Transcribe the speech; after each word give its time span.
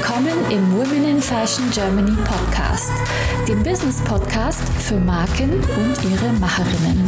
Willkommen 0.00 0.50
im 0.50 0.72
Women 0.72 1.04
in 1.04 1.20
Fashion 1.20 1.70
Germany 1.70 2.16
Podcast, 2.24 2.90
dem 3.46 3.62
Business 3.62 4.00
Podcast 4.00 4.62
für 4.78 4.98
Marken 4.98 5.52
und 5.52 6.10
ihre 6.10 6.32
Macherinnen. 6.40 7.06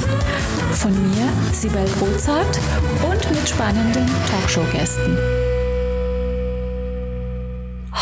Von 0.74 0.92
mir, 0.92 1.26
Sibel 1.52 1.86
Rozart 2.02 2.60
und 3.02 3.30
mit 3.30 3.48
spannenden 3.48 4.06
Talkshow-Gästen. 4.30 5.16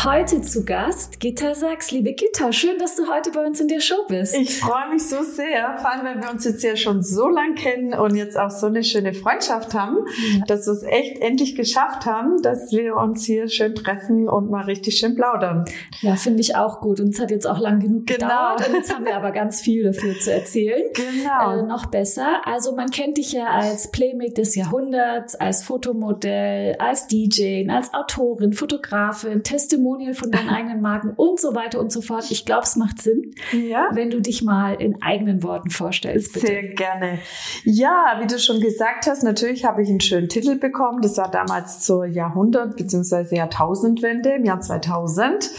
Heute 0.03 0.41
zu 0.41 0.65
Gast 0.65 1.19
Gitta 1.19 1.53
Sachs. 1.53 1.91
Liebe 1.91 2.13
Gitta, 2.13 2.51
schön, 2.51 2.79
dass 2.79 2.95
du 2.95 3.07
heute 3.07 3.29
bei 3.29 3.45
uns 3.45 3.59
in 3.59 3.67
der 3.67 3.81
Show 3.81 4.03
bist. 4.07 4.35
Ich 4.35 4.57
freue 4.57 4.89
mich 4.89 5.07
so 5.07 5.21
sehr, 5.21 5.77
vor 5.77 5.91
allem, 5.91 6.03
weil 6.03 6.23
wir 6.23 6.31
uns 6.31 6.43
jetzt 6.43 6.63
ja 6.63 6.75
schon 6.75 7.03
so 7.03 7.27
lang 7.27 7.53
kennen 7.53 7.93
und 7.93 8.15
jetzt 8.15 8.35
auch 8.35 8.49
so 8.49 8.65
eine 8.65 8.83
schöne 8.83 9.13
Freundschaft 9.13 9.75
haben, 9.75 9.97
ja. 10.39 10.43
dass 10.47 10.65
wir 10.65 10.73
es 10.73 10.81
echt 10.81 11.21
endlich 11.21 11.55
geschafft 11.55 12.07
haben, 12.07 12.41
dass 12.41 12.71
wir 12.71 12.95
uns 12.95 13.23
hier 13.25 13.47
schön 13.47 13.75
treffen 13.75 14.27
und 14.27 14.49
mal 14.49 14.63
richtig 14.63 14.97
schön 14.97 15.13
plaudern. 15.13 15.65
Ja, 16.01 16.15
finde 16.15 16.41
ich 16.41 16.55
auch 16.55 16.81
gut. 16.81 16.99
Und 16.99 17.09
es 17.09 17.19
hat 17.19 17.29
jetzt 17.29 17.45
auch 17.45 17.59
lang 17.59 17.79
genug 17.79 18.07
genau. 18.07 18.25
gedauert 18.25 18.67
und 18.67 18.73
jetzt 18.73 18.91
haben 18.91 19.05
wir 19.05 19.15
aber 19.15 19.31
ganz 19.31 19.61
viel 19.61 19.83
dafür 19.83 20.17
zu 20.17 20.33
erzählen. 20.33 20.81
Genau. 20.95 21.59
Äh, 21.59 21.61
noch 21.61 21.85
besser. 21.85 22.41
Also 22.45 22.75
man 22.75 22.89
kennt 22.89 23.17
dich 23.17 23.33
ja 23.33 23.45
als 23.49 23.91
Playmate 23.91 24.33
des 24.33 24.55
Jahrhunderts, 24.55 25.35
als 25.35 25.61
Fotomodell, 25.61 26.75
als 26.79 27.05
DJ, 27.05 27.69
als 27.69 27.93
Autorin, 27.93 28.53
Fotografin, 28.53 29.43
Testimonial 29.43 29.90
Testimonial 29.91 30.13
von 30.13 30.31
deinen 30.31 30.49
eigenen 30.55 30.81
Marken 30.81 31.13
und 31.15 31.39
so 31.39 31.55
weiter 31.55 31.79
und 31.79 31.91
so 31.91 32.01
fort. 32.01 32.29
Ich 32.31 32.45
glaube, 32.45 32.63
es 32.63 32.75
macht 32.75 33.01
Sinn, 33.01 33.33
ja. 33.51 33.89
wenn 33.93 34.09
du 34.09 34.21
dich 34.21 34.43
mal 34.43 34.73
in 34.75 35.01
eigenen 35.01 35.43
Worten 35.43 35.69
vorstellst. 35.69 36.33
Bitte. 36.33 36.47
Sehr 36.47 36.63
gerne. 36.69 37.19
Ja, 37.63 38.17
wie 38.19 38.27
du 38.27 38.39
schon 38.39 38.59
gesagt 38.59 39.07
hast, 39.07 39.23
natürlich 39.23 39.65
habe 39.65 39.81
ich 39.81 39.89
einen 39.89 40.01
schönen 40.01 40.29
Titel 40.29 40.57
bekommen. 40.57 41.01
Das 41.01 41.17
war 41.17 41.29
damals 41.29 41.81
zur 41.81 42.05
Jahrhundert- 42.05 42.75
bzw. 42.77 43.35
Jahrtausendwende 43.35 44.33
im 44.33 44.45
Jahr 44.45 44.59
2000. 44.59 45.49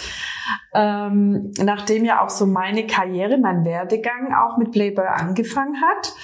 Ähm, 0.75 1.53
nachdem 1.63 2.05
ja 2.05 2.25
auch 2.25 2.31
so 2.31 2.47
meine 2.47 2.87
Karriere, 2.87 3.39
mein 3.39 3.65
Werdegang 3.65 4.35
auch 4.35 4.57
mit 4.59 4.73
Playboy 4.73 5.07
angefangen 5.07 5.77
hat 5.81 6.15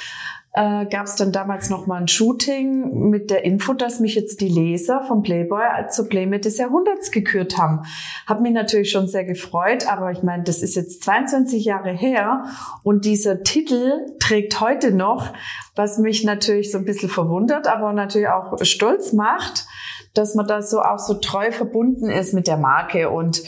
äh, 0.55 0.87
gab 0.87 1.07
es 1.07 1.17
dann 1.17 1.31
damals 1.31 1.71
noch 1.71 1.87
mal 1.87 2.01
ein 2.01 2.09
Shooting 2.09 3.11
mit 3.11 3.31
der 3.31 3.45
Info, 3.45 3.75
dass 3.75 4.01
mich 4.01 4.15
jetzt 4.15 4.41
die 4.41 4.49
Leser 4.49 5.03
vom 5.07 5.23
Playboy 5.23 5.63
zur 5.91 6.09
Playmate 6.09 6.43
des 6.43 6.59
Jahrhunderts 6.59 7.11
gekürt 7.11 7.59
haben. 7.59 7.83
Hat 8.27 8.41
mich 8.41 8.53
natürlich 8.53 8.91
schon 8.91 9.09
sehr 9.09 9.25
gefreut, 9.25 9.87
aber 9.87 10.11
ich 10.11 10.23
meine, 10.23 10.45
das 10.45 10.63
ist 10.63 10.75
jetzt 10.75 11.03
22 11.05 11.65
Jahre 11.65 11.91
her 11.91 12.45
und 12.83 13.05
dieser 13.05 13.43
Titel 13.43 14.07
trägt 14.19 14.61
heute 14.61 14.91
noch, 14.91 15.33
was 15.77 15.99
mich 15.99 16.25
natürlich 16.25 16.73
so 16.73 16.79
ein 16.79 16.85
bisschen 16.85 17.11
verwundert, 17.11 17.69
aber 17.69 17.93
natürlich 17.93 18.29
auch 18.29 18.57
stolz 18.63 19.13
macht, 19.13 19.67
dass 20.15 20.35
man 20.35 20.47
da 20.47 20.63
so 20.63 20.81
auch 20.81 20.99
so 20.99 21.15
treu 21.15 21.53
verbunden 21.53 22.09
ist 22.09 22.33
mit 22.33 22.47
der 22.47 22.57
Marke 22.57 23.11
und 23.11 23.43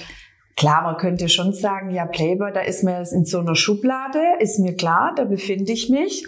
Klar, 0.56 0.82
man 0.82 0.98
könnte 0.98 1.30
schon 1.30 1.54
sagen, 1.54 1.90
ja, 1.90 2.04
Playboy, 2.04 2.52
da 2.52 2.60
ist 2.60 2.84
mir 2.84 3.02
in 3.12 3.24
so 3.24 3.38
einer 3.38 3.54
Schublade, 3.54 4.20
ist 4.40 4.58
mir 4.58 4.76
klar, 4.76 5.14
da 5.16 5.24
befinde 5.24 5.72
ich 5.72 5.88
mich. 5.88 6.26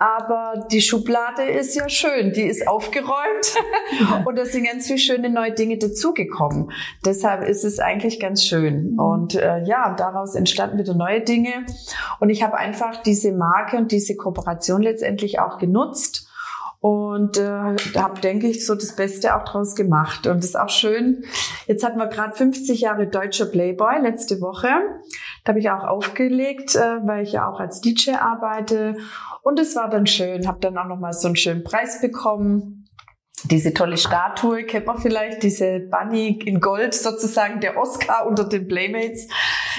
Aber 0.00 0.66
die 0.72 0.80
Schublade 0.80 1.42
ist 1.42 1.76
ja 1.76 1.86
schön, 1.90 2.32
die 2.32 2.44
ist 2.44 2.66
aufgeräumt 2.66 3.54
und 4.24 4.38
da 4.38 4.46
sind 4.46 4.64
ganz 4.64 4.86
viele 4.86 4.98
schöne 4.98 5.28
neue 5.28 5.52
Dinge 5.52 5.76
dazugekommen. 5.76 6.72
Deshalb 7.04 7.46
ist 7.46 7.64
es 7.64 7.80
eigentlich 7.80 8.18
ganz 8.18 8.42
schön. 8.42 8.92
Mhm. 8.92 8.98
Und 8.98 9.34
äh, 9.34 9.62
ja, 9.64 9.94
daraus 9.94 10.34
entstanden 10.34 10.78
wieder 10.78 10.94
neue 10.94 11.20
Dinge. 11.20 11.66
Und 12.18 12.30
ich 12.30 12.42
habe 12.42 12.56
einfach 12.56 13.02
diese 13.02 13.32
Marke 13.32 13.76
und 13.76 13.92
diese 13.92 14.16
Kooperation 14.16 14.80
letztendlich 14.80 15.38
auch 15.38 15.58
genutzt 15.58 16.30
und 16.80 17.36
äh, 17.36 17.76
habe, 17.98 18.20
denke 18.22 18.46
ich, 18.46 18.64
so 18.64 18.74
das 18.74 18.96
Beste 18.96 19.36
auch 19.36 19.44
draus 19.44 19.74
gemacht. 19.74 20.26
Und 20.26 20.38
das 20.38 20.46
ist 20.46 20.58
auch 20.58 20.70
schön. 20.70 21.24
Jetzt 21.66 21.84
hatten 21.84 21.98
wir 21.98 22.06
gerade 22.06 22.34
50 22.34 22.80
Jahre 22.80 23.06
deutscher 23.06 23.44
Playboy 23.44 24.00
letzte 24.00 24.40
Woche. 24.40 24.68
Da 25.44 25.50
habe 25.50 25.58
ich 25.58 25.70
auch 25.70 25.84
aufgelegt, 25.84 26.76
äh, 26.76 27.06
weil 27.06 27.22
ich 27.22 27.32
ja 27.32 27.50
auch 27.50 27.60
als 27.60 27.82
DJ 27.82 28.12
arbeite. 28.12 28.96
Und 29.42 29.58
es 29.58 29.74
war 29.76 29.88
dann 29.88 30.06
schön. 30.06 30.46
Habe 30.46 30.60
dann 30.60 30.76
auch 30.78 30.86
noch 30.86 30.98
mal 30.98 31.12
so 31.12 31.28
einen 31.28 31.36
schönen 31.36 31.64
Preis 31.64 32.00
bekommen. 32.00 32.86
Diese 33.44 33.72
tolle 33.72 33.96
Statue 33.96 34.64
kennt 34.64 34.86
man 34.86 34.98
vielleicht, 34.98 35.42
diese 35.42 35.80
Bunny 35.80 36.40
in 36.44 36.60
Gold 36.60 36.92
sozusagen, 36.92 37.60
der 37.60 37.78
Oscar 37.78 38.26
unter 38.26 38.44
den 38.44 38.68
Playmates. 38.68 39.28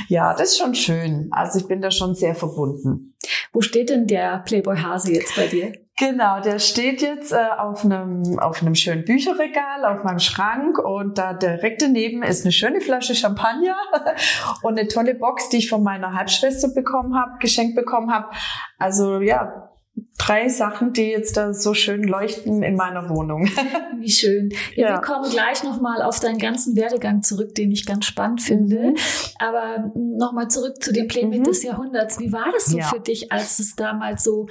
Ja, 0.07 0.33
das 0.33 0.53
ist 0.53 0.57
schon 0.57 0.73
schön. 0.73 1.27
Also 1.31 1.59
ich 1.59 1.67
bin 1.67 1.79
da 1.79 1.91
schon 1.91 2.15
sehr 2.15 2.33
verbunden. 2.33 3.15
Wo 3.53 3.61
steht 3.61 3.89
denn 3.89 4.07
der 4.07 4.39
Playboy 4.39 4.77
Hase 4.77 5.13
jetzt 5.13 5.35
bei 5.35 5.45
dir? 5.45 5.73
Genau, 6.01 6.41
der 6.41 6.57
steht 6.57 7.03
jetzt 7.03 7.31
äh, 7.31 7.35
auf 7.59 7.85
einem 7.85 8.39
auf 8.39 8.63
einem 8.63 8.73
schönen 8.73 9.05
Bücherregal 9.05 9.85
auf 9.85 10.03
meinem 10.03 10.17
Schrank 10.17 10.79
und 10.79 11.19
da 11.19 11.33
direkt 11.33 11.83
daneben 11.83 12.23
ist 12.23 12.43
eine 12.43 12.51
schöne 12.51 12.81
Flasche 12.81 13.13
Champagner 13.13 13.75
und 14.63 14.79
eine 14.79 14.87
tolle 14.87 15.13
Box, 15.13 15.49
die 15.49 15.57
ich 15.57 15.69
von 15.69 15.83
meiner 15.83 16.15
Halbschwester 16.15 16.69
bekommen 16.69 17.15
habe, 17.15 17.37
geschenkt 17.39 17.75
bekommen 17.75 18.11
habe. 18.11 18.31
Also 18.79 19.21
ja, 19.21 19.69
drei 20.17 20.49
Sachen, 20.49 20.93
die 20.93 21.03
jetzt 21.03 21.37
da 21.37 21.53
so 21.53 21.75
schön 21.75 22.01
leuchten 22.01 22.63
in 22.63 22.75
meiner 22.75 23.07
Wohnung. 23.07 23.45
Wie 23.99 24.09
schön. 24.09 24.49
Ja, 24.73 24.89
ja. 24.89 24.95
Wir 24.95 25.01
kommen 25.01 25.29
gleich 25.29 25.63
nochmal 25.63 26.01
auf 26.01 26.19
deinen 26.19 26.39
ganzen 26.39 26.75
Werdegang 26.75 27.21
zurück, 27.21 27.53
den 27.53 27.71
ich 27.71 27.85
ganz 27.85 28.05
spannend 28.05 28.41
finde. 28.41 28.79
Mhm. 28.79 28.97
Aber 29.37 29.91
nochmal 29.93 30.47
zurück 30.47 30.81
zu 30.81 30.91
dem 30.91 31.07
Playmate 31.07 31.41
mhm. 31.41 31.43
des 31.43 31.61
Jahrhunderts. 31.61 32.19
Wie 32.19 32.33
war 32.33 32.51
das 32.51 32.65
so 32.65 32.79
ja. 32.79 32.85
für 32.85 32.99
dich, 32.99 33.31
als 33.31 33.59
es 33.59 33.75
damals 33.75 34.23
so 34.23 34.47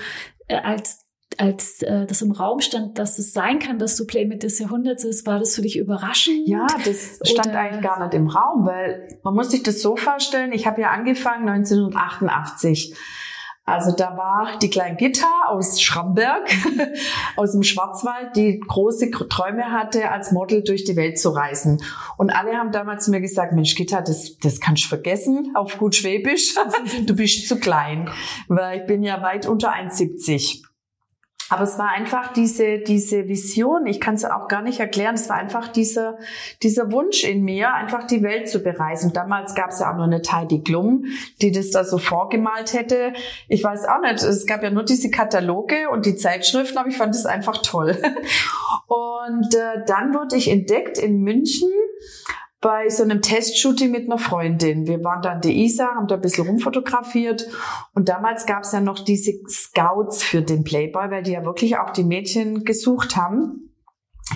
äh, 0.47 0.55
als 0.57 1.10
als 1.39 1.83
äh, 1.83 2.07
das 2.07 2.23
im 2.23 2.33
Raum 2.33 2.61
stand, 2.61 2.99
dass 2.99 3.19
es 3.19 3.33
sein 3.33 3.59
kann, 3.59 3.79
dass 3.79 3.97
du 3.97 4.07
Playmate 4.07 4.41
des 4.41 4.59
Jahrhunderts 4.59 5.05
ist, 5.05 5.27
war 5.27 5.39
das 5.39 5.55
für 5.55 5.63
dich 5.63 5.79
überraschend? 5.79 6.49
Ja, 6.49 6.67
das 6.85 7.21
stand 7.25 7.49
Oder? 7.49 7.61
eigentlich 7.61 7.83
gar 7.83 8.03
nicht 8.05 8.15
im 8.15 8.29
Raum, 8.29 8.67
weil 8.67 9.09
man 9.23 9.35
muss 9.35 9.51
sich 9.51 9.63
das 9.63 9.81
so 9.81 9.97
vorstellen, 9.97 10.53
ich 10.53 10.67
habe 10.67 10.81
ja 10.81 10.91
angefangen 10.91 11.49
1988. 11.49 12.95
Also 13.71 13.93
da 13.93 14.17
war 14.17 14.59
die 14.61 14.69
kleine 14.69 14.97
Gitta 14.97 15.29
aus 15.47 15.81
Schramberg, 15.81 16.49
aus 17.37 17.53
dem 17.53 17.63
Schwarzwald, 17.63 18.35
die 18.35 18.59
große 18.59 19.11
Träume 19.29 19.71
hatte, 19.71 20.11
als 20.11 20.33
Model 20.33 20.65
durch 20.65 20.85
die 20.85 20.97
Welt 20.97 21.21
zu 21.21 21.31
reisen. 21.31 21.81
Und 22.17 22.31
alle 22.31 22.57
haben 22.57 22.73
damals 22.73 23.05
zu 23.05 23.13
mir 23.13 23.21
gesagt, 23.21 23.53
Mensch 23.53 23.77
Gitta, 23.77 24.01
das, 24.01 24.39
das 24.39 24.59
kannst 24.59 24.85
du 24.85 24.89
vergessen, 24.89 25.53
auf 25.55 25.79
gut 25.79 25.95
Schwäbisch, 25.95 26.57
du 27.07 27.15
bist 27.15 27.47
zu 27.47 27.61
klein, 27.61 28.11
weil 28.49 28.81
ich 28.81 28.87
bin 28.87 29.05
ja 29.05 29.23
weit 29.23 29.47
unter 29.47 29.73
1,70. 29.73 30.65
Aber 31.51 31.65
es 31.65 31.79
war 31.79 31.91
einfach 31.91 32.33
diese, 32.33 32.79
diese 32.79 33.29
Vision, 33.29 33.87
ich 33.87 34.01
kann 34.01 34.15
es 34.15 34.25
auch 34.25 34.47
gar 34.47 34.63
nicht 34.63 34.79
erklären, 34.79 35.17
es 35.17 35.29
war 35.29 35.37
einfach 35.37 35.69
dieser, 35.69 36.17
dieser 36.63 36.93
Wunsch 36.93 37.25
in 37.25 37.43
mir, 37.43 37.75
einfach 37.75 38.05
die 38.07 38.23
Welt 38.23 38.49
zu 38.49 38.61
bereisen. 38.61 39.13
Damals 39.13 39.57
gab 39.57 39.71
es 39.71 39.81
ja 39.81 39.91
auch 39.91 39.97
nur 39.97 40.05
eine 40.05 40.23
Heidi 40.31 40.63
Klum, 40.63 41.07
die 41.43 41.51
das 41.51 41.71
da 41.71 41.83
so 41.83 41.99
vorgemalt 41.99 42.73
hätte. 42.73 43.13
Ich 43.49 43.65
weiß 43.65 43.87
auch 43.87 44.01
nicht, 44.01 44.23
es 44.23 44.47
gab 44.47 44.63
ja 44.63 44.71
nur 44.71 44.85
diese 44.85 45.11
Kataloge 45.11 45.91
und 45.91 46.07
die 46.07 46.15
Zeitschriften, 46.15 46.79
aber 46.79 46.89
ich 46.89 46.97
fand 46.97 47.17
es 47.17 47.27
einfach 47.27 47.59
toll. 47.63 48.01
Und 48.87 49.55
äh, 49.55 49.85
dann 49.87 50.15
wurde 50.15 50.35
ich 50.35 50.51
entdeckt 50.51 50.99
in 50.99 51.21
München 51.21 51.71
bei 52.61 52.89
so 52.91 53.03
einem 53.03 53.23
Testshooting 53.23 53.91
mit 53.91 54.05
einer 54.05 54.19
Freundin. 54.19 54.87
Wir 54.87 55.03
waren 55.03 55.23
da 55.23 55.33
in 55.33 55.41
der 55.41 55.53
Isar, 55.53 55.95
haben 55.95 56.09
da 56.09 56.17
ein 56.17 56.21
bisschen 56.21 56.47
rumfotografiert 56.47 57.47
und 57.95 58.09
damals 58.09 58.45
gab 58.45 58.65
es 58.65 58.73
ja 58.73 58.81
noch 58.81 58.99
diese 58.99 59.33
Scouts 59.49 60.23
für 60.23 60.43
den 60.43 60.63
Playboy, 60.63 61.11
weil 61.11 61.23
die 61.23 61.33
ja 61.33 61.45
wirklich 61.45 61.79
auch 61.79 61.91
die 61.91 62.05
Mädchen 62.05 62.65
gesucht 62.65 63.17
haben 63.17 63.71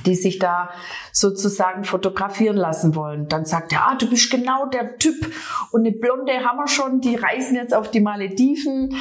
die 0.07 0.15
sich 0.15 0.39
da 0.39 0.71
sozusagen 1.13 1.85
fotografieren 1.85 2.57
lassen 2.57 2.95
wollen. 2.95 3.29
Dann 3.29 3.45
sagt 3.45 3.73
er, 3.73 3.87
ah, 3.87 3.95
du 3.95 4.09
bist 4.09 4.31
genau 4.31 4.67
der 4.67 4.97
Typ 4.97 5.33
und 5.71 5.87
eine 5.87 5.93
Blonde 5.93 6.33
haben 6.45 6.59
wir 6.59 6.69
schon, 6.69 7.01
die 7.01 7.15
reisen 7.15 7.57
jetzt 7.57 7.75
auf 7.75 7.91
die 7.91 8.01
Malediven 8.01 8.95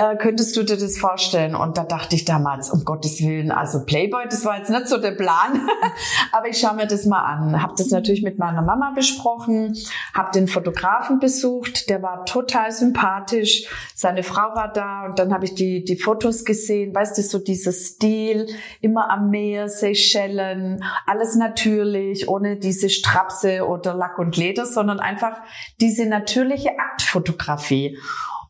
äh, 0.00 0.16
könntest 0.16 0.56
du 0.56 0.62
dir 0.62 0.78
das 0.78 0.96
vorstellen? 0.96 1.54
Und 1.54 1.76
da 1.76 1.84
dachte 1.84 2.16
ich 2.16 2.24
damals, 2.24 2.70
um 2.70 2.84
Gottes 2.84 3.20
Willen, 3.20 3.52
also 3.52 3.84
Playboy, 3.84 4.24
das 4.30 4.46
war 4.46 4.56
jetzt 4.56 4.70
nicht 4.70 4.88
so 4.88 4.96
der 4.96 5.10
Plan, 5.10 5.68
aber 6.32 6.48
ich 6.48 6.58
schaue 6.58 6.74
mir 6.74 6.86
das 6.86 7.04
mal 7.04 7.22
an. 7.22 7.62
Habe 7.62 7.74
das 7.76 7.90
natürlich 7.90 8.22
mit 8.22 8.38
meiner 8.38 8.62
Mama 8.62 8.92
besprochen, 8.94 9.76
habe 10.14 10.30
den 10.32 10.48
Fotografen 10.48 11.18
besucht, 11.18 11.90
der 11.90 12.02
war 12.02 12.24
total 12.24 12.72
sympathisch, 12.72 13.66
seine 13.94 14.22
Frau 14.22 14.54
war 14.54 14.72
da 14.72 15.04
und 15.04 15.18
dann 15.18 15.34
habe 15.34 15.44
ich 15.44 15.54
die, 15.54 15.84
die 15.84 15.96
Fotos 15.96 16.46
gesehen, 16.46 16.94
weißt 16.94 17.18
du, 17.18 17.22
so 17.22 17.38
dieser 17.38 17.72
Stil, 17.72 18.46
immer 18.80 19.10
am 19.10 19.28
Meer, 19.28 19.68
Seychellen, 19.68 20.82
alles 21.06 21.36
natürlich, 21.36 22.26
ohne 22.26 22.56
diese 22.56 22.88
Strapse 22.88 23.66
oder 23.66 23.92
Lack 23.92 24.18
und 24.18 24.38
Leder, 24.38 24.64
sondern 24.64 24.98
einfach 24.98 25.36
diese 25.78 26.06
natürliche 26.06 26.70
Aktfotografie. 26.78 27.98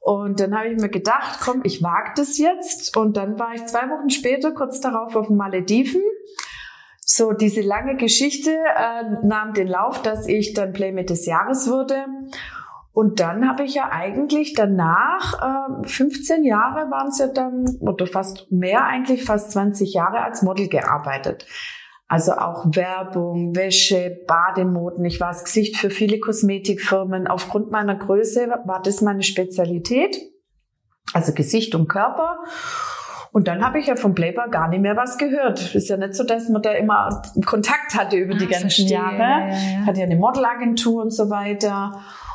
Und 0.01 0.41
dann 0.41 0.57
habe 0.57 0.69
ich 0.69 0.81
mir 0.81 0.89
gedacht, 0.89 1.41
komm, 1.45 1.61
ich 1.63 1.83
wage 1.83 2.13
das 2.17 2.39
jetzt. 2.39 2.97
Und 2.97 3.17
dann 3.17 3.39
war 3.39 3.55
ich 3.55 3.67
zwei 3.67 3.89
Wochen 3.91 4.09
später, 4.09 4.53
kurz 4.53 4.81
darauf, 4.81 5.15
auf 5.15 5.27
den 5.27 5.37
Malediven. 5.37 6.03
So, 7.05 7.33
diese 7.33 7.61
lange 7.61 7.97
Geschichte 7.97 8.51
äh, 8.51 9.27
nahm 9.27 9.53
den 9.53 9.69
Lauf, 9.69 10.01
dass 10.01 10.27
ich 10.27 10.55
dann 10.55 10.73
Playmate 10.73 11.07
des 11.07 11.27
Jahres 11.27 11.71
wurde. 11.71 12.07
Und 12.93 13.21
dann 13.21 13.49
habe 13.49 13.65
ich 13.65 13.75
ja 13.75 13.91
eigentlich 13.91 14.55
danach, 14.55 15.83
äh, 15.83 15.89
15 15.89 16.45
Jahre 16.45 16.91
waren 16.91 17.09
es 17.09 17.19
ja 17.19 17.27
dann, 17.27 17.65
oder 17.81 18.07
fast 18.07 18.51
mehr 18.51 18.85
eigentlich, 18.85 19.25
fast 19.25 19.53
20 19.53 19.93
Jahre 19.93 20.23
als 20.23 20.43
Model 20.43 20.69
gearbeitet. 20.69 21.47
Also 22.11 22.33
auch 22.33 22.67
Werbung, 22.75 23.55
Wäsche, 23.55 24.19
Bademoden. 24.27 25.05
Ich 25.05 25.21
war 25.21 25.29
das 25.29 25.45
Gesicht 25.45 25.77
für 25.77 25.91
viele 25.91 26.19
Kosmetikfirmen. 26.19 27.29
Aufgrund 27.29 27.71
meiner 27.71 27.95
Größe 27.95 28.49
war 28.65 28.83
das 28.83 29.01
meine 29.01 29.23
Spezialität. 29.23 30.17
Also 31.13 31.33
Gesicht 31.33 31.73
und 31.77 31.87
Körper. 31.87 32.41
Und 33.31 33.47
dann 33.47 33.65
habe 33.65 33.79
ich 33.79 33.87
ja 33.87 33.95
vom 33.95 34.17
Playboy 34.17 34.51
gar 34.51 34.67
nicht 34.67 34.81
mehr 34.81 34.97
was 34.97 35.19
gehört. 35.19 35.73
Ist 35.77 35.89
ja 35.89 35.97
nicht 35.99 36.15
so, 36.15 36.25
dass 36.25 36.49
man 36.49 36.63
da 36.63 36.73
immer 36.73 37.23
Kontakt 37.47 37.95
hatte 37.95 38.17
über 38.17 38.35
die 38.35 38.47
ah, 38.47 38.59
ganzen 38.59 38.71
verstehe. 38.71 38.91
Jahre. 38.91 39.17
Ja, 39.17 39.47
ja, 39.47 39.55
ja. 39.55 39.87
Hatte 39.87 40.01
ja 40.01 40.07
eine 40.07 40.17
Modelagentur 40.17 41.03
und 41.03 41.15
so 41.15 41.31
weiter. 41.31 41.93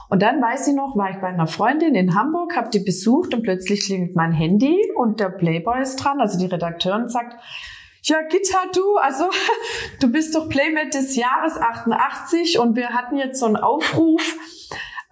Und 0.08 0.22
dann 0.22 0.42
weiß 0.42 0.70
ich 0.70 0.76
noch, 0.76 0.96
war 0.96 1.10
ich 1.10 1.18
bei 1.18 1.28
einer 1.28 1.48
Freundin 1.48 1.96
in 1.96 2.16
Hamburg, 2.16 2.56
habe 2.56 2.70
die 2.70 2.80
besucht 2.80 3.34
und 3.34 3.44
plötzlich 3.44 3.82
klingelt 3.82 4.16
mein 4.16 4.32
Handy 4.32 4.80
und 4.96 5.20
der 5.20 5.32
Playboy 5.32 5.82
ist 5.82 5.98
dran, 5.98 6.22
also 6.22 6.40
die 6.40 6.46
Redakteurin 6.46 7.10
sagt, 7.10 7.36
ja, 8.06 8.22
Gitta, 8.22 8.58
du, 8.74 8.98
also 8.98 9.26
du 10.00 10.12
bist 10.12 10.36
doch 10.36 10.48
Playmate 10.48 10.90
des 10.90 11.16
Jahres 11.16 11.58
88 11.58 12.60
und 12.60 12.76
wir 12.76 12.90
hatten 12.90 13.18
jetzt 13.18 13.40
so 13.40 13.48
einen 13.48 13.58
Aufruf 13.58 14.22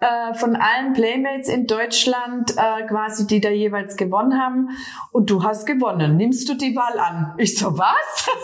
äh, 0.00 0.34
von 0.34 0.54
allen 0.54 0.92
Playmates 0.92 1.48
in 1.48 1.66
Deutschland 1.66 2.52
äh, 2.56 2.86
quasi, 2.86 3.26
die 3.26 3.40
da 3.40 3.50
jeweils 3.50 3.96
gewonnen 3.96 4.40
haben 4.40 4.68
und 5.12 5.30
du 5.30 5.42
hast 5.42 5.66
gewonnen. 5.66 6.16
Nimmst 6.16 6.48
du 6.48 6.54
die 6.54 6.76
Wahl 6.76 6.98
an? 6.98 7.34
Ich 7.38 7.58
so, 7.58 7.76
was? 7.76 8.30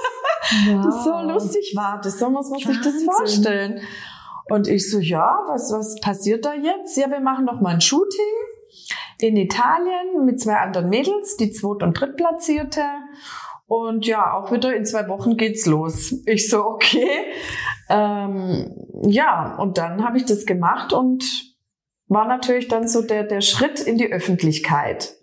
Wow. 0.67 1.05
so 1.05 1.21
lustig 1.31 1.75
war 1.77 2.01
das, 2.03 2.19
so 2.19 2.29
muss 2.29 2.51
man 2.51 2.59
sich 2.59 2.81
das 2.81 3.05
vorstellen. 3.05 3.81
Und 4.49 4.67
ich 4.67 4.91
so, 4.91 4.99
ja, 4.99 5.39
was, 5.47 5.71
was 5.71 6.01
passiert 6.01 6.45
da 6.45 6.55
jetzt? 6.55 6.97
Ja, 6.97 7.09
wir 7.09 7.21
machen 7.21 7.45
noch 7.45 7.61
mal 7.61 7.75
ein 7.75 7.81
Shooting 7.81 8.35
in 9.21 9.37
Italien 9.37 10.25
mit 10.25 10.41
zwei 10.41 10.57
anderen 10.57 10.89
Mädels, 10.89 11.37
die 11.37 11.53
Zweit- 11.53 11.85
und 11.85 11.93
Drittplatzierte. 12.01 12.83
Und 13.71 14.05
ja, 14.05 14.35
auch 14.35 14.51
wieder 14.51 14.75
in 14.75 14.85
zwei 14.85 15.07
Wochen 15.07 15.37
geht's 15.37 15.65
los. 15.65 16.13
Ich 16.27 16.51
so, 16.51 16.65
okay. 16.67 17.07
Ähm, 17.89 18.75
ja, 19.05 19.55
und 19.59 19.79
dann 19.79 20.03
habe 20.03 20.17
ich 20.17 20.25
das 20.25 20.45
gemacht 20.45 20.93
und 20.93 21.25
war 22.09 22.27
natürlich 22.27 22.67
dann 22.67 22.89
so 22.89 23.01
der, 23.01 23.23
der 23.23 23.41
Schritt 23.41 23.79
in 23.79 23.97
die 23.97 24.13
Öffentlichkeit. 24.13 25.15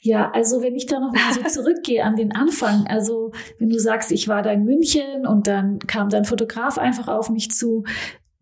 Ja, 0.00 0.32
also 0.32 0.62
wenn 0.62 0.74
ich 0.74 0.86
da 0.86 0.98
noch 0.98 1.12
mal 1.12 1.32
so 1.32 1.62
zurückgehe 1.62 2.02
an 2.02 2.16
den 2.16 2.34
Anfang, 2.34 2.88
also 2.88 3.30
wenn 3.60 3.70
du 3.70 3.78
sagst, 3.78 4.10
ich 4.10 4.26
war 4.26 4.42
da 4.42 4.50
in 4.50 4.64
München 4.64 5.24
und 5.24 5.46
dann 5.46 5.78
kam 5.78 6.08
dein 6.08 6.24
Fotograf 6.24 6.78
einfach 6.78 7.06
auf 7.06 7.30
mich 7.30 7.52
zu, 7.52 7.84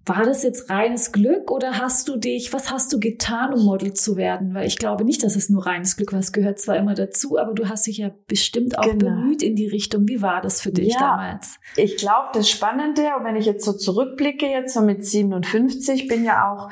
war 0.06 0.24
das 0.24 0.42
jetzt 0.42 0.68
reines 0.68 1.12
Glück 1.12 1.50
oder 1.50 1.78
hast 1.78 2.08
du 2.08 2.16
dich, 2.16 2.52
was 2.52 2.70
hast 2.70 2.92
du 2.92 3.00
getan, 3.00 3.54
um 3.54 3.64
Model 3.64 3.94
zu 3.94 4.16
werden? 4.16 4.54
Weil 4.54 4.66
ich 4.66 4.78
glaube 4.78 5.04
nicht, 5.04 5.22
dass 5.22 5.34
es 5.34 5.48
nur 5.48 5.66
reines 5.66 5.96
Glück 5.96 6.12
war. 6.12 6.20
Es 6.20 6.32
gehört 6.32 6.58
zwar 6.58 6.76
immer 6.76 6.94
dazu, 6.94 7.38
aber 7.38 7.54
du 7.54 7.68
hast 7.68 7.86
dich 7.86 7.98
ja 7.98 8.10
bestimmt 8.26 8.78
auch 8.78 8.82
genau. 8.82 9.06
bemüht 9.06 9.42
in 9.42 9.56
die 9.56 9.66
Richtung. 9.66 10.06
Wie 10.06 10.20
war 10.20 10.42
das 10.42 10.60
für 10.60 10.72
dich 10.72 10.92
ja, 10.92 11.00
damals? 11.00 11.58
Ich 11.76 11.96
glaube, 11.96 12.28
das 12.34 12.50
Spannende, 12.50 13.02
und 13.18 13.24
wenn 13.24 13.36
ich 13.36 13.46
jetzt 13.46 13.64
so 13.64 13.72
zurückblicke, 13.72 14.46
jetzt 14.46 14.74
so 14.74 14.82
mit 14.82 15.06
57, 15.06 16.06
bin 16.06 16.24
ja 16.24 16.52
auch 16.52 16.68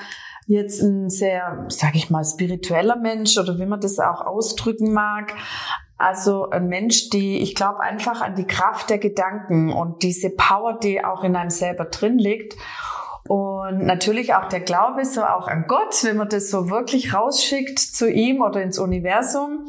jetzt 0.46 0.82
ein 0.82 1.08
sehr, 1.08 1.66
sage 1.68 1.96
ich 1.96 2.10
mal, 2.10 2.24
spiritueller 2.24 2.96
Mensch 2.96 3.38
oder 3.38 3.58
wie 3.58 3.66
man 3.66 3.80
das 3.80 3.98
auch 3.98 4.20
ausdrücken 4.20 4.92
mag. 4.92 5.34
Also 5.96 6.50
ein 6.50 6.66
Mensch, 6.66 7.10
die, 7.10 7.38
ich 7.38 7.54
glaube 7.54 7.80
einfach 7.80 8.20
an 8.20 8.34
die 8.34 8.46
Kraft 8.46 8.90
der 8.90 8.98
Gedanken 8.98 9.72
und 9.72 10.02
diese 10.02 10.30
Power, 10.30 10.78
die 10.78 11.04
auch 11.04 11.22
in 11.22 11.36
einem 11.36 11.50
selber 11.50 11.84
drin 11.84 12.18
liegt. 12.18 12.56
Und 13.32 13.86
natürlich 13.86 14.34
auch 14.34 14.50
der 14.50 14.60
Glaube, 14.60 15.06
so 15.06 15.22
auch 15.22 15.48
an 15.48 15.64
Gott, 15.66 16.04
wenn 16.04 16.18
man 16.18 16.28
das 16.28 16.50
so 16.50 16.68
wirklich 16.68 17.14
rausschickt 17.14 17.78
zu 17.78 18.10
ihm 18.10 18.42
oder 18.42 18.60
ins 18.60 18.78
Universum. 18.78 19.68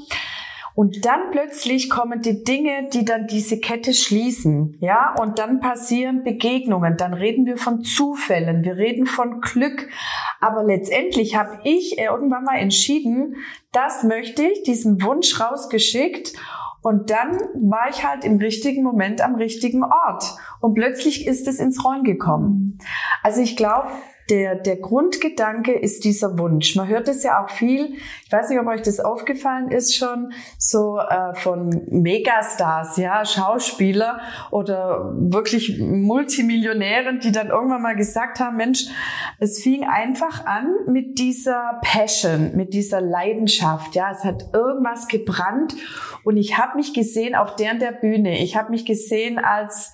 Und 0.76 1.06
dann 1.06 1.32
plötzlich 1.32 1.90
kommen 1.90 2.22
die 2.22 2.44
Dinge, 2.44 2.90
die 2.92 3.06
dann 3.06 3.26
diese 3.26 3.62
Kette 3.62 3.94
schließen, 3.94 4.76
ja, 4.82 5.16
und 5.18 5.40
dann 5.40 5.62
passieren 5.62 6.26
Begegnungen, 6.26 6.98
dann 6.98 7.14
reden 7.14 7.46
wir 7.46 7.56
von 7.56 7.84
Zufällen, 7.84 8.66
wir 8.66 8.76
reden 8.76 9.06
von 9.06 9.40
Glück, 9.40 9.88
aber 10.42 10.66
letztendlich 10.66 11.38
habe 11.38 11.60
ich 11.64 11.98
irgendwann 11.98 12.44
mal 12.44 12.58
entschieden, 12.58 13.38
das 13.72 14.04
möchte 14.04 14.44
ich, 14.44 14.64
diesen 14.64 15.02
Wunsch 15.04 15.40
rausgeschickt 15.40 16.34
und 16.84 17.10
dann 17.10 17.40
war 17.56 17.90
ich 17.90 18.06
halt 18.06 18.26
im 18.26 18.38
richtigen 18.38 18.84
Moment 18.84 19.22
am 19.22 19.36
richtigen 19.36 19.84
Ort. 19.84 20.36
Und 20.60 20.74
plötzlich 20.74 21.26
ist 21.26 21.48
es 21.48 21.60
ins 21.60 21.84
Rollen 21.84 22.04
gekommen. 22.04 22.78
Also 23.24 23.42
ich 23.42 23.56
glaube, 23.56 23.88
der, 24.30 24.56
der 24.56 24.78
Grundgedanke 24.78 25.74
ist 25.74 26.06
dieser 26.06 26.38
Wunsch. 26.38 26.76
Man 26.76 26.88
hört 26.88 27.08
es 27.08 27.24
ja 27.24 27.44
auch 27.44 27.50
viel, 27.50 27.96
ich 28.26 28.32
weiß 28.32 28.50
nicht, 28.50 28.60
ob 28.60 28.68
euch 28.68 28.82
das 28.82 29.00
aufgefallen 29.00 29.70
ist 29.70 29.96
schon, 29.96 30.32
so 30.58 30.98
äh, 30.98 31.34
von 31.36 31.84
Megastars, 31.90 32.98
ja, 32.98 33.26
Schauspieler 33.26 34.22
oder 34.52 35.14
wirklich 35.16 35.80
Multimillionären, 35.80 37.20
die 37.20 37.32
dann 37.32 37.50
irgendwann 37.50 37.82
mal 37.82 37.96
gesagt 37.96 38.40
haben, 38.40 38.58
Mensch, 38.58 38.86
es 39.40 39.62
fing 39.62 39.84
einfach 39.84 40.46
an 40.46 40.70
mit 40.88 41.20
dieser 41.20 41.80
Passion, 41.84 42.56
mit 42.56 42.74
dieser 42.74 43.02
Leidenschaft, 43.02 43.96
ja, 43.96 44.12
es 44.12 44.24
hat 44.24 44.54
irgendwas 44.54 45.08
gebrannt 45.08 45.76
und 46.24 46.38
ich 46.38 46.58
habe 46.58 46.78
mich 46.78 46.94
gesehen 46.94 47.36
auf 47.36 47.56
deren 47.56 47.80
der 47.80 47.92
Bühne. 47.92 48.40
Ich 48.40 48.56
habe 48.56 48.72
mich 48.72 48.86
gesehen 48.86 49.38
als 49.38 49.94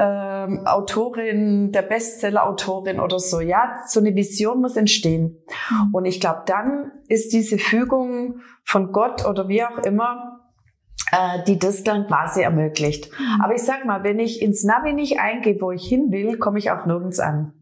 ähm, 0.00 0.66
Autorin, 0.66 1.72
der 1.72 1.82
Bestseller-Autorin 1.82 3.00
oder 3.00 3.18
so. 3.18 3.40
Ja, 3.40 3.82
so 3.86 4.00
eine 4.00 4.14
Vision 4.14 4.60
muss 4.60 4.76
entstehen. 4.76 5.36
Mhm. 5.70 5.94
Und 5.94 6.06
ich 6.06 6.20
glaube, 6.20 6.42
dann 6.46 6.92
ist 7.08 7.32
diese 7.34 7.58
Fügung 7.58 8.40
von 8.64 8.92
Gott 8.92 9.26
oder 9.26 9.48
wie 9.48 9.62
auch 9.62 9.78
immer, 9.84 10.40
äh, 11.12 11.44
die 11.44 11.58
das 11.58 11.84
dann 11.84 12.06
quasi 12.06 12.40
ermöglicht. 12.40 13.10
Mhm. 13.12 13.42
Aber 13.42 13.54
ich 13.54 13.62
sag 13.62 13.84
mal, 13.84 14.02
wenn 14.02 14.18
ich 14.18 14.40
ins 14.40 14.64
Navi 14.64 14.94
nicht 14.94 15.20
eingebe, 15.20 15.60
wo 15.60 15.70
ich 15.70 15.86
hin 15.86 16.10
will, 16.10 16.38
komme 16.38 16.58
ich 16.58 16.70
auch 16.70 16.86
nirgends 16.86 17.20
an. 17.20 17.52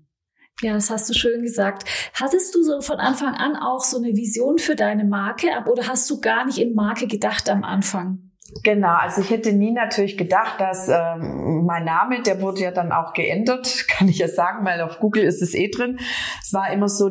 Ja, 0.61 0.75
das 0.75 0.91
hast 0.91 1.09
du 1.09 1.15
schön 1.15 1.43
gesagt. 1.43 1.85
Hattest 2.15 2.55
du 2.55 2.63
so 2.63 2.81
von 2.81 2.99
Anfang 2.99 3.35
an 3.35 3.57
auch 3.57 3.83
so 3.83 3.99
eine 3.99 4.17
Vision 4.17 4.59
für 4.59 4.75
deine 4.77 5.05
Marke 5.05 5.49
oder 5.71 5.87
hast 5.87 6.09
du 6.11 6.21
gar 6.21 6.47
nicht 6.47 6.59
in 6.59 6.75
Marke 6.75 7.07
gedacht 7.07 7.49
am 7.51 7.65
Anfang? 7.65 8.28
Genau, 8.65 8.95
also 8.95 9.21
ich 9.21 9.31
hätte 9.31 9.53
nie 9.53 9.73
natürlich 9.73 10.17
gedacht, 10.17 10.59
dass 10.59 10.89
ähm, 10.89 11.65
mein 11.67 11.85
Name, 11.85 12.23
der 12.23 12.41
wurde 12.41 12.63
ja 12.63 12.71
dann 12.71 12.93
auch 12.93 13.13
geändert, 13.13 13.87
kann 13.89 14.09
ich 14.09 14.19
ja 14.19 14.29
sagen, 14.29 14.65
weil 14.65 14.81
auf 14.81 14.99
Google 15.01 15.25
ist 15.25 15.43
es 15.43 15.55
eh 15.55 15.69
drin. 15.69 15.99
Es 16.43 16.53
war 16.53 16.73
immer 16.73 16.89
so 16.89 17.11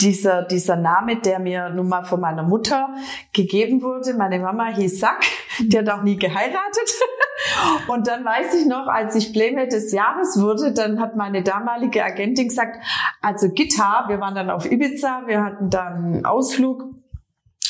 dieser, 0.00 0.42
dieser 0.42 0.76
Name, 0.76 1.20
der 1.20 1.38
mir 1.38 1.70
nun 1.70 1.88
mal 1.88 2.04
von 2.04 2.20
meiner 2.20 2.42
Mutter 2.42 2.88
gegeben 3.32 3.80
wurde. 3.80 4.12
Meine 4.14 4.40
Mama 4.40 4.66
hieß 4.66 5.00
Sack, 5.00 5.24
die 5.60 5.78
hat 5.78 5.88
auch 5.88 6.02
nie 6.02 6.16
geheiratet. 6.16 6.90
Und 7.88 8.06
dann 8.06 8.24
weiß 8.24 8.54
ich 8.54 8.66
noch, 8.66 8.86
als 8.86 9.14
ich 9.14 9.32
Playmate 9.32 9.68
des 9.68 9.92
Jahres 9.92 10.40
wurde, 10.40 10.72
dann 10.72 11.00
hat 11.00 11.16
meine 11.16 11.42
damalige 11.42 12.04
Agentin 12.04 12.48
gesagt, 12.48 12.76
also 13.22 13.48
Gitarre, 13.50 14.08
wir 14.08 14.20
waren 14.20 14.34
dann 14.34 14.50
auf 14.50 14.70
Ibiza, 14.70 15.22
wir 15.26 15.42
hatten 15.42 15.70
dann 15.70 16.04
einen 16.04 16.26
Ausflug 16.26 16.82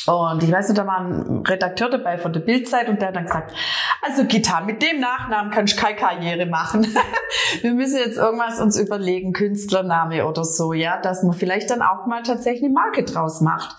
und 0.07 0.43
ich 0.43 0.51
weiß 0.51 0.69
nicht, 0.69 0.77
da 0.77 0.85
war 0.85 0.99
ein 0.99 1.43
Redakteur 1.45 1.89
dabei 1.89 2.17
von 2.17 2.31
der 2.31 2.39
Bildzeit 2.41 2.89
und 2.89 3.01
der 3.01 3.07
hat 3.09 3.15
dann 3.15 3.25
gesagt, 3.25 3.53
also 4.01 4.25
Gitar, 4.25 4.63
mit 4.63 4.81
dem 4.81 4.99
Nachnamen 4.99 5.51
kannst 5.51 5.77
du 5.77 5.81
keine 5.81 5.95
Karriere 5.95 6.45
machen. 6.45 6.85
Wir 7.61 7.73
müssen 7.73 7.97
jetzt 7.97 8.17
irgendwas 8.17 8.59
uns 8.59 8.77
überlegen, 8.77 9.33
Künstlername 9.33 10.27
oder 10.27 10.43
so, 10.43 10.73
ja, 10.73 10.99
dass 11.01 11.23
man 11.23 11.33
vielleicht 11.33 11.69
dann 11.71 11.81
auch 11.81 12.05
mal 12.05 12.21
tatsächlich 12.21 12.65
eine 12.65 12.73
Marke 12.73 13.03
draus 13.03 13.41
macht. 13.41 13.75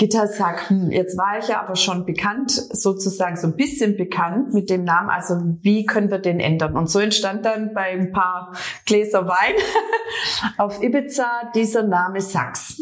Gitter 0.00 0.28
sagt, 0.28 0.70
hm, 0.70 0.90
jetzt 0.90 1.18
war 1.18 1.38
ich 1.38 1.48
ja 1.48 1.60
aber 1.60 1.76
schon 1.76 2.06
bekannt, 2.06 2.50
sozusagen 2.52 3.36
so 3.36 3.48
ein 3.48 3.54
bisschen 3.54 3.98
bekannt 3.98 4.54
mit 4.54 4.70
dem 4.70 4.82
Namen, 4.82 5.10
also 5.10 5.34
wie 5.60 5.84
können 5.84 6.10
wir 6.10 6.18
den 6.18 6.40
ändern? 6.40 6.74
Und 6.74 6.88
so 6.88 7.00
entstand 7.00 7.44
dann 7.44 7.74
bei 7.74 7.90
ein 7.90 8.10
paar 8.10 8.56
Gläser 8.86 9.28
Wein 9.28 9.54
auf 10.56 10.82
Ibiza 10.82 11.50
dieser 11.54 11.82
Name 11.82 12.22
Sachs. 12.22 12.80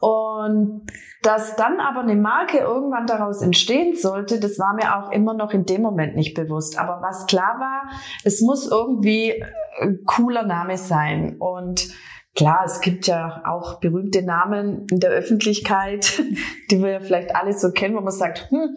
Und 0.00 0.86
dass 1.22 1.54
dann 1.56 1.80
aber 1.80 2.00
eine 2.00 2.16
Marke 2.16 2.60
irgendwann 2.60 3.06
daraus 3.06 3.42
entstehen 3.42 3.94
sollte, 3.94 4.40
das 4.40 4.58
war 4.58 4.72
mir 4.72 4.96
auch 4.96 5.12
immer 5.12 5.34
noch 5.34 5.52
in 5.52 5.66
dem 5.66 5.82
Moment 5.82 6.16
nicht 6.16 6.34
bewusst. 6.34 6.78
Aber 6.78 7.02
was 7.02 7.26
klar 7.26 7.60
war, 7.60 7.90
es 8.24 8.40
muss 8.40 8.66
irgendwie 8.66 9.44
ein 9.82 9.98
cooler 10.06 10.44
Name 10.44 10.78
sein. 10.78 11.36
Und 11.38 11.90
Klar, 12.36 12.64
es 12.66 12.80
gibt 12.80 13.06
ja 13.06 13.42
auch 13.46 13.80
berühmte 13.80 14.22
Namen 14.22 14.86
in 14.90 15.00
der 15.00 15.10
Öffentlichkeit, 15.10 16.22
die 16.70 16.82
wir 16.82 16.90
ja 16.90 17.00
vielleicht 17.00 17.34
alle 17.34 17.52
so 17.54 17.72
kennen, 17.72 17.96
wo 17.96 18.00
man 18.00 18.12
sagt, 18.12 18.50
hm, 18.50 18.76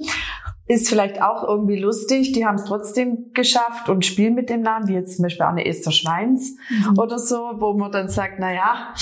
ist 0.70 0.88
vielleicht 0.88 1.22
auch 1.22 1.44
irgendwie 1.44 1.78
lustig, 1.78 2.32
die 2.32 2.46
haben 2.46 2.56
es 2.56 2.66
trotzdem 2.66 3.32
geschafft 3.34 3.90
und 3.90 4.06
spielen 4.06 4.36
mit 4.36 4.50
dem 4.50 4.62
Namen, 4.62 4.88
wie 4.88 4.94
jetzt 4.94 5.18
zum 5.18 5.24
Beispiel 5.24 5.46
auch 5.46 5.50
eine 5.50 5.66
Esther 5.66 5.92
Schweins 5.92 6.56
mhm. 6.70 7.00
oder 7.00 7.20
so, 7.20 7.54
wo 7.58 7.74
man 7.74 7.92
dann 7.92 8.08
sagt, 8.08 8.36
na 8.38 8.54
ja, 8.54 8.94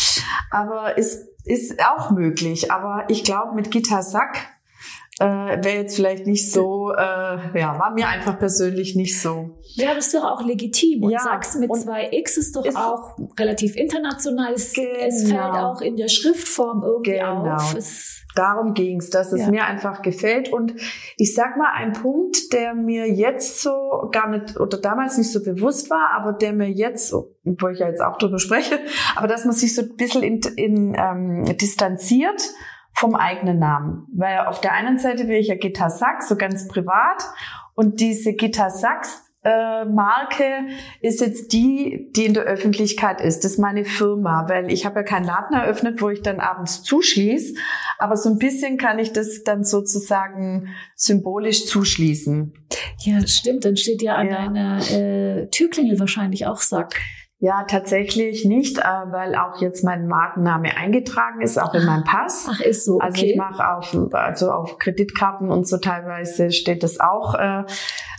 aber 0.49 0.97
ist, 0.97 1.27
ist 1.43 1.79
auch 1.85 2.09
möglich. 2.09 2.71
Aber 2.71 3.03
ich 3.09 3.23
glaube, 3.23 3.53
mit 3.53 3.69
Gitar 3.69 4.01
Sack 4.01 4.56
äh, 5.19 5.25
wäre 5.25 5.77
jetzt 5.77 5.95
vielleicht 5.95 6.27
nicht 6.27 6.51
so, 6.51 6.91
äh, 6.91 7.59
ja, 7.59 7.79
war 7.79 7.91
mir 7.93 8.07
einfach 8.07 8.37
persönlich 8.37 8.95
nicht 8.95 9.19
so. 9.19 9.57
Ja, 9.73 9.95
das 9.95 10.07
ist 10.07 10.15
doch 10.15 10.23
auch 10.23 10.43
legitim. 10.43 11.03
Und 11.03 11.11
ja, 11.11 11.19
Sachs 11.19 11.55
mit 11.55 11.75
zwei 11.75 12.09
X 12.11 12.37
ist 12.37 12.55
doch 12.55 12.65
ist 12.65 12.77
auch 12.77 13.17
relativ 13.39 13.75
international. 13.75 14.53
Es, 14.53 14.73
genau. 14.73 14.89
es, 14.99 15.23
fällt 15.23 15.55
auch 15.55 15.81
in 15.81 15.97
der 15.97 16.07
Schriftform 16.07 16.83
irgendwie 16.83 17.11
genau. 17.13 17.55
auf. 17.55 17.75
Es, 17.75 18.23
Darum 18.35 18.75
ging's, 18.75 19.09
dass 19.09 19.31
es 19.31 19.41
ja. 19.41 19.49
mir 19.49 19.65
einfach 19.65 20.03
gefällt. 20.03 20.53
Und 20.53 20.75
ich 21.17 21.33
sag 21.33 21.57
mal, 21.57 21.71
ein 21.73 21.93
Punkt, 21.93 22.53
der 22.53 22.75
mir 22.75 23.11
jetzt 23.11 23.63
so 23.63 24.09
gar 24.11 24.29
nicht 24.29 24.59
oder 24.59 24.77
damals 24.77 25.17
nicht 25.17 25.31
so 25.31 25.41
bewusst 25.41 25.89
war, 25.89 26.11
aber 26.15 26.33
der 26.33 26.53
mir 26.53 26.69
jetzt, 26.69 27.13
wo 27.13 27.67
ich 27.69 27.79
ja 27.79 27.87
jetzt 27.87 28.01
auch 28.01 28.19
drüber 28.19 28.37
spreche, 28.37 28.77
aber 29.15 29.27
dass 29.27 29.45
man 29.45 29.55
sich 29.55 29.73
so 29.73 29.81
ein 29.81 29.95
bisschen 29.95 30.21
in, 30.21 30.41
in 30.55 30.95
ähm, 30.95 31.57
distanziert 31.57 32.43
vom 32.97 33.15
eigenen 33.15 33.59
Namen. 33.59 34.07
Weil 34.13 34.39
auf 34.39 34.59
der 34.59 34.73
einen 34.73 34.97
Seite 34.97 35.27
will 35.27 35.37
ich 35.37 35.47
ja 35.47 35.55
Gitarre 35.55 35.91
Sachs, 35.91 36.27
so 36.27 36.35
ganz 36.35 36.67
privat. 36.67 37.23
Und 37.75 37.99
diese 37.99 38.33
Gitarre 38.33 38.71
Sachs 38.71 39.23
äh, 39.43 39.85
Marke 39.85 40.67
ist 41.01 41.21
jetzt 41.21 41.53
die, 41.53 42.11
die 42.15 42.25
in 42.25 42.33
der 42.33 42.43
Öffentlichkeit 42.43 43.21
ist. 43.21 43.43
Das 43.43 43.51
ist 43.51 43.59
meine 43.59 43.85
Firma, 43.85 44.45
weil 44.49 44.71
ich 44.71 44.85
habe 44.85 45.01
ja 45.01 45.03
keinen 45.03 45.25
Laden 45.25 45.55
eröffnet, 45.55 46.01
wo 46.01 46.09
ich 46.09 46.23
dann 46.23 46.39
abends 46.39 46.81
zuschließe, 46.81 47.53
aber 47.99 48.17
so 48.17 48.29
ein 48.29 48.39
bisschen 48.39 48.77
kann 48.77 48.97
ich 48.97 49.13
das 49.13 49.43
dann 49.43 49.63
sozusagen 49.63 50.69
symbolisch 50.95 51.67
zuschließen. 51.67 52.51
Ja, 53.01 53.25
stimmt. 53.27 53.63
Dann 53.63 53.77
steht 53.77 54.01
ja 54.01 54.15
an 54.15 54.27
ja. 54.27 54.35
deiner 54.37 54.91
äh, 54.91 55.47
Türklingel 55.49 55.99
wahrscheinlich 55.99 56.47
auch 56.47 56.57
Sack. 56.57 56.99
Ja, 57.39 57.65
tatsächlich 57.65 58.45
nicht, 58.45 58.79
äh, 58.79 58.81
weil 58.81 59.35
auch 59.35 59.61
jetzt 59.61 59.83
mein 59.83 60.07
Markenname 60.07 60.75
eingetragen 60.75 61.41
ist, 61.41 61.61
auch 61.61 61.75
in 61.75 61.85
meinem 61.85 62.03
Pass. 62.03 62.47
Ach, 62.49 62.59
ist 62.59 62.85
so. 62.85 62.95
Okay. 62.95 63.05
Also 63.05 63.25
ich 63.25 63.35
mache 63.35 63.69
auf, 63.75 63.95
also 64.13 64.51
auf 64.51 64.79
Kreditkarten 64.79 65.51
und 65.51 65.67
so 65.67 65.77
teilweise 65.77 66.51
steht 66.51 66.81
das 66.81 66.99
auch. 66.99 67.35
Äh, 67.35 67.65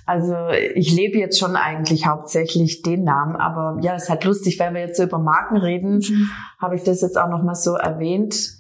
also 0.07 0.35
ich 0.75 0.95
lebe 0.95 1.19
jetzt 1.19 1.39
schon 1.39 1.57
eigentlich 1.57 2.07
hauptsächlich 2.07 2.83
den 2.83 3.03
Namen, 3.03 3.35
aber 3.35 3.79
ja, 3.83 3.95
es 3.95 4.05
ist 4.05 4.09
halt 4.09 4.25
lustig, 4.25 4.59
weil 4.61 4.73
wir 4.73 4.83
jetzt 4.83 4.97
so 4.97 5.03
über 5.03 5.19
Marken 5.19 5.57
reden, 5.57 5.99
mhm. 5.99 6.31
habe 6.61 6.77
ich 6.77 6.85
das 6.85 7.03
jetzt 7.03 7.19
auch 7.19 7.29
nochmal 7.29 7.57
so 7.57 7.75
erwähnt 7.75 8.58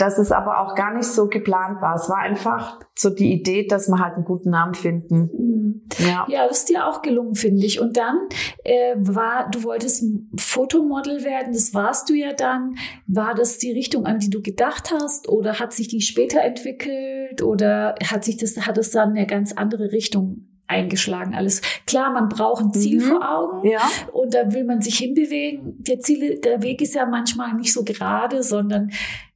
dass 0.00 0.18
es 0.18 0.32
aber 0.32 0.60
auch 0.60 0.74
gar 0.74 0.94
nicht 0.94 1.06
so 1.06 1.28
geplant 1.28 1.82
war. 1.82 1.94
Es 1.94 2.08
war 2.08 2.18
einfach 2.18 2.80
so 2.94 3.10
die 3.10 3.32
Idee, 3.32 3.66
dass 3.66 3.88
wir 3.88 3.98
halt 3.98 4.14
einen 4.14 4.24
guten 4.24 4.50
Namen 4.50 4.74
finden. 4.74 5.30
Mhm. 5.32 5.82
Ja, 5.98 6.26
ja 6.28 6.48
das 6.48 6.60
ist 6.60 6.68
dir 6.70 6.86
auch 6.86 7.02
gelungen, 7.02 7.34
finde 7.34 7.66
ich. 7.66 7.80
Und 7.80 7.96
dann 7.96 8.16
äh, 8.64 8.94
war, 8.96 9.50
du 9.50 9.62
wolltest 9.64 10.02
ein 10.02 10.30
Fotomodel 10.38 11.24
werden, 11.24 11.52
das 11.52 11.74
warst 11.74 12.08
du 12.08 12.14
ja 12.14 12.32
dann. 12.32 12.76
War 13.06 13.34
das 13.34 13.58
die 13.58 13.72
Richtung, 13.72 14.06
an 14.06 14.18
die 14.18 14.30
du 14.30 14.40
gedacht 14.40 14.90
hast, 14.92 15.28
oder 15.28 15.58
hat 15.58 15.72
sich 15.72 15.88
die 15.88 16.00
später 16.00 16.40
entwickelt, 16.40 17.42
oder 17.42 17.94
hat 18.04 18.24
sich 18.24 18.38
das, 18.38 18.66
hat 18.66 18.78
es 18.78 18.90
dann 18.90 19.10
eine 19.10 19.26
ganz 19.26 19.52
andere 19.52 19.92
Richtung 19.92 20.46
eingeschlagen 20.70 21.34
alles. 21.34 21.60
Klar, 21.84 22.12
man 22.12 22.28
braucht 22.28 22.64
ein 22.64 22.72
Ziel 22.72 23.00
mhm. 23.00 23.08
vor 23.08 23.28
Augen 23.28 23.68
ja. 23.68 23.80
und 24.12 24.32
da 24.34 24.52
will 24.52 24.64
man 24.64 24.80
sich 24.80 24.98
hinbewegen. 24.98 25.82
Der 25.82 25.98
Ziel, 25.98 26.38
der 26.38 26.62
Weg 26.62 26.80
ist 26.80 26.94
ja 26.94 27.06
manchmal 27.06 27.54
nicht 27.54 27.72
so 27.72 27.82
gerade, 27.82 28.44
sondern 28.44 28.92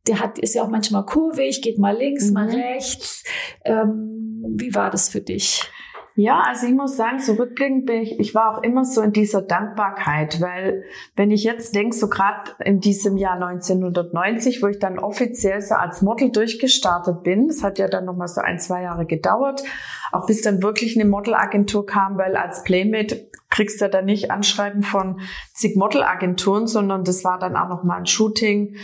der 0.06 0.20
hat, 0.20 0.38
ist 0.38 0.54
ja 0.54 0.62
auch 0.62 0.70
manchmal 0.70 1.06
kurvig, 1.06 1.62
geht 1.62 1.78
mal 1.78 1.96
links, 1.96 2.28
mhm. 2.28 2.34
mal 2.34 2.48
rechts. 2.48 3.24
Ähm, 3.64 4.44
wie 4.56 4.74
war 4.74 4.90
das 4.90 5.08
für 5.08 5.20
dich? 5.20 5.70
Ja, 6.16 6.44
also 6.46 6.68
ich 6.68 6.74
muss 6.74 6.96
sagen, 6.96 7.18
zurückblickend 7.18 7.86
bin 7.86 8.02
ich, 8.02 8.20
ich 8.20 8.36
war 8.36 8.56
auch 8.56 8.62
immer 8.62 8.84
so 8.84 9.00
in 9.00 9.12
dieser 9.12 9.42
Dankbarkeit, 9.42 10.40
weil 10.40 10.84
wenn 11.16 11.32
ich 11.32 11.42
jetzt 11.42 11.74
denke, 11.74 11.96
so 11.96 12.08
gerade 12.08 12.52
in 12.64 12.78
diesem 12.78 13.16
Jahr 13.16 13.34
1990, 13.34 14.62
wo 14.62 14.68
ich 14.68 14.78
dann 14.78 15.00
offiziell 15.00 15.60
so 15.60 15.74
als 15.74 16.02
Model 16.02 16.30
durchgestartet 16.30 17.24
bin, 17.24 17.48
das 17.48 17.64
hat 17.64 17.80
ja 17.80 17.88
dann 17.88 18.04
nochmal 18.04 18.28
so 18.28 18.40
ein, 18.42 18.60
zwei 18.60 18.82
Jahre 18.82 19.06
gedauert, 19.06 19.64
auch 20.12 20.26
bis 20.26 20.40
dann 20.40 20.62
wirklich 20.62 20.94
eine 20.94 21.08
Modelagentur 21.08 21.84
kam, 21.84 22.16
weil 22.16 22.36
als 22.36 22.62
Playmate 22.62 23.28
kriegst 23.50 23.80
du 23.80 23.86
ja 23.86 23.88
dann 23.88 24.04
nicht 24.04 24.30
Anschreiben 24.30 24.84
von 24.84 25.20
zig 25.52 25.74
Modelagenturen, 25.74 26.68
sondern 26.68 27.02
das 27.02 27.24
war 27.24 27.40
dann 27.40 27.56
auch 27.56 27.68
nochmal 27.68 27.98
ein 27.98 28.06
Shooting 28.06 28.76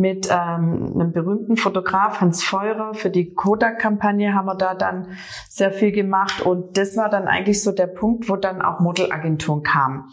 mit 0.00 0.28
ähm, 0.30 0.92
einem 0.94 1.12
berühmten 1.12 1.56
Fotograf, 1.56 2.20
Hans 2.20 2.42
Feurer, 2.42 2.94
für 2.94 3.10
die 3.10 3.34
Kodak-Kampagne 3.34 4.34
haben 4.34 4.46
wir 4.46 4.56
da 4.56 4.74
dann 4.74 5.08
sehr 5.48 5.70
viel 5.70 5.92
gemacht. 5.92 6.40
Und 6.42 6.76
das 6.76 6.96
war 6.96 7.08
dann 7.08 7.28
eigentlich 7.28 7.62
so 7.62 7.72
der 7.72 7.86
Punkt, 7.86 8.28
wo 8.28 8.36
dann 8.36 8.62
auch 8.62 8.80
Modelagenturen 8.80 9.62
kamen. 9.62 10.04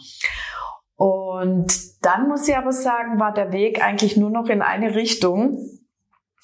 Und 0.94 2.04
dann 2.04 2.28
muss 2.28 2.48
ich 2.48 2.56
aber 2.56 2.72
sagen, 2.72 3.18
war 3.18 3.32
der 3.32 3.52
Weg 3.52 3.82
eigentlich 3.84 4.16
nur 4.16 4.30
noch 4.30 4.48
in 4.48 4.62
eine 4.62 4.94
Richtung. 4.94 5.56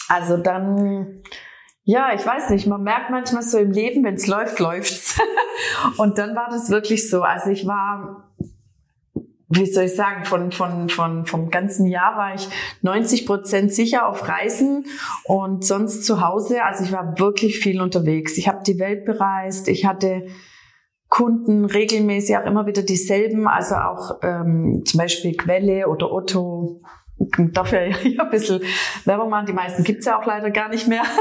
Also 0.08 0.36
dann, 0.36 1.22
ja, 1.82 2.14
ich 2.14 2.24
weiß 2.24 2.50
nicht, 2.50 2.66
man 2.66 2.82
merkt 2.82 3.10
manchmal 3.10 3.42
so 3.42 3.58
im 3.58 3.72
Leben, 3.72 4.04
wenn 4.04 4.14
es 4.14 4.26
läuft, 4.26 4.60
läuft's. 4.60 5.20
Und 5.96 6.18
dann 6.18 6.36
war 6.36 6.48
das 6.50 6.70
wirklich 6.70 7.10
so. 7.10 7.22
Also 7.22 7.50
ich 7.50 7.66
war 7.66 8.24
wie 9.54 9.66
soll 9.66 9.84
ich 9.84 9.94
sagen, 9.94 10.25
von, 10.25 10.52
von, 10.52 10.88
von, 10.88 11.26
vom 11.26 11.50
ganzen 11.50 11.87
Jahr 11.87 12.16
war 12.16 12.34
ich 12.34 12.49
90 12.82 13.26
Prozent 13.26 13.73
sicher 13.73 14.08
auf 14.08 14.28
Reisen 14.28 14.87
und 15.25 15.64
sonst 15.64 16.04
zu 16.04 16.20
Hause. 16.20 16.64
Also 16.64 16.84
ich 16.84 16.92
war 16.92 17.18
wirklich 17.18 17.58
viel 17.58 17.80
unterwegs. 17.80 18.37
Ich 18.38 18.49
habe 18.49 18.64
die 18.64 18.78
Welt 18.78 19.04
bereist. 19.04 19.68
Ich 19.68 19.87
hatte 19.87 20.26
Kunden 21.08 21.64
regelmäßig 21.64 22.37
auch 22.38 22.44
immer 22.44 22.66
wieder 22.66 22.82
dieselben, 22.82 23.46
also 23.46 23.76
auch 23.76 24.18
ähm, 24.23 24.82
zum 24.84 24.99
Beispiel 24.99 25.37
Quelle 25.37 25.88
oder 25.88 26.12
Otto. 26.12 26.80
Dafür 27.52 27.87
ja 27.87 27.96
ein 28.25 28.30
bisschen 28.30 28.61
Werbung 29.04 29.30
machen. 29.30 29.46
Die 29.46 29.52
meisten 29.52 29.84
gibt's 29.84 30.06
ja 30.06 30.18
auch 30.18 30.26
leider 30.26 30.50
gar 30.50 30.68
nicht 30.68 30.88
mehr. 30.88 31.04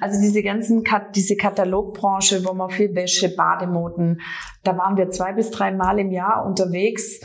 Also 0.00 0.20
diese 0.20 0.42
ganzen, 0.42 0.82
diese 1.14 1.36
Katalogbranche, 1.36 2.44
wo 2.44 2.52
man 2.52 2.70
viel 2.70 2.92
Wäsche, 2.96 3.34
Bademoden, 3.34 4.20
da 4.64 4.76
waren 4.76 4.96
wir 4.96 5.10
zwei 5.10 5.32
bis 5.32 5.52
drei 5.52 5.70
Mal 5.70 6.00
im 6.00 6.10
Jahr 6.10 6.44
unterwegs 6.44 7.20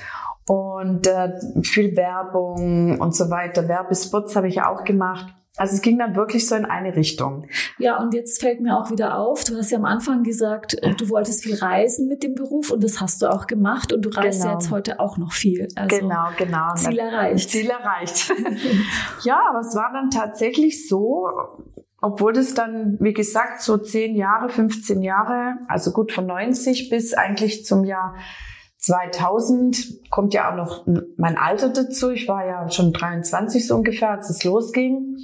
und 0.49 1.05
äh, 1.05 1.31
viel 1.61 1.95
Werbung 1.95 2.99
und 2.99 3.15
so 3.15 3.29
weiter. 3.29 3.67
Werbespots 3.67 4.35
habe 4.35 4.47
ich 4.47 4.55
ja 4.55 4.67
auch 4.67 4.83
gemacht. 4.83 5.27
Also 5.57 5.75
es 5.75 5.83
ging 5.83 5.99
dann 5.99 6.15
wirklich 6.15 6.47
so 6.47 6.55
in 6.55 6.65
eine 6.65 6.95
Richtung. 6.95 7.45
Ja, 7.77 8.01
und 8.01 8.15
jetzt 8.15 8.41
fällt 8.41 8.59
mir 8.59 8.75
auch 8.75 8.89
wieder 8.89 9.19
auf, 9.19 9.43
du 9.43 9.55
hast 9.57 9.69
ja 9.69 9.77
am 9.77 9.85
Anfang 9.85 10.23
gesagt, 10.23 10.81
äh, 10.81 10.95
du 10.95 11.07
wolltest 11.09 11.43
viel 11.43 11.53
reisen 11.53 12.07
mit 12.07 12.23
dem 12.23 12.33
Beruf 12.33 12.71
und 12.71 12.83
das 12.83 12.99
hast 12.99 13.21
du 13.21 13.27
auch 13.27 13.45
gemacht 13.45 13.93
und 13.93 14.01
du 14.01 14.09
reist 14.09 14.39
genau. 14.39 14.53
ja 14.53 14.57
jetzt 14.57 14.71
heute 14.71 14.99
auch 14.99 15.17
noch 15.17 15.33
viel. 15.33 15.67
Also 15.75 15.99
genau, 15.99 16.29
genau. 16.35 16.73
Ziel 16.73 16.97
erreicht. 16.97 17.49
Ziel 17.51 17.69
erreicht. 17.69 18.33
ja, 19.23 19.39
aber 19.51 19.59
es 19.59 19.75
war 19.75 19.91
dann 19.93 20.09
tatsächlich 20.09 20.87
so, 20.87 21.29
obwohl 22.01 22.33
das 22.33 22.55
dann, 22.55 22.97
wie 22.99 23.13
gesagt, 23.13 23.61
so 23.61 23.77
10 23.77 24.15
Jahre, 24.15 24.49
15 24.49 25.03
Jahre, 25.03 25.57
also 25.67 25.91
gut 25.91 26.11
von 26.11 26.25
90 26.25 26.89
bis 26.89 27.13
eigentlich 27.13 27.65
zum 27.65 27.83
Jahr 27.83 28.15
2000 28.89 30.09
kommt 30.09 30.33
ja 30.33 30.51
auch 30.51 30.55
noch 30.55 30.87
mein 31.17 31.37
Alter 31.37 31.69
dazu. 31.69 32.09
Ich 32.09 32.27
war 32.27 32.45
ja 32.45 32.69
schon 32.71 32.91
23 32.91 33.67
so 33.67 33.75
ungefähr, 33.75 34.11
als 34.11 34.31
es 34.31 34.43
losging. 34.43 35.17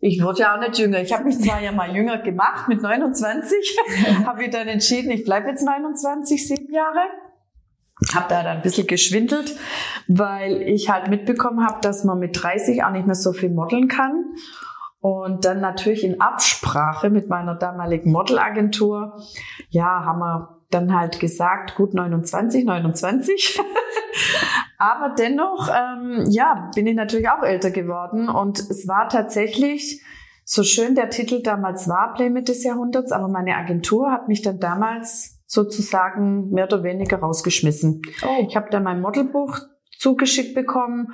Ich 0.00 0.22
wurde 0.22 0.40
ja 0.40 0.54
auch 0.54 0.60
nicht 0.60 0.78
jünger. 0.78 1.00
Ich 1.00 1.12
habe 1.12 1.24
mich 1.24 1.38
zwar 1.38 1.60
ja 1.60 1.72
mal 1.72 1.94
jünger 1.94 2.16
gemacht 2.18 2.68
mit 2.68 2.80
29, 2.80 3.78
habe 4.24 4.44
ich 4.44 4.50
dann 4.50 4.68
entschieden, 4.68 5.10
ich 5.10 5.24
bleibe 5.24 5.48
jetzt 5.48 5.62
29, 5.62 6.48
sieben 6.48 6.72
Jahre. 6.72 7.00
Habe 8.14 8.26
da 8.30 8.42
dann 8.42 8.56
ein 8.56 8.62
bisschen 8.62 8.86
geschwindelt, 8.86 9.54
weil 10.08 10.62
ich 10.62 10.88
halt 10.88 11.10
mitbekommen 11.10 11.66
habe, 11.66 11.82
dass 11.82 12.04
man 12.04 12.18
mit 12.18 12.42
30 12.42 12.82
auch 12.84 12.90
nicht 12.90 13.04
mehr 13.04 13.14
so 13.14 13.34
viel 13.34 13.50
modeln 13.50 13.88
kann. 13.88 14.24
Und 15.00 15.44
dann 15.44 15.60
natürlich 15.60 16.04
in 16.04 16.22
Absprache 16.22 17.10
mit 17.10 17.28
meiner 17.28 17.54
damaligen 17.54 18.10
Modelagentur, 18.10 19.20
ja, 19.68 20.04
haben 20.06 20.20
wir 20.20 20.59
dann 20.70 20.94
halt 20.94 21.20
gesagt, 21.20 21.74
gut 21.74 21.94
29, 21.94 22.64
29. 22.64 23.60
Aber 24.78 25.14
dennoch, 25.14 25.68
ähm, 25.68 26.24
ja, 26.30 26.70
bin 26.74 26.86
ich 26.86 26.94
natürlich 26.94 27.28
auch 27.28 27.42
älter 27.42 27.70
geworden 27.70 28.28
und 28.28 28.58
es 28.58 28.88
war 28.88 29.08
tatsächlich 29.08 30.02
so 30.44 30.62
schön 30.64 30.94
der 30.94 31.10
Titel 31.10 31.42
damals 31.42 31.88
war, 31.88 32.14
Playmate 32.14 32.46
des 32.46 32.64
Jahrhunderts, 32.64 33.12
aber 33.12 33.28
meine 33.28 33.56
Agentur 33.56 34.10
hat 34.10 34.26
mich 34.26 34.42
dann 34.42 34.58
damals 34.58 35.38
sozusagen 35.46 36.50
mehr 36.50 36.64
oder 36.64 36.82
weniger 36.82 37.18
rausgeschmissen. 37.18 38.02
Oh. 38.26 38.46
Ich 38.48 38.56
habe 38.56 38.68
dann 38.70 38.82
mein 38.82 39.00
Modelbuch 39.00 39.58
zugeschickt 39.98 40.54
bekommen 40.54 41.12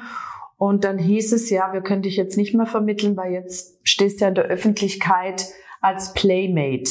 und 0.56 0.84
dann 0.84 0.96
hieß 0.96 1.32
es, 1.32 1.50
ja, 1.50 1.72
wir 1.72 1.82
können 1.82 2.02
dich 2.02 2.16
jetzt 2.16 2.36
nicht 2.36 2.54
mehr 2.54 2.66
vermitteln, 2.66 3.16
weil 3.16 3.32
jetzt 3.32 3.78
stehst 3.82 4.20
du 4.20 4.24
ja 4.24 4.28
in 4.28 4.36
der 4.36 4.44
Öffentlichkeit 4.44 5.46
als 5.80 6.14
Playmate. 6.14 6.90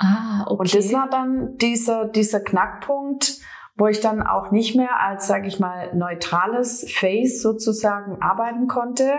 Ah, 0.00 0.44
okay. 0.46 0.60
Und 0.60 0.74
das 0.74 0.92
war 0.94 1.08
dann 1.10 1.56
dieser, 1.58 2.06
dieser 2.06 2.40
Knackpunkt, 2.40 3.38
wo 3.76 3.86
ich 3.86 4.00
dann 4.00 4.22
auch 4.22 4.50
nicht 4.50 4.74
mehr 4.74 4.98
als, 4.98 5.26
sage 5.26 5.46
ich 5.46 5.60
mal, 5.60 5.94
neutrales 5.94 6.90
Face 6.90 7.42
sozusagen 7.42 8.20
arbeiten 8.22 8.66
konnte. 8.66 9.12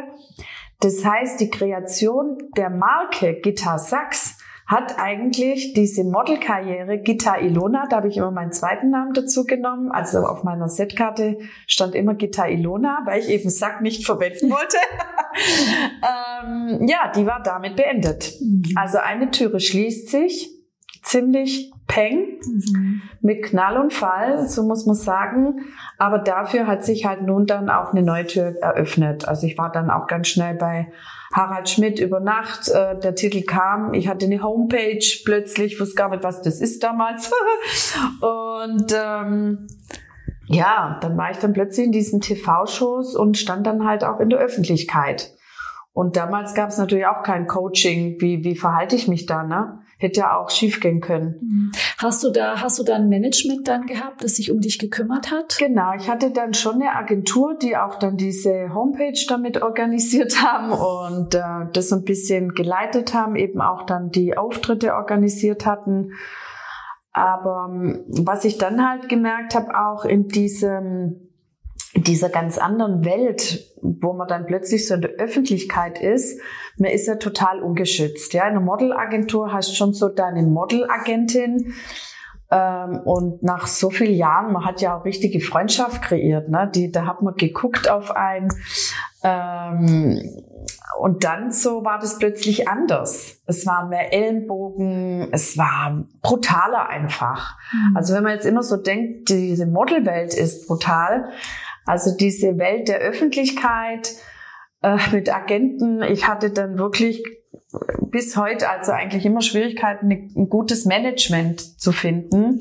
Das 0.80 1.06
heißt, 1.06 1.40
die 1.40 1.52
Kreation 1.52 2.38
der 2.58 2.72
Marke 2.72 3.40
Guitar 3.42 3.78
Sachs 3.78 4.40
hat 4.66 4.98
eigentlich 4.98 5.74
diese 5.74 6.04
Modelkarriere 6.04 7.00
Gita 7.00 7.38
Ilona, 7.38 7.88
da 7.90 7.98
habe 7.98 8.08
ich 8.08 8.18
immer 8.18 8.32
meinen 8.32 8.54
zweiten 8.54 8.90
Namen 8.90 9.14
dazu 9.14 9.44
genommen. 9.44 9.92
Also 9.92 10.20
auf 10.20 10.44
meiner 10.44 10.70
Setkarte 10.70 11.38
stand 11.68 11.94
immer 11.94 12.16
Gita 12.16 12.48
Ilona, 12.48 13.02
weil 13.06 13.20
ich 13.20 13.30
eben 13.30 13.50
Sack 13.50 13.82
nicht 13.82 14.06
verwenden 14.06 14.50
wollte. 14.50 14.78
ähm, 16.02 16.88
ja, 16.88 17.12
die 17.14 17.28
war 17.28 17.44
damit 17.44 17.76
beendet. 17.76 18.34
Mhm. 18.40 18.64
Also 18.76 18.98
eine 18.98 19.30
Türe 19.30 19.60
schließt 19.60 20.10
sich, 20.10 20.61
ziemlich 21.04 21.72
peng, 21.88 22.40
mhm. 22.46 23.02
mit 23.22 23.44
Knall 23.44 23.78
und 23.78 23.94
Fall, 23.94 24.48
so 24.48 24.64
muss 24.64 24.86
man 24.86 24.96
sagen. 24.96 25.66
Aber 25.98 26.20
dafür 26.20 26.68
hat 26.68 26.86
sich 26.86 27.06
halt 27.06 27.22
nun 27.22 27.46
dann 27.46 27.70
auch 27.70 27.92
eine 27.92 28.02
neue 28.02 28.26
Tür 28.26 28.56
eröffnet. 28.62 29.28
Also 29.28 29.48
ich 29.48 29.58
war 29.58 29.72
dann 29.72 29.90
auch 29.90 30.08
ganz 30.08 30.30
schnell 30.30 30.56
bei 30.56 30.92
Harald 31.34 31.70
Schmidt 31.70 32.00
über 32.00 32.20
Nacht. 32.20 32.70
Äh, 32.70 32.98
der 33.00 33.16
Titel 33.16 33.44
kam, 33.44 33.94
ich 33.94 34.08
hatte 34.08 34.26
eine 34.26 34.42
Homepage 34.42 35.06
plötzlich, 35.26 35.80
wusste 35.80 35.96
gar 35.96 36.10
nicht, 36.10 36.24
was 36.24 36.42
das 36.42 36.62
ist 36.62 36.84
damals. 36.84 37.32
und 38.22 38.94
ähm, 38.94 39.68
ja, 40.48 40.98
dann 41.02 41.18
war 41.18 41.32
ich 41.32 41.38
dann 41.38 41.54
plötzlich 41.54 41.86
in 41.86 41.92
diesen 41.92 42.22
TV-Shows 42.22 43.16
und 43.16 43.38
stand 43.38 43.68
dann 43.68 43.86
halt 43.86 44.04
auch 44.04 44.20
in 44.20 44.30
der 44.30 44.40
Öffentlichkeit. 44.40 45.34
Und 45.94 46.16
damals 46.16 46.54
gab 46.54 46.70
es 46.70 46.78
natürlich 46.78 47.06
auch 47.06 47.24
kein 47.24 47.48
Coaching. 47.48 48.16
Wie, 48.20 48.44
wie 48.44 48.56
verhalte 48.56 48.96
ich 48.96 49.08
mich 49.08 49.26
da, 49.26 49.44
ne? 49.44 49.80
Hätte 50.02 50.22
ja 50.22 50.36
auch 50.36 50.50
schief 50.50 50.80
gehen 50.80 51.00
können. 51.00 51.36
Mhm. 51.42 51.72
Hast 52.00 52.24
du 52.24 52.32
da, 52.32 52.60
hast 52.60 52.80
du 52.80 52.84
da 52.84 52.96
ein 52.96 53.08
Management 53.08 53.68
dann 53.68 53.86
gehabt, 53.86 54.24
das 54.24 54.38
sich 54.38 54.50
um 54.50 54.60
dich 54.60 54.80
gekümmert 54.80 55.30
hat? 55.30 55.60
Genau, 55.60 55.94
ich 55.96 56.10
hatte 56.10 56.32
dann 56.32 56.56
schon 56.56 56.82
eine 56.82 56.96
Agentur, 56.96 57.54
die 57.54 57.78
auch 57.78 58.00
dann 58.00 58.18
diese 58.18 58.74
Homepage 58.74 59.14
damit 59.28 59.62
organisiert 59.62 60.42
haben 60.42 60.72
und 60.72 61.36
äh, 61.36 61.68
das 61.72 61.94
ein 61.94 62.04
bisschen 62.04 62.56
geleitet 62.56 63.14
haben, 63.14 63.36
eben 63.36 63.62
auch 63.62 63.84
dann 63.84 64.10
die 64.10 64.36
Auftritte 64.36 64.96
organisiert 64.96 65.68
hatten. 65.68 66.14
Aber 67.14 67.70
ähm, 67.72 68.04
was 68.08 68.44
ich 68.44 68.58
dann 68.58 68.90
halt 68.90 69.08
gemerkt 69.08 69.54
habe, 69.54 69.78
auch 69.78 70.04
in 70.04 70.28
diesem 70.28 71.31
dieser 71.96 72.30
ganz 72.30 72.58
anderen 72.58 73.04
Welt, 73.04 73.76
wo 73.82 74.14
man 74.14 74.28
dann 74.28 74.46
plötzlich 74.46 74.88
so 74.88 74.94
in 74.96 75.02
der 75.02 75.12
Öffentlichkeit 75.12 76.00
ist, 76.00 76.40
man 76.78 76.92
ist 76.92 77.08
ja 77.08 77.16
total 77.16 77.62
ungeschützt. 77.62 78.34
Ja, 78.34 78.44
in 78.44 78.52
einer 78.52 78.62
Modelagentur 78.62 79.52
hast 79.52 79.76
schon 79.76 79.94
so 79.94 80.08
deine 80.08 80.44
Modelagentin. 80.44 81.74
Ähm, 82.50 83.02
und 83.06 83.44
nach 83.44 83.68
so 83.68 83.90
vielen 83.90 84.14
Jahren, 84.14 84.54
man 84.54 84.66
hat 84.66 84.82
ja 84.82 84.98
auch 84.98 85.06
richtige 85.06 85.40
Freundschaft 85.40 86.02
kreiert, 86.02 86.50
ne? 86.50 86.70
Die, 86.74 86.92
da 86.92 87.06
hat 87.06 87.22
man 87.22 87.36
geguckt 87.36 87.90
auf 87.90 88.12
ein, 88.12 88.50
ähm, 89.24 90.44
und 90.98 91.24
dann 91.24 91.52
so 91.52 91.84
war 91.84 92.00
das 92.00 92.18
plötzlich 92.18 92.68
anders. 92.68 93.42
Es 93.46 93.66
waren 93.66 93.90
mehr 93.90 94.14
Ellenbogen, 94.14 95.30
es 95.32 95.58
war 95.58 96.06
brutaler 96.22 96.90
einfach. 96.90 97.58
Mhm. 97.72 97.98
Also 97.98 98.14
wenn 98.14 98.24
man 98.24 98.34
jetzt 98.34 98.46
immer 98.46 98.64
so 98.64 98.78
denkt, 98.78 99.30
diese 99.30 99.66
Modelwelt 99.66 100.34
ist 100.34 100.68
brutal, 100.68 101.30
also 101.86 102.16
diese 102.16 102.58
Welt 102.58 102.88
der 102.88 103.00
Öffentlichkeit 103.00 104.12
äh, 104.82 104.98
mit 105.12 105.34
Agenten, 105.34 106.02
ich 106.04 106.28
hatte 106.28 106.52
dann 106.52 106.78
wirklich 106.78 107.24
bis 108.10 108.36
heute 108.36 108.70
also 108.70 108.92
eigentlich 108.92 109.26
immer 109.26 109.42
Schwierigkeiten, 109.42 110.12
ein 110.12 110.50
gutes 110.50 110.86
Management 110.86 111.80
zu 111.80 111.92
finden. 111.92 112.60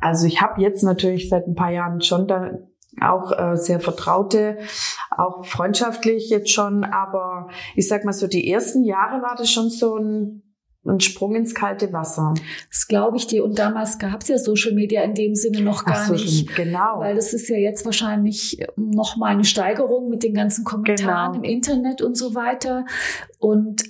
Also 0.00 0.26
ich 0.26 0.42
habe 0.42 0.60
jetzt 0.60 0.82
natürlich 0.82 1.28
seit 1.28 1.46
ein 1.46 1.54
paar 1.54 1.70
Jahren 1.70 2.02
schon 2.02 2.28
da 2.28 2.50
auch 3.00 3.32
äh, 3.32 3.56
sehr 3.56 3.80
vertraute, 3.80 4.58
auch 5.10 5.46
freundschaftlich 5.46 6.28
jetzt 6.28 6.50
schon, 6.50 6.84
aber 6.84 7.48
ich 7.74 7.88
sag 7.88 8.04
mal 8.04 8.12
so, 8.12 8.26
die 8.26 8.50
ersten 8.50 8.84
Jahre 8.84 9.22
war 9.22 9.34
das 9.36 9.50
schon 9.50 9.70
so 9.70 9.96
ein 9.96 10.41
ein 10.84 11.00
Sprung 11.00 11.36
ins 11.36 11.54
kalte 11.54 11.92
Wasser. 11.92 12.34
Das 12.68 12.88
glaube 12.88 13.16
ich 13.16 13.26
dir. 13.26 13.44
Und 13.44 13.58
damals 13.58 13.98
gab 13.98 14.22
es 14.22 14.28
ja 14.28 14.38
Social 14.38 14.72
Media 14.72 15.02
in 15.02 15.14
dem 15.14 15.34
Sinne 15.34 15.60
noch 15.60 15.84
gar 15.84 16.06
Ach, 16.06 16.10
nicht. 16.10 16.54
Genau. 16.56 16.98
Weil 16.98 17.14
das 17.14 17.32
ist 17.32 17.48
ja 17.48 17.56
jetzt 17.56 17.84
wahrscheinlich 17.84 18.64
noch 18.76 19.16
mal 19.16 19.28
eine 19.28 19.44
Steigerung 19.44 20.08
mit 20.08 20.22
den 20.22 20.34
ganzen 20.34 20.64
Kommentaren 20.64 21.32
genau. 21.32 21.44
im 21.44 21.50
Internet 21.50 22.02
und 22.02 22.16
so 22.16 22.34
weiter. 22.34 22.84
Und 23.38 23.84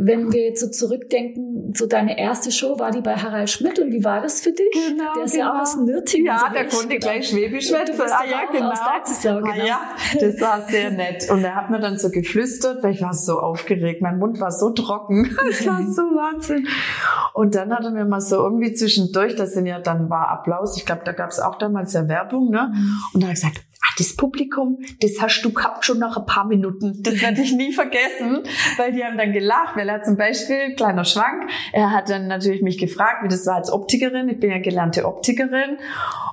wenn 0.00 0.32
wir 0.32 0.44
jetzt 0.44 0.60
so 0.60 0.70
zurückdenken, 0.70 1.74
so 1.74 1.86
deine 1.86 2.16
erste 2.16 2.52
Show 2.52 2.78
war 2.78 2.92
die 2.92 3.00
bei 3.00 3.16
Harald 3.16 3.50
Schmidt 3.50 3.80
und 3.80 3.92
wie 3.92 4.04
war 4.04 4.22
das 4.22 4.40
für 4.40 4.52
dich? 4.52 4.70
Genau, 4.70 5.12
der 5.16 5.24
ist 5.24 5.32
genau. 5.32 5.44
ja 5.44 5.52
auch 5.52 5.62
aus 5.62 5.76
Nürtingen. 5.76 6.26
Ja, 6.26 6.38
so 6.38 6.52
der 6.54 6.68
konnte 6.68 6.98
gleich 6.98 7.28
Schwäbisch 7.28 7.68
schwätzen. 7.68 8.00
Ah, 8.00 8.24
ja, 8.24 8.44
genau. 8.50 8.70
Aus 8.70 8.78
ah, 8.80 9.02
genau. 9.20 9.44
Ah, 9.44 9.56
ja, 9.56 9.80
das 10.20 10.40
war 10.40 10.62
sehr 10.68 10.92
nett. 10.92 11.28
Und 11.28 11.42
er 11.42 11.56
hat 11.56 11.70
mir 11.70 11.80
dann 11.80 11.98
so 11.98 12.10
geflüstert, 12.10 12.84
weil 12.84 12.92
ich 12.92 13.02
war 13.02 13.12
so 13.12 13.40
aufgeregt. 13.40 14.00
Mein 14.00 14.18
Mund 14.18 14.38
war 14.40 14.52
so 14.52 14.70
trocken. 14.70 15.36
Das 15.48 15.66
war 15.66 15.82
so 15.82 16.02
Wahnsinn. 16.02 16.68
Und 17.32 17.54
dann 17.54 17.72
hat 17.72 17.82
er 17.82 17.90
mir 17.90 18.04
mal 18.04 18.20
so 18.20 18.36
irgendwie 18.36 18.72
zwischendurch, 18.74 19.34
das 19.34 19.54
sind 19.54 19.66
ja 19.66 19.80
dann 19.80 20.10
war 20.10 20.28
Applaus. 20.28 20.76
Ich 20.76 20.84
glaube, 20.84 21.02
da 21.04 21.12
gab 21.12 21.30
es 21.30 21.40
auch 21.40 21.56
damals 21.56 21.94
ja 21.94 22.06
Werbung, 22.06 22.50
ne? 22.50 22.70
Mhm. 22.72 22.98
Und 23.14 23.22
da 23.22 23.28
hat 23.28 23.32
er 23.32 23.34
gesagt, 23.34 23.58
ah, 23.58 23.67
das 23.98 24.14
Publikum, 24.16 24.78
das 25.00 25.20
hast 25.20 25.42
du 25.42 25.52
gehabt 25.52 25.84
schon 25.84 25.98
nach 25.98 26.16
ein 26.16 26.26
paar 26.26 26.46
Minuten. 26.46 27.02
Das 27.02 27.14
werde 27.22 27.42
ich 27.42 27.52
nie 27.52 27.72
vergessen, 27.72 28.42
weil 28.76 28.92
die 28.92 29.04
haben 29.04 29.18
dann 29.18 29.32
gelacht, 29.32 29.76
weil 29.76 29.88
er 29.88 30.02
zum 30.02 30.16
Beispiel, 30.16 30.74
kleiner 30.74 31.04
Schwank, 31.04 31.50
er 31.72 31.90
hat 31.90 32.08
dann 32.08 32.28
natürlich 32.28 32.62
mich 32.62 32.78
gefragt, 32.78 33.24
wie 33.24 33.28
das 33.28 33.46
war 33.46 33.56
als 33.56 33.70
Optikerin. 33.72 34.28
Ich 34.28 34.40
bin 34.40 34.50
ja 34.50 34.58
gelernte 34.58 35.06
Optikerin. 35.06 35.78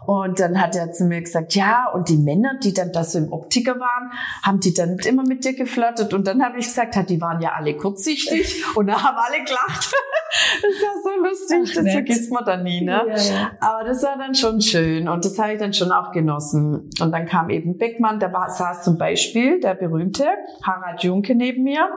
Und 0.05 0.39
dann 0.39 0.61
hat 0.61 0.75
er 0.75 0.91
zu 0.91 1.05
mir 1.05 1.21
gesagt, 1.21 1.55
ja, 1.55 1.89
und 1.91 2.09
die 2.09 2.17
Männer, 2.17 2.59
die 2.63 2.73
dann 2.73 2.91
da 2.91 3.03
so 3.03 3.17
im 3.17 3.33
Optiker 3.33 3.79
waren, 3.79 4.11
haben 4.43 4.59
die 4.59 4.73
dann 4.73 4.97
immer 4.99 5.23
mit 5.23 5.43
dir 5.43 5.53
geflirtet. 5.53 6.13
Und 6.13 6.27
dann 6.27 6.43
habe 6.43 6.59
ich 6.59 6.65
gesagt, 6.65 6.95
die 7.09 7.19
waren 7.19 7.41
ja 7.41 7.53
alle 7.53 7.75
kurzsichtig 7.75 8.63
und 8.75 8.87
da 8.87 9.01
haben 9.01 9.17
alle 9.17 9.43
gelacht. 9.43 9.93
das 10.61 10.81
war 10.81 11.01
so 11.03 11.23
lustig, 11.23 11.57
Ach, 11.63 11.75
das 11.75 11.83
nett. 11.83 11.93
vergisst 11.93 12.31
man 12.31 12.45
dann 12.45 12.63
nie. 12.63 12.81
Ne? 12.81 13.03
Ja, 13.07 13.15
ja. 13.15 13.51
Aber 13.59 13.83
das 13.83 14.03
war 14.03 14.17
dann 14.17 14.35
schon 14.35 14.61
schön 14.61 15.07
und 15.07 15.25
das 15.25 15.37
habe 15.39 15.53
ich 15.53 15.59
dann 15.59 15.73
schon 15.73 15.91
auch 15.91 16.11
genossen. 16.11 16.89
Und 16.99 17.11
dann 17.11 17.25
kam 17.25 17.49
eben 17.55 17.77
Beckmann, 17.77 18.19
da 18.19 18.31
war, 18.31 18.49
saß 18.49 18.83
zum 18.83 18.97
Beispiel 18.97 19.59
der 19.59 19.73
berühmte 19.73 20.25
Harald 20.63 21.03
Junke 21.03 21.35
neben 21.35 21.63
mir 21.63 21.89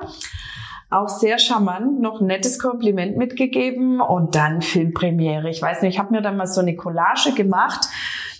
auch 0.90 1.09
sehr 1.09 1.38
charmant, 1.38 2.01
noch 2.01 2.21
ein 2.21 2.27
nettes 2.27 2.59
Kompliment 2.59 3.16
mitgegeben 3.16 4.01
und 4.01 4.35
dann 4.35 4.62
Filmpremiere. 4.62 5.51
Ich 5.51 5.61
weiß 5.61 5.83
nicht, 5.83 5.94
ich 5.94 5.99
habe 5.99 6.12
mir 6.12 6.23
dann 6.23 6.37
mal 6.37 6.47
so 6.47 6.61
eine 6.61 6.77
Collage 6.77 7.33
gemacht. 7.33 7.88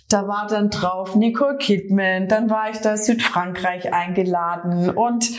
Da 0.09 0.27
war 0.27 0.47
dann 0.47 0.71
drauf 0.71 1.15
Nicole 1.15 1.57
Kidman, 1.57 2.27
dann 2.27 2.49
war 2.49 2.71
ich 2.71 2.79
da 2.79 2.97
Südfrankreich 2.97 3.93
eingeladen 3.93 4.89
und 4.89 5.29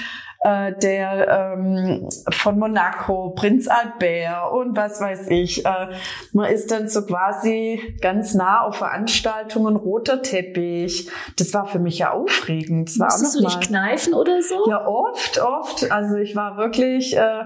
äh, 0.41 0.73
der 0.73 1.55
ähm, 1.57 2.09
von 2.31 2.59
Monaco, 2.59 3.31
Prinz 3.31 3.69
Albert 3.69 4.53
und 4.53 4.77
was 4.77 5.01
weiß 5.01 5.29
ich. 5.29 5.67
Äh, 5.67 5.89
man 6.33 6.51
ist 6.51 6.71
dann 6.71 6.89
so 6.89 7.05
quasi 7.05 7.97
ganz 8.01 8.35
nah 8.35 8.63
auf 8.63 8.77
Veranstaltungen, 8.77 9.77
roter 9.77 10.23
Teppich. 10.23 11.11
Das 11.37 11.53
war 11.53 11.67
für 11.67 11.79
mich 11.79 11.99
ja 11.99 12.13
aufregend. 12.13 12.89
Das 12.89 12.97
Musstest 13.21 13.35
du 13.35 13.45
dich 13.45 13.61
kneifen 13.61 14.15
oder 14.15 14.41
so? 14.41 14.69
Ja, 14.69 14.87
oft, 14.87 15.41
oft. 15.41 15.91
Also 15.91 16.17
ich 16.17 16.37
war 16.37 16.57
wirklich... 16.57 17.17
Äh, 17.17 17.45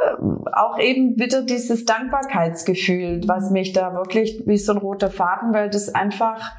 ähm, 0.00 0.44
auch 0.52 0.78
eben 0.78 1.18
wieder 1.18 1.42
dieses 1.42 1.84
Dankbarkeitsgefühl, 1.84 3.22
was 3.26 3.50
mich 3.50 3.72
da 3.72 3.94
wirklich 3.94 4.44
wie 4.46 4.56
so 4.56 4.72
ein 4.72 4.78
roter 4.78 5.10
Faden, 5.10 5.52
weil 5.52 5.70
das 5.70 5.92
einfach 5.92 6.52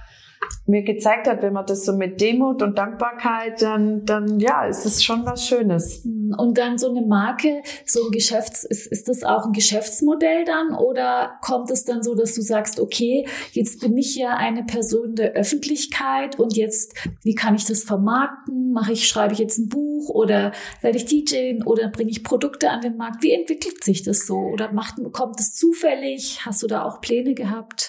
mir 0.65 0.83
gezeigt 0.83 1.27
hat, 1.27 1.41
wenn 1.41 1.53
man 1.53 1.65
das 1.65 1.85
so 1.85 1.93
mit 1.93 2.21
Demut 2.21 2.61
und 2.61 2.77
Dankbarkeit, 2.77 3.61
dann, 3.61 4.05
dann 4.05 4.39
ja, 4.39 4.65
ist 4.65 4.85
es 4.85 5.03
schon 5.03 5.25
was 5.25 5.47
Schönes. 5.47 6.05
Und 6.37 6.57
dann 6.57 6.77
so 6.77 6.89
eine 6.89 7.01
Marke, 7.01 7.61
so 7.85 8.05
ein 8.05 8.11
Geschäfts, 8.11 8.63
ist, 8.63 8.87
ist 8.87 9.09
das 9.09 9.23
auch 9.23 9.45
ein 9.45 9.53
Geschäftsmodell 9.53 10.45
dann 10.45 10.75
oder 10.75 11.39
kommt 11.41 11.71
es 11.71 11.85
dann 11.85 12.03
so, 12.03 12.15
dass 12.15 12.35
du 12.35 12.41
sagst, 12.41 12.79
okay, 12.79 13.27
jetzt 13.51 13.81
bin 13.81 13.97
ich 13.97 14.15
ja 14.15 14.35
eine 14.35 14.63
Person 14.63 15.15
der 15.15 15.33
Öffentlichkeit 15.33 16.39
und 16.39 16.55
jetzt, 16.55 16.93
wie 17.23 17.35
kann 17.35 17.55
ich 17.55 17.65
das 17.65 17.83
vermarkten? 17.83 18.71
Mache 18.71 18.93
ich, 18.93 19.07
schreibe 19.07 19.33
ich 19.33 19.39
jetzt 19.39 19.57
ein 19.57 19.69
Buch 19.69 20.09
oder 20.09 20.51
werde 20.81 20.97
ich 20.97 21.05
DJen 21.05 21.63
oder 21.63 21.89
bringe 21.89 22.11
ich 22.11 22.23
Produkte 22.23 22.69
an 22.69 22.81
den 22.81 22.95
Markt? 22.95 23.23
Wie 23.23 23.31
entwickelt 23.31 23.83
sich 23.83 24.03
das 24.03 24.27
so? 24.27 24.37
Oder 24.37 24.71
macht, 24.71 24.95
kommt 25.11 25.39
es 25.39 25.55
zufällig? 25.55 26.45
Hast 26.45 26.61
du 26.61 26.67
da 26.67 26.83
auch 26.83 27.01
Pläne 27.01 27.33
gehabt? 27.33 27.88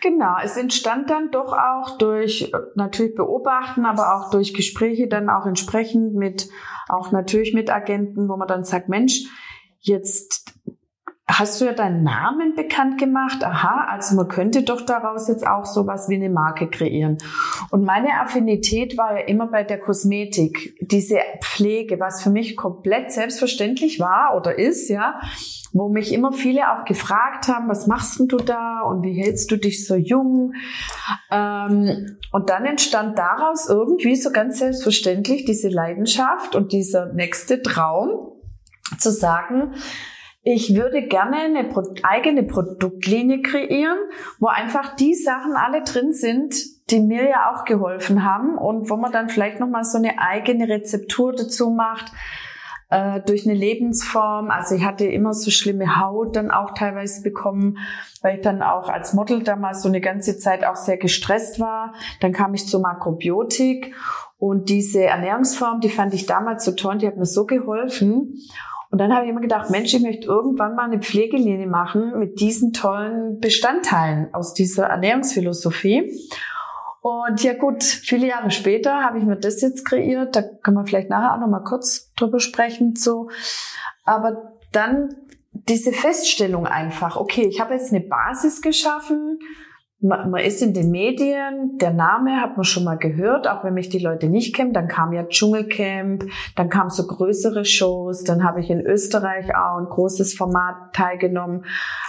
Genau, 0.00 0.36
es 0.42 0.56
entstand 0.56 1.10
dann 1.10 1.30
doch 1.30 1.52
auch 1.52 1.98
durch 1.98 2.52
natürlich 2.74 3.14
beobachten, 3.14 3.86
aber 3.86 4.14
auch 4.14 4.30
durch 4.30 4.54
Gespräche 4.54 5.08
dann 5.08 5.30
auch 5.30 5.46
entsprechend 5.46 6.14
mit, 6.14 6.48
auch 6.88 7.12
natürlich 7.12 7.54
mit 7.54 7.70
Agenten, 7.70 8.28
wo 8.28 8.36
man 8.36 8.48
dann 8.48 8.64
sagt, 8.64 8.88
Mensch, 8.88 9.24
jetzt 9.80 10.45
hast 11.28 11.60
du 11.60 11.64
ja 11.64 11.72
deinen 11.72 12.04
Namen 12.04 12.54
bekannt 12.54 12.98
gemacht. 12.98 13.42
Aha, 13.42 13.86
also 13.90 14.14
man 14.14 14.28
könnte 14.28 14.62
doch 14.62 14.82
daraus 14.82 15.26
jetzt 15.26 15.46
auch 15.46 15.64
sowas 15.64 16.08
wie 16.08 16.14
eine 16.14 16.30
Marke 16.30 16.68
kreieren. 16.68 17.18
Und 17.70 17.84
meine 17.84 18.20
Affinität 18.20 18.96
war 18.96 19.18
ja 19.18 19.24
immer 19.24 19.48
bei 19.48 19.64
der 19.64 19.80
Kosmetik, 19.80 20.78
diese 20.80 21.18
Pflege, 21.42 21.98
was 21.98 22.22
für 22.22 22.30
mich 22.30 22.56
komplett 22.56 23.10
selbstverständlich 23.10 23.98
war 23.98 24.36
oder 24.36 24.56
ist, 24.56 24.88
ja, 24.88 25.20
wo 25.72 25.88
mich 25.88 26.12
immer 26.14 26.32
viele 26.32 26.72
auch 26.72 26.84
gefragt 26.84 27.48
haben, 27.48 27.68
was 27.68 27.88
machst 27.88 28.20
denn 28.20 28.28
du 28.28 28.36
da 28.36 28.82
und 28.82 29.02
wie 29.02 29.20
hältst 29.20 29.50
du 29.50 29.56
dich 29.56 29.84
so 29.84 29.96
jung? 29.96 30.54
Ähm, 31.32 32.18
und 32.30 32.50
dann 32.50 32.64
entstand 32.64 33.18
daraus 33.18 33.68
irgendwie 33.68 34.14
so 34.14 34.30
ganz 34.30 34.60
selbstverständlich 34.60 35.44
diese 35.44 35.68
Leidenschaft 35.68 36.54
und 36.54 36.72
dieser 36.72 37.12
nächste 37.12 37.62
Traum 37.62 38.32
zu 38.98 39.10
sagen, 39.10 39.72
ich 40.48 40.76
würde 40.76 41.02
gerne 41.02 41.38
eine 41.38 41.68
eigene 42.04 42.44
Produktlinie 42.44 43.42
kreieren, 43.42 43.98
wo 44.38 44.46
einfach 44.46 44.94
die 44.94 45.14
Sachen 45.14 45.54
alle 45.56 45.82
drin 45.82 46.12
sind, 46.12 46.54
die 46.88 47.00
mir 47.00 47.28
ja 47.28 47.52
auch 47.52 47.64
geholfen 47.64 48.22
haben 48.22 48.56
und 48.56 48.88
wo 48.88 48.96
man 48.96 49.10
dann 49.10 49.28
vielleicht 49.28 49.58
nochmal 49.58 49.82
so 49.82 49.98
eine 49.98 50.20
eigene 50.20 50.68
Rezeptur 50.68 51.32
dazu 51.32 51.70
macht, 51.70 52.12
äh, 52.90 53.20
durch 53.22 53.44
eine 53.44 53.58
Lebensform. 53.58 54.52
Also 54.52 54.76
ich 54.76 54.84
hatte 54.84 55.06
immer 55.06 55.32
so 55.34 55.50
schlimme 55.50 55.98
Haut 55.98 56.36
dann 56.36 56.52
auch 56.52 56.74
teilweise 56.74 57.22
bekommen, 57.22 57.78
weil 58.22 58.36
ich 58.36 58.42
dann 58.42 58.62
auch 58.62 58.88
als 58.88 59.14
Model 59.14 59.42
damals 59.42 59.82
so 59.82 59.88
eine 59.88 60.00
ganze 60.00 60.38
Zeit 60.38 60.64
auch 60.64 60.76
sehr 60.76 60.96
gestresst 60.96 61.58
war. 61.58 61.92
Dann 62.20 62.30
kam 62.30 62.54
ich 62.54 62.68
zur 62.68 62.80
Makrobiotik 62.82 63.96
und 64.38 64.68
diese 64.68 65.02
Ernährungsform, 65.02 65.80
die 65.80 65.90
fand 65.90 66.14
ich 66.14 66.26
damals 66.26 66.64
so 66.64 66.70
toll, 66.70 66.98
die 66.98 67.08
hat 67.08 67.16
mir 67.16 67.26
so 67.26 67.46
geholfen. 67.46 68.34
Und 68.96 69.00
dann 69.00 69.12
habe 69.12 69.26
ich 69.26 69.30
immer 69.30 69.42
gedacht, 69.42 69.68
Mensch, 69.68 69.92
ich 69.92 70.00
möchte 70.00 70.26
irgendwann 70.26 70.74
mal 70.74 70.84
eine 70.84 71.00
Pflegelinie 71.00 71.66
machen 71.66 72.18
mit 72.18 72.40
diesen 72.40 72.72
tollen 72.72 73.40
Bestandteilen 73.40 74.32
aus 74.32 74.54
dieser 74.54 74.86
Ernährungsphilosophie. 74.86 76.18
Und 77.02 77.42
ja 77.42 77.52
gut, 77.52 77.84
viele 77.84 78.28
Jahre 78.28 78.50
später 78.50 79.02
habe 79.02 79.18
ich 79.18 79.24
mir 79.24 79.36
das 79.36 79.60
jetzt 79.60 79.84
kreiert. 79.84 80.34
Da 80.34 80.40
können 80.40 80.78
wir 80.78 80.86
vielleicht 80.86 81.10
nachher 81.10 81.34
auch 81.34 81.40
noch 81.40 81.46
mal 81.46 81.60
kurz 81.60 82.14
drüber 82.14 82.40
sprechen. 82.40 82.96
So, 82.96 83.28
aber 84.06 84.54
dann 84.72 85.14
diese 85.52 85.92
Feststellung 85.92 86.66
einfach, 86.66 87.18
okay, 87.18 87.46
ich 87.46 87.60
habe 87.60 87.74
jetzt 87.74 87.92
eine 87.92 88.00
Basis 88.00 88.62
geschaffen 88.62 89.40
man, 90.00 90.30
man 90.30 90.40
ist 90.42 90.62
in 90.62 90.74
den 90.74 90.90
Medien, 90.90 91.78
der 91.78 91.92
Name 91.92 92.40
hat 92.40 92.56
man 92.56 92.64
schon 92.64 92.84
mal 92.84 92.98
gehört, 92.98 93.48
auch 93.48 93.64
wenn 93.64 93.74
mich 93.74 93.88
die 93.88 93.98
Leute 93.98 94.28
nicht 94.28 94.54
kennen. 94.54 94.72
Dann 94.72 94.88
kam 94.88 95.12
ja 95.12 95.24
Dschungelcamp, 95.24 96.24
dann 96.54 96.68
kamen 96.68 96.90
so 96.90 97.06
größere 97.06 97.64
Shows, 97.64 98.24
dann 98.24 98.44
habe 98.44 98.60
ich 98.60 98.70
in 98.70 98.80
Österreich 98.80 99.54
auch 99.56 99.78
ein 99.78 99.86
großes 99.86 100.34
Format 100.34 100.92
teilgenommen. 100.92 101.64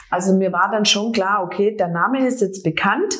Also 0.09 0.35
mir 0.35 0.51
war 0.51 0.69
dann 0.71 0.85
schon 0.85 1.11
klar, 1.11 1.43
okay, 1.43 1.75
der 1.75 1.87
Name 1.87 2.25
ist 2.25 2.41
jetzt 2.41 2.63
bekannt, 2.63 3.15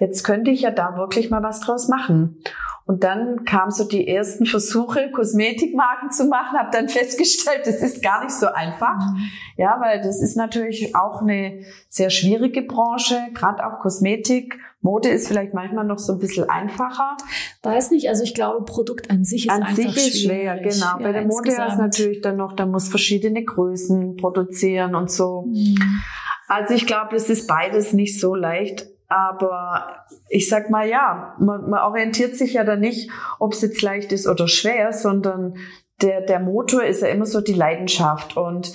jetzt 0.00 0.22
könnte 0.22 0.50
ich 0.50 0.62
ja 0.62 0.70
da 0.70 0.96
wirklich 0.96 1.30
mal 1.30 1.42
was 1.42 1.60
draus 1.60 1.88
machen. 1.88 2.42
Und 2.86 3.02
dann 3.02 3.44
kam 3.44 3.70
so 3.70 3.84
die 3.84 4.06
ersten 4.06 4.44
Versuche, 4.44 5.10
Kosmetikmarken 5.10 6.10
zu 6.10 6.26
machen, 6.26 6.58
habe 6.58 6.68
dann 6.70 6.88
festgestellt, 6.90 7.62
das 7.64 7.76
ist 7.76 8.02
gar 8.02 8.22
nicht 8.22 8.34
so 8.34 8.46
einfach. 8.48 8.98
Mhm. 8.98 9.30
Ja, 9.56 9.80
weil 9.80 10.02
das 10.02 10.20
ist 10.20 10.36
natürlich 10.36 10.94
auch 10.94 11.22
eine 11.22 11.64
sehr 11.88 12.10
schwierige 12.10 12.62
Branche, 12.62 13.18
gerade 13.32 13.64
auch 13.66 13.78
Kosmetik. 13.78 14.58
Mode 14.82 15.08
ist 15.08 15.28
vielleicht 15.28 15.54
manchmal 15.54 15.86
noch 15.86 15.98
so 15.98 16.12
ein 16.12 16.18
bisschen 16.18 16.50
einfacher. 16.50 17.16
Weiß 17.62 17.90
nicht, 17.90 18.10
also 18.10 18.22
ich 18.22 18.34
glaube, 18.34 18.66
Produkt 18.66 19.10
an 19.10 19.24
sich 19.24 19.46
ist 19.46 19.50
an 19.50 19.62
einfach 19.62 19.76
sich 19.76 19.96
ist 19.96 20.22
schwer, 20.22 20.58
genau. 20.58 20.84
Ja, 20.84 20.98
Bei 20.98 21.12
der 21.12 21.24
Mode 21.24 21.48
ist 21.48 21.78
natürlich 21.78 22.20
dann 22.20 22.36
noch, 22.36 22.52
da 22.52 22.66
muss 22.66 22.88
verschiedene 22.88 23.44
Größen 23.44 24.16
produzieren 24.16 24.94
und 24.94 25.10
so. 25.10 25.46
Mhm. 25.46 26.02
Also 26.48 26.74
ich 26.74 26.86
glaube, 26.86 27.16
es 27.16 27.30
ist 27.30 27.46
beides 27.46 27.94
nicht 27.94 28.20
so 28.20 28.34
leicht. 28.34 28.88
Aber 29.08 30.04
ich 30.28 30.48
sag 30.48 30.70
mal, 30.70 30.88
ja, 30.88 31.36
man, 31.38 31.68
man 31.68 31.80
orientiert 31.80 32.34
sich 32.36 32.54
ja 32.54 32.64
da 32.64 32.76
nicht, 32.76 33.10
ob 33.38 33.52
es 33.52 33.60
jetzt 33.60 33.82
leicht 33.82 34.12
ist 34.12 34.26
oder 34.26 34.48
schwer, 34.48 34.92
sondern 34.92 35.56
der, 36.02 36.22
der 36.22 36.40
Motor 36.40 36.82
ist 36.84 37.02
ja 37.02 37.08
immer 37.08 37.26
so 37.26 37.40
die 37.40 37.54
Leidenschaft. 37.54 38.36
Und 38.36 38.72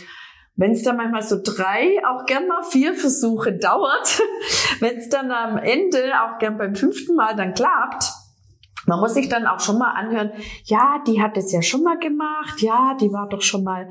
wenn 0.55 0.71
es 0.71 0.83
dann 0.83 0.97
manchmal 0.97 1.21
so 1.21 1.37
drei, 1.43 1.97
auch 2.05 2.25
gern 2.25 2.47
mal 2.47 2.63
vier 2.63 2.93
Versuche 2.93 3.53
dauert, 3.53 4.21
wenn 4.79 4.97
es 4.97 5.09
dann 5.09 5.31
am 5.31 5.57
Ende 5.57 6.11
auch 6.21 6.37
gern 6.37 6.57
beim 6.57 6.75
fünften 6.75 7.15
Mal 7.15 7.35
dann 7.35 7.53
klappt, 7.53 8.11
man 8.85 8.99
muss 8.99 9.13
sich 9.13 9.29
dann 9.29 9.45
auch 9.45 9.59
schon 9.59 9.77
mal 9.77 9.91
anhören, 9.91 10.31
ja, 10.63 11.01
die 11.05 11.21
hat 11.21 11.37
es 11.37 11.51
ja 11.51 11.61
schon 11.61 11.83
mal 11.83 11.97
gemacht, 11.99 12.61
ja, 12.61 12.95
die 12.99 13.11
war 13.11 13.29
doch 13.29 13.41
schon 13.41 13.63
mal 13.63 13.87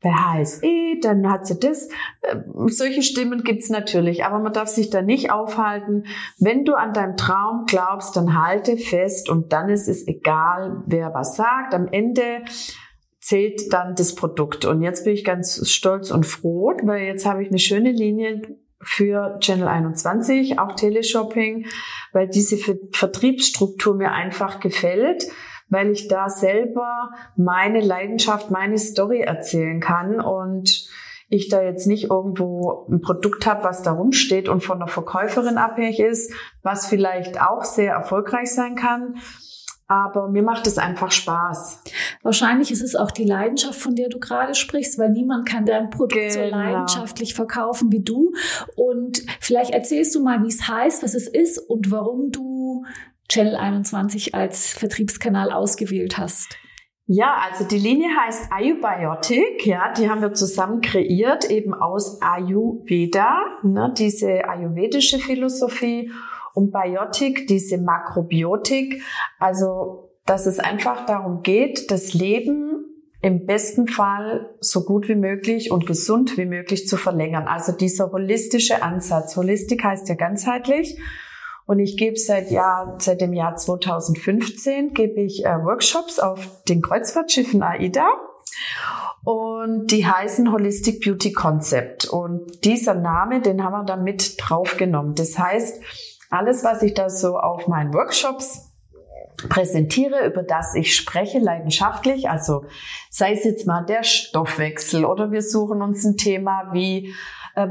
bei 0.00 0.10
HSE, 0.10 1.00
dann 1.02 1.30
hat 1.30 1.46
sie 1.46 1.58
das. 1.58 1.88
Ähm, 2.22 2.68
solche 2.68 3.02
Stimmen 3.02 3.42
gibt's 3.42 3.68
natürlich, 3.68 4.24
aber 4.24 4.38
man 4.38 4.52
darf 4.52 4.68
sich 4.68 4.90
da 4.90 5.02
nicht 5.02 5.32
aufhalten. 5.32 6.04
Wenn 6.38 6.64
du 6.64 6.74
an 6.74 6.92
deinem 6.92 7.16
Traum 7.16 7.64
glaubst, 7.66 8.16
dann 8.16 8.40
halte 8.40 8.76
fest 8.76 9.28
und 9.28 9.52
dann 9.52 9.68
ist 9.68 9.88
es 9.88 10.06
egal, 10.06 10.82
wer 10.86 11.12
was 11.14 11.36
sagt. 11.36 11.74
Am 11.74 11.88
Ende 11.88 12.44
zählt 13.20 13.72
dann 13.72 13.94
das 13.96 14.14
Produkt. 14.14 14.64
Und 14.64 14.82
jetzt 14.82 15.04
bin 15.04 15.14
ich 15.14 15.24
ganz 15.24 15.68
stolz 15.68 16.10
und 16.10 16.26
froh, 16.26 16.72
weil 16.84 17.02
jetzt 17.02 17.26
habe 17.26 17.42
ich 17.42 17.48
eine 17.48 17.58
schöne 17.58 17.90
Linie 17.90 18.42
für 18.80 19.38
Channel 19.40 19.66
21, 19.66 20.60
auch 20.60 20.76
Teleshopping, 20.76 21.66
weil 22.12 22.28
diese 22.28 22.56
Vertriebsstruktur 22.92 23.96
mir 23.96 24.12
einfach 24.12 24.60
gefällt 24.60 25.26
weil 25.68 25.90
ich 25.90 26.08
da 26.08 26.28
selber 26.28 27.10
meine 27.36 27.80
Leidenschaft, 27.80 28.50
meine 28.50 28.78
Story 28.78 29.20
erzählen 29.20 29.80
kann 29.80 30.20
und 30.20 30.88
ich 31.30 31.48
da 31.48 31.62
jetzt 31.62 31.86
nicht 31.86 32.04
irgendwo 32.10 32.86
ein 32.90 33.00
Produkt 33.00 33.46
habe, 33.46 33.64
was 33.64 33.82
da 33.82 33.92
rumsteht 33.92 34.48
und 34.48 34.62
von 34.62 34.78
der 34.78 34.88
Verkäuferin 34.88 35.58
abhängig 35.58 36.00
ist, 36.00 36.32
was 36.62 36.86
vielleicht 36.86 37.40
auch 37.40 37.64
sehr 37.64 37.92
erfolgreich 37.92 38.52
sein 38.52 38.76
kann. 38.76 39.16
Aber 39.90 40.28
mir 40.28 40.42
macht 40.42 40.66
es 40.66 40.76
einfach 40.76 41.10
Spaß. 41.10 41.82
Wahrscheinlich 42.22 42.70
ist 42.70 42.82
es 42.82 42.94
auch 42.94 43.10
die 43.10 43.24
Leidenschaft, 43.24 43.78
von 43.78 43.94
der 43.94 44.10
du 44.10 44.18
gerade 44.18 44.54
sprichst, 44.54 44.98
weil 44.98 45.08
niemand 45.08 45.48
kann 45.48 45.64
dein 45.64 45.88
Produkt 45.88 46.12
genau. 46.12 46.32
so 46.32 46.50
leidenschaftlich 46.50 47.34
verkaufen 47.34 47.90
wie 47.90 48.02
du. 48.02 48.32
Und 48.76 49.24
vielleicht 49.40 49.70
erzählst 49.70 50.14
du 50.14 50.22
mal, 50.22 50.42
wie 50.42 50.48
es 50.48 50.68
heißt, 50.68 51.02
was 51.02 51.14
es 51.14 51.26
ist 51.26 51.58
und 51.58 51.90
warum 51.90 52.30
du 52.30 52.84
Channel 53.28 53.56
21 53.56 54.34
als 54.34 54.72
Vertriebskanal 54.72 55.52
ausgewählt 55.52 56.18
hast? 56.18 56.56
Ja, 57.10 57.36
also 57.48 57.64
die 57.64 57.78
Linie 57.78 58.08
heißt 58.14 58.52
Ayubiotic, 58.52 59.64
ja, 59.64 59.92
die 59.94 60.10
haben 60.10 60.20
wir 60.20 60.34
zusammen 60.34 60.82
kreiert, 60.82 61.50
eben 61.50 61.72
aus 61.72 62.20
Ayurveda, 62.20 63.40
ne, 63.62 63.94
diese 63.96 64.46
ayurvedische 64.46 65.18
Philosophie 65.18 66.10
und 66.52 66.70
Biotik, 66.70 67.46
diese 67.46 67.78
Makrobiotik, 67.78 69.02
also 69.38 70.10
dass 70.26 70.44
es 70.44 70.58
einfach 70.58 71.06
darum 71.06 71.42
geht, 71.42 71.90
das 71.90 72.12
Leben 72.12 72.84
im 73.22 73.46
besten 73.46 73.88
Fall 73.88 74.54
so 74.60 74.84
gut 74.84 75.08
wie 75.08 75.14
möglich 75.14 75.70
und 75.70 75.86
gesund 75.86 76.36
wie 76.36 76.44
möglich 76.44 76.86
zu 76.86 76.96
verlängern. 76.96 77.48
Also 77.48 77.72
dieser 77.72 78.12
holistische 78.12 78.82
Ansatz. 78.82 79.36
Holistik 79.36 79.82
heißt 79.82 80.08
ja 80.08 80.14
ganzheitlich. 80.14 80.98
Und 81.68 81.80
ich 81.80 81.98
gebe 81.98 82.16
seit 82.16 82.50
Jahr, 82.50 82.96
seit 82.98 83.20
dem 83.20 83.34
Jahr 83.34 83.54
2015 83.54 84.94
gebe 84.94 85.20
ich 85.20 85.44
äh, 85.44 85.50
Workshops 85.50 86.18
auf 86.18 86.62
den 86.66 86.80
Kreuzfahrtschiffen 86.80 87.62
AIDA. 87.62 88.08
Und 89.22 89.88
die 89.88 90.06
heißen 90.06 90.50
Holistic 90.50 91.04
Beauty 91.04 91.30
Concept. 91.32 92.06
Und 92.06 92.64
dieser 92.64 92.94
Name, 92.94 93.42
den 93.42 93.62
haben 93.62 93.72
wir 93.72 93.84
da 93.84 93.96
mit 93.96 94.36
draufgenommen. 94.38 95.14
Das 95.14 95.38
heißt, 95.38 95.82
alles, 96.30 96.64
was 96.64 96.82
ich 96.82 96.94
da 96.94 97.10
so 97.10 97.36
auf 97.36 97.68
meinen 97.68 97.92
Workshops 97.92 98.72
präsentiere, 99.50 100.26
über 100.26 100.42
das 100.42 100.74
ich 100.74 100.96
spreche, 100.96 101.38
leidenschaftlich, 101.38 102.30
also 102.30 102.64
sei 103.10 103.34
es 103.34 103.44
jetzt 103.44 103.66
mal 103.66 103.84
der 103.84 104.04
Stoffwechsel 104.04 105.04
oder 105.04 105.32
wir 105.32 105.42
suchen 105.42 105.82
uns 105.82 106.02
ein 106.02 106.16
Thema 106.16 106.70
wie 106.72 107.12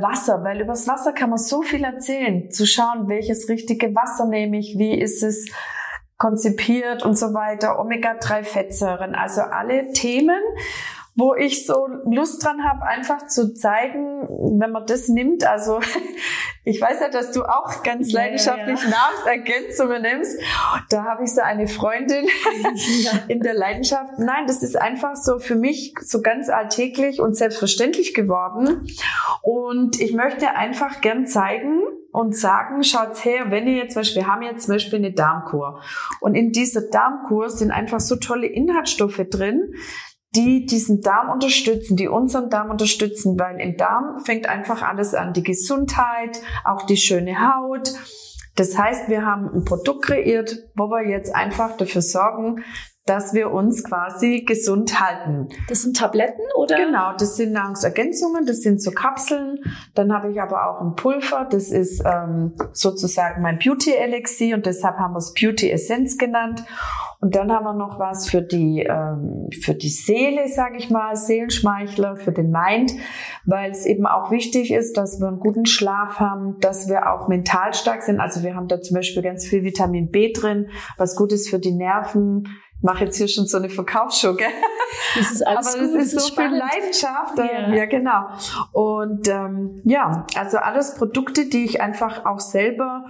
Wasser, 0.02 0.44
weil 0.44 0.62
übers 0.62 0.88
Wasser 0.88 1.14
kann 1.14 1.30
man 1.30 1.40
so 1.40 1.62
viel 1.62 1.84
erzählen. 1.84 2.52
Zu 2.52 2.66
schauen, 2.66 3.08
welches 3.08 3.50
richtige 3.50 3.96
Wasser 3.96 4.28
nehme 4.28 4.58
ich, 4.58 4.78
wie 4.78 5.00
ist 5.00 5.24
es 5.24 5.50
konzipiert 6.18 7.04
und 7.04 7.18
so 7.18 7.34
weiter, 7.34 7.80
Omega-3-Fettsäuren, 7.80 9.14
also 9.14 9.42
alle 9.42 9.92
Themen, 9.94 10.42
wo 11.18 11.34
ich 11.34 11.66
so 11.66 11.88
Lust 12.06 12.46
dran 12.46 12.64
habe, 12.64 12.84
einfach 12.84 13.26
zu 13.26 13.54
zeigen, 13.54 14.28
wenn 14.60 14.72
man 14.72 14.86
das 14.86 15.10
nimmt. 15.10 15.46
Also 15.46 15.80
ich 16.64 16.80
weiß 16.80 17.00
ja, 17.02 17.10
dass 17.10 17.32
du 17.32 17.44
auch 17.44 17.82
ganz 17.82 18.12
ja, 18.12 18.22
leidenschaftlich 18.22 18.80
ja. 18.84 18.90
Namensergänzungen 18.90 20.02
nimmst. 20.04 20.40
Da 20.92 21.04
habe 21.06 21.24
ich 21.24 21.34
so 21.34 21.42
eine 21.42 21.68
Freundin 21.68 22.28
in 23.28 23.40
der 23.40 23.56
Leidenschaft. 23.56 24.20
Nein, 24.20 24.46
das 24.46 24.62
ist 24.62 24.80
einfach 24.80 25.16
so 25.16 25.40
für 25.40 25.56
mich 25.56 25.96
so 26.02 26.22
ganz 26.22 26.50
alltäglich 26.50 27.20
und 27.20 27.36
selbstverständlich 27.36 28.14
geworden. 28.14 28.88
Und 29.42 30.00
ich 30.00 30.14
möchte 30.14 30.52
einfach 30.52 31.02
gern 31.02 31.26
zeigen, 31.26 31.82
und 32.18 32.36
sagen, 32.36 32.84
schaut's 32.84 33.24
her, 33.26 33.52
wenn 33.52 33.68
ihr 33.68 33.76
jetzt 33.76 33.94
zum 33.94 34.00
Beispiel, 34.00 34.24
wir 34.24 34.28
haben 34.28 34.42
jetzt 34.42 34.66
zum 34.66 34.74
Beispiel 34.74 34.98
eine 34.98 35.12
Darmkur 35.12 35.82
und 36.20 36.34
in 36.34 36.52
dieser 36.52 36.82
Darmkur 36.82 37.52
sind 37.52 37.70
einfach 37.70 38.00
so 38.00 38.16
tolle 38.16 38.48
Inhaltsstoffe 38.48 39.22
drin, 39.30 39.76
die 40.36 40.66
diesen 40.66 41.02
Darm 41.02 41.30
unterstützen, 41.30 41.96
die 41.96 42.08
unseren 42.08 42.50
Darm 42.50 42.70
unterstützen, 42.70 43.40
weil 43.40 43.60
im 43.60 43.78
Darm 43.78 44.20
fängt 44.24 44.48
einfach 44.48 44.82
alles 44.82 45.14
an. 45.14 45.34
Die 45.34 45.44
Gesundheit, 45.44 46.42
auch 46.64 46.86
die 46.86 46.98
schöne 46.98 47.36
Haut. 47.40 47.94
Das 48.56 48.78
heißt, 48.78 49.08
wir 49.10 49.26
haben 49.26 49.50
ein 49.54 49.66
Produkt 49.66 50.06
kreiert, 50.06 50.58
wo 50.76 50.90
wir 50.90 51.08
jetzt 51.08 51.34
einfach 51.34 51.78
dafür 51.78 52.02
sorgen, 52.02 52.64
dass 53.08 53.34
wir 53.34 53.52
uns 53.52 53.84
quasi 53.84 54.44
gesund 54.46 55.00
halten. 55.00 55.48
Das 55.70 55.82
sind 55.82 55.98
Tabletten 55.98 56.44
oder? 56.56 56.76
Genau, 56.76 57.14
das 57.18 57.38
sind 57.38 57.54
Nahrungsergänzungen, 57.54 58.46
das 58.46 58.62
sind 58.62 58.82
so 58.82 58.92
Kapseln. 58.92 59.60
Dann 59.96 60.14
habe 60.14 60.32
ich 60.32 60.42
aber 60.42 60.70
auch 60.70 60.82
ein 60.82 60.96
Pulver, 60.96 61.48
das 61.50 61.72
ist 61.72 62.04
ähm, 62.06 62.54
sozusagen 62.74 63.42
mein 63.42 63.60
Beauty 63.60 63.94
Elixier 63.96 64.56
und 64.56 64.66
deshalb 64.66 64.98
haben 64.98 65.14
wir 65.14 65.20
es 65.20 65.34
Beauty 65.34 65.72
Essence 65.72 66.18
genannt. 66.18 66.64
Und 67.20 67.36
dann 67.36 67.52
haben 67.52 67.64
wir 67.64 67.74
noch 67.74 67.98
was 67.98 68.30
für 68.30 68.44
die 68.44 68.86
ähm, 68.88 69.50
für 69.64 69.74
die 69.74 69.90
Seele, 69.90 70.48
sage 70.50 70.78
ich 70.78 70.92
mal, 70.92 71.16
Seelenschmeichler 71.16 72.18
für 72.18 72.32
den 72.32 72.52
Mind, 72.52 72.94
weil 73.46 73.72
es 73.72 73.88
eben 73.88 74.06
auch 74.06 74.30
wichtig 74.30 74.72
ist, 74.72 74.98
dass 74.98 75.20
wir 75.20 75.28
einen 75.28 75.40
guten 75.40 75.66
Schlaf 75.66 76.20
haben, 76.20 76.60
dass 76.60 76.90
wir 76.90 77.12
auch 77.12 77.28
mental 77.28 77.74
stark 77.74 78.04
sind. 78.04 78.20
Also 78.20 78.44
wir 78.44 78.56
haben 78.56 78.68
da 78.68 78.82
zum 78.82 78.96
Beispiel 78.96 79.24
ganz 79.24 79.48
viel 79.48 79.64
Vitamin 79.64 80.12
B 80.12 80.32
drin, 80.32 80.70
was 80.98 81.16
gut 81.16 81.32
ist 81.32 81.50
für 81.50 81.60
die 81.60 81.72
Nerven 81.72 82.48
mache 82.82 83.06
jetzt 83.06 83.18
hier 83.18 83.28
schon 83.28 83.48
so 83.48 83.58
eine 83.58 83.70
Verkaufsshow, 83.70 84.36
gell? 84.36 84.48
Das 85.16 85.32
ist 85.32 85.46
alles 85.46 85.76
Aber 85.76 85.86
gut, 85.86 85.96
das 85.96 86.06
ist, 86.06 86.16
das 86.16 86.28
so 86.28 86.36
viel. 86.36 86.46
Leidenschaft. 86.46 87.38
Ja. 87.38 87.46
Ja. 87.46 87.74
ja, 87.74 87.86
genau. 87.86 88.28
Und 88.72 89.28
ähm, 89.28 89.82
ja, 89.84 90.26
also 90.36 90.58
alles 90.58 90.96
Produkte, 90.96 91.46
die 91.46 91.66
ich 91.66 91.82
einfach 91.82 92.26
auch 92.26 92.40
selber 92.40 93.06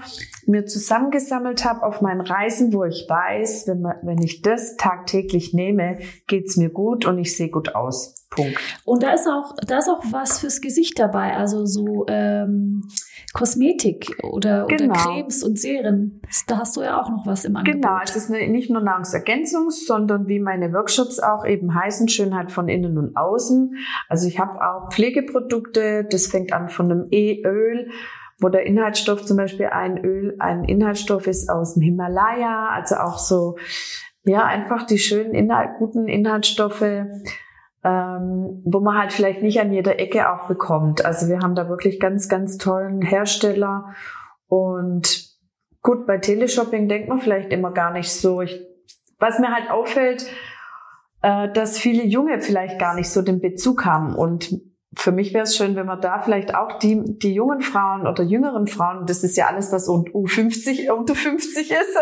mir 0.46 0.66
zusammengesammelt 0.66 1.66
habe 1.66 1.84
auf 1.84 2.02
meinen 2.02 2.22
Reisen, 2.22 2.74
wo 2.74 2.84
ich 2.84 3.06
weiß, 3.08 3.68
wenn, 3.68 3.82
man, 3.82 3.96
wenn 4.02 4.22
ich 4.22 4.42
das 4.42 4.76
tagtäglich 4.78 5.54
nehme, 5.54 6.00
geht's 6.28 6.58
mir 6.58 6.70
gut 6.70 7.06
und 7.06 7.20
ich 7.20 7.36
sehe 7.36 7.50
gut 7.50 7.76
aus. 7.76 8.27
Punkt. 8.30 8.60
Und 8.84 9.04
da 9.04 9.14
ist 9.14 9.28
auch, 9.28 9.54
da 9.66 9.78
ist 9.78 9.90
auch 9.90 10.04
was 10.12 10.40
fürs 10.40 10.60
Gesicht 10.62 11.00
dabei, 11.00 11.36
also 11.38 11.66
so 11.66 12.06
ähm, 12.10 12.84
Kosmetik 13.34 14.18
oder, 14.24 14.66
Genau. 14.68 14.94
oder 14.94 15.02
Cremes 15.04 15.44
und 15.44 15.60
Serien. 15.60 16.22
Da 16.48 16.60
hast 16.60 16.76
du 16.76 16.82
ja 16.82 17.02
auch 17.02 17.10
noch 17.10 17.26
was 17.26 17.46
im 17.46 17.56
Angebot. 17.56 17.82
Genau, 17.82 17.98
es 18.04 18.16
ist 18.16 18.30
eine, 18.32 18.48
nicht 18.50 18.70
nur 18.70 18.82
Nahrungsergänzung, 18.82 19.70
sondern 19.70 20.28
wie 20.28 20.40
meine 20.40 20.74
Workshops 20.74 21.20
auch 21.20 21.46
eben 21.46 21.74
heißen, 21.74 22.10
Schönheit 22.10 22.52
von 22.52 22.68
innen 22.68 22.98
und 22.98 23.16
außen. 23.16 23.76
Also 24.10 24.28
ich 24.28 24.40
habe 24.40 24.60
auch 24.62 24.92
Pflegeprodukte, 24.92 26.06
das 26.10 26.28
fängt 26.28 26.52
an 26.54 26.70
von 26.70 26.92
einem 26.92 27.08
E-Öl, 27.12 27.90
wo 28.40 28.50
der 28.50 28.66
Inhaltsstoff 28.66 29.26
zum 29.26 29.38
Beispiel 29.38 29.68
ein 29.68 29.98
Öl, 30.04 30.36
ein 30.40 30.64
Inhaltsstoff 30.64 31.28
ist 31.28 31.50
aus 31.50 31.74
dem 31.74 31.82
Himalaya, 31.82 32.70
also 32.70 32.96
auch 32.96 33.18
so, 33.18 33.58
ja, 34.26 34.44
einfach 34.46 34.86
die 34.86 35.00
schönen, 35.00 35.34
Inhalt, 35.34 35.72
guten 35.80 36.08
Inhaltsstoffe, 36.08 36.84
ähm, 37.88 38.62
wo 38.66 38.82
man 38.82 38.98
halt 38.98 39.14
vielleicht 39.14 39.42
nicht 39.42 39.62
an 39.62 39.72
jeder 39.72 39.98
Ecke 39.98 40.30
auch 40.30 40.48
bekommt. 40.48 41.06
Also 41.06 41.30
wir 41.30 41.40
haben 41.40 41.56
da 41.56 41.70
wirklich 41.70 42.02
ganz, 42.02 42.28
ganz 42.28 42.58
tollen 42.58 43.02
Hersteller 43.02 43.94
und 44.48 45.26
gut, 45.82 46.06
bei 46.06 46.18
Teleshopping 46.18 46.90
denkt 46.90 47.08
man 47.08 47.20
vielleicht 47.20 47.54
immer 47.54 47.72
gar 47.72 47.94
nicht 47.94 48.12
so. 48.12 48.42
Ich, 48.42 48.62
was 49.20 49.40
mir 49.40 49.54
halt 49.54 49.72
auffällt, 49.72 50.28
äh, 51.22 51.50
dass 51.54 51.78
viele 51.78 52.04
Junge 52.04 52.42
vielleicht 52.42 52.78
gar 52.78 52.94
nicht 52.94 53.10
so 53.10 53.22
den 53.22 53.40
Bezug 53.40 53.86
haben 53.86 54.16
und 54.16 54.60
für 54.94 55.14
mich 55.14 55.34
wäre 55.34 55.44
es 55.44 55.56
schön, 55.56 55.78
wenn 55.78 55.86
man 55.86 56.02
da 56.02 56.20
vielleicht 56.20 56.56
auch 56.56 56.80
die, 56.80 57.02
die 57.06 57.34
jungen 57.34 57.62
Frauen 57.62 58.06
oder 58.06 58.24
jüngeren 58.24 58.68
Frauen, 58.68 59.06
das 59.06 59.24
ist 59.24 59.38
ja 59.38 59.48
alles, 59.48 59.72
was 59.72 59.88
unter 59.88 60.12
U50, 60.12 60.90
unter 60.92 61.16
50 61.16 61.72
ist. 61.72 61.98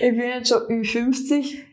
ich 0.00 0.10
bin 0.10 0.20
jetzt 0.20 0.48
schon 0.48 0.62
Ü50. 0.62 1.65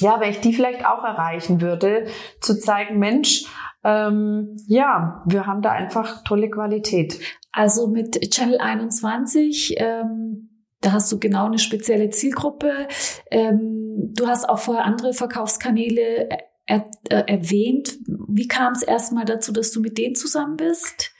Ja, 0.00 0.20
wenn 0.20 0.30
ich 0.30 0.40
die 0.40 0.52
vielleicht 0.52 0.86
auch 0.86 1.04
erreichen 1.04 1.60
würde, 1.60 2.06
zu 2.40 2.58
zeigen, 2.58 2.98
Mensch, 2.98 3.44
ähm, 3.84 4.56
ja, 4.66 5.22
wir 5.26 5.46
haben 5.46 5.62
da 5.62 5.72
einfach 5.72 6.24
tolle 6.24 6.50
Qualität. 6.50 7.18
Also 7.52 7.88
mit 7.88 8.30
Channel 8.30 8.58
21, 8.58 9.76
ähm, 9.78 10.50
da 10.80 10.92
hast 10.92 11.10
du 11.10 11.18
genau 11.18 11.46
eine 11.46 11.58
spezielle 11.58 12.10
Zielgruppe. 12.10 12.88
Ähm, 13.30 14.12
du 14.14 14.26
hast 14.26 14.48
auch 14.48 14.58
vorher 14.58 14.84
andere 14.84 15.12
Verkaufskanäle 15.12 16.28
er, 16.66 16.84
äh, 17.08 17.24
erwähnt. 17.26 17.98
Wie 18.28 18.46
kam 18.46 18.74
es 18.74 18.82
erstmal 18.82 19.24
dazu, 19.24 19.52
dass 19.52 19.72
du 19.72 19.80
mit 19.80 19.98
denen 19.98 20.14
zusammen 20.14 20.56
bist? 20.56 21.12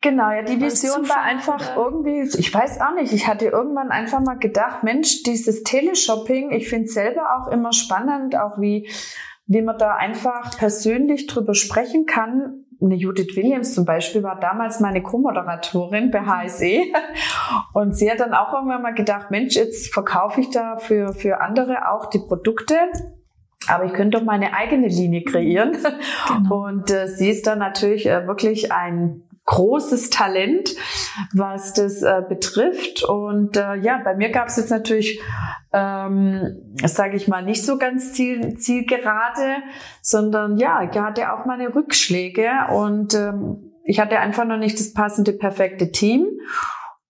Genau, 0.00 0.30
ja, 0.30 0.42
die 0.42 0.60
Vision 0.60 1.08
war 1.08 1.22
einfach 1.22 1.76
irgendwie, 1.76 2.20
ich 2.38 2.54
weiß 2.54 2.80
auch 2.80 2.94
nicht, 2.94 3.12
ich 3.12 3.26
hatte 3.26 3.46
irgendwann 3.46 3.90
einfach 3.90 4.20
mal 4.20 4.38
gedacht, 4.38 4.84
Mensch, 4.84 5.24
dieses 5.24 5.64
Teleshopping, 5.64 6.52
ich 6.52 6.68
finde 6.68 6.84
es 6.84 6.94
selber 6.94 7.22
auch 7.36 7.50
immer 7.50 7.72
spannend, 7.72 8.36
auch 8.36 8.60
wie, 8.60 8.88
wie 9.46 9.60
man 9.60 9.76
da 9.76 9.96
einfach 9.96 10.56
persönlich 10.56 11.26
drüber 11.26 11.54
sprechen 11.54 12.06
kann. 12.06 12.64
Eine 12.80 12.94
Judith 12.94 13.34
Williams 13.34 13.74
zum 13.74 13.84
Beispiel 13.84 14.22
war 14.22 14.38
damals 14.38 14.78
meine 14.78 15.02
Co-Moderatorin 15.02 16.12
bei 16.12 16.20
HSE 16.20 16.92
und 17.72 17.96
sie 17.96 18.08
hat 18.08 18.20
dann 18.20 18.34
auch 18.34 18.52
irgendwann 18.52 18.82
mal 18.82 18.94
gedacht, 18.94 19.32
Mensch, 19.32 19.56
jetzt 19.56 19.92
verkaufe 19.92 20.40
ich 20.40 20.50
da 20.50 20.76
für, 20.76 21.12
für 21.12 21.40
andere 21.40 21.90
auch 21.90 22.06
die 22.06 22.20
Produkte. 22.20 22.76
Aber 23.66 23.84
ich 23.84 23.92
könnte 23.92 24.16
doch 24.16 24.24
meine 24.24 24.54
eigene 24.54 24.86
Linie 24.86 25.24
kreieren. 25.24 25.76
Genau. 26.28 26.66
Und 26.66 26.90
äh, 26.90 27.08
sie 27.08 27.28
ist 27.28 27.46
dann 27.46 27.58
natürlich 27.58 28.06
äh, 28.06 28.26
wirklich 28.26 28.72
ein 28.72 29.27
großes 29.48 30.10
Talent, 30.10 30.74
was 31.34 31.72
das 31.72 32.02
äh, 32.02 32.22
betrifft. 32.28 33.02
Und 33.02 33.56
äh, 33.56 33.76
ja, 33.76 33.98
bei 34.04 34.14
mir 34.14 34.30
gab 34.30 34.48
es 34.48 34.58
jetzt 34.58 34.70
natürlich, 34.70 35.20
ähm, 35.72 36.76
sage 36.84 37.16
ich 37.16 37.28
mal, 37.28 37.42
nicht 37.42 37.64
so 37.64 37.78
ganz 37.78 38.12
ziel, 38.12 38.58
zielgerade, 38.58 39.62
sondern 40.02 40.58
ja, 40.58 40.82
ich 40.82 40.96
hatte 40.98 41.32
auch 41.32 41.46
meine 41.46 41.74
Rückschläge 41.74 42.50
und 42.74 43.14
ähm, 43.14 43.72
ich 43.84 44.00
hatte 44.00 44.18
einfach 44.18 44.44
noch 44.44 44.58
nicht 44.58 44.78
das 44.78 44.92
passende, 44.92 45.32
perfekte 45.32 45.90
Team. 45.92 46.26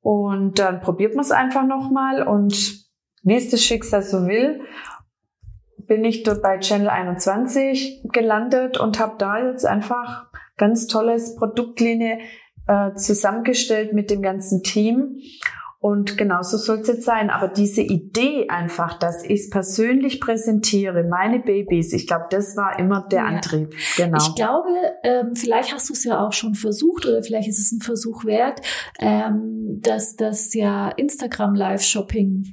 Und 0.01 0.61
dann 0.61 0.81
probiert 0.81 1.17
man 1.17 1.25
es 1.25 1.33
einfach 1.33 1.67
nochmal 1.67 2.23
und 2.23 2.87
wie 3.25 3.35
es 3.35 3.51
das 3.51 3.65
Schicksal 3.65 4.03
so 4.03 4.29
will, 4.29 4.61
bin 5.89 6.05
ich 6.05 6.23
dort 6.23 6.41
bei 6.41 6.59
Channel 6.61 6.89
21 6.89 8.05
gelandet 8.13 8.79
und 8.79 9.01
habe 9.01 9.17
da 9.19 9.45
jetzt 9.45 9.67
einfach 9.67 10.29
ganz 10.59 10.87
tolles 10.87 11.37
Produktlinie 11.37 12.19
äh, 12.67 12.95
zusammengestellt 12.95 13.95
mit 13.95 14.11
dem 14.11 14.21
ganzen 14.21 14.63
Team. 14.63 15.21
Und 15.81 16.19
genauso 16.19 16.57
soll 16.57 16.81
es 16.81 16.89
jetzt 16.89 17.05
sein. 17.05 17.31
Aber 17.31 17.47
diese 17.49 17.83
Idee 17.83 18.49
einfach, 18.49 18.99
dass 18.99 19.23
ich 19.25 19.43
es 19.43 19.51
persönlich 19.51 20.21
präsentiere, 20.21 21.05
meine 21.05 21.39
Babys, 21.39 21.93
ich 21.93 22.07
glaube, 22.09 22.25
das 22.31 22.57
war 22.57 22.79
immer 22.81 23.07
der 23.11 23.21
Ja. 23.21 23.27
Antrieb. 23.27 23.75
Genau. 23.97 24.19
Ich 24.19 24.35
glaube, 24.35 24.69
ähm, 25.05 25.37
vielleicht 25.37 25.73
hast 25.73 25.89
du 25.89 25.93
es 25.93 26.03
ja 26.03 26.27
auch 26.27 26.33
schon 26.33 26.55
versucht 26.55 27.07
oder 27.07 27.23
vielleicht 27.23 27.49
ist 27.49 27.61
es 27.61 27.71
ein 27.73 27.81
Versuch 27.81 28.25
wert, 28.25 28.61
ähm, 28.99 29.79
dass 29.81 30.17
das 30.17 30.53
ja 30.55 30.89
Instagram 30.91 31.55
Live-Shopping 31.55 32.51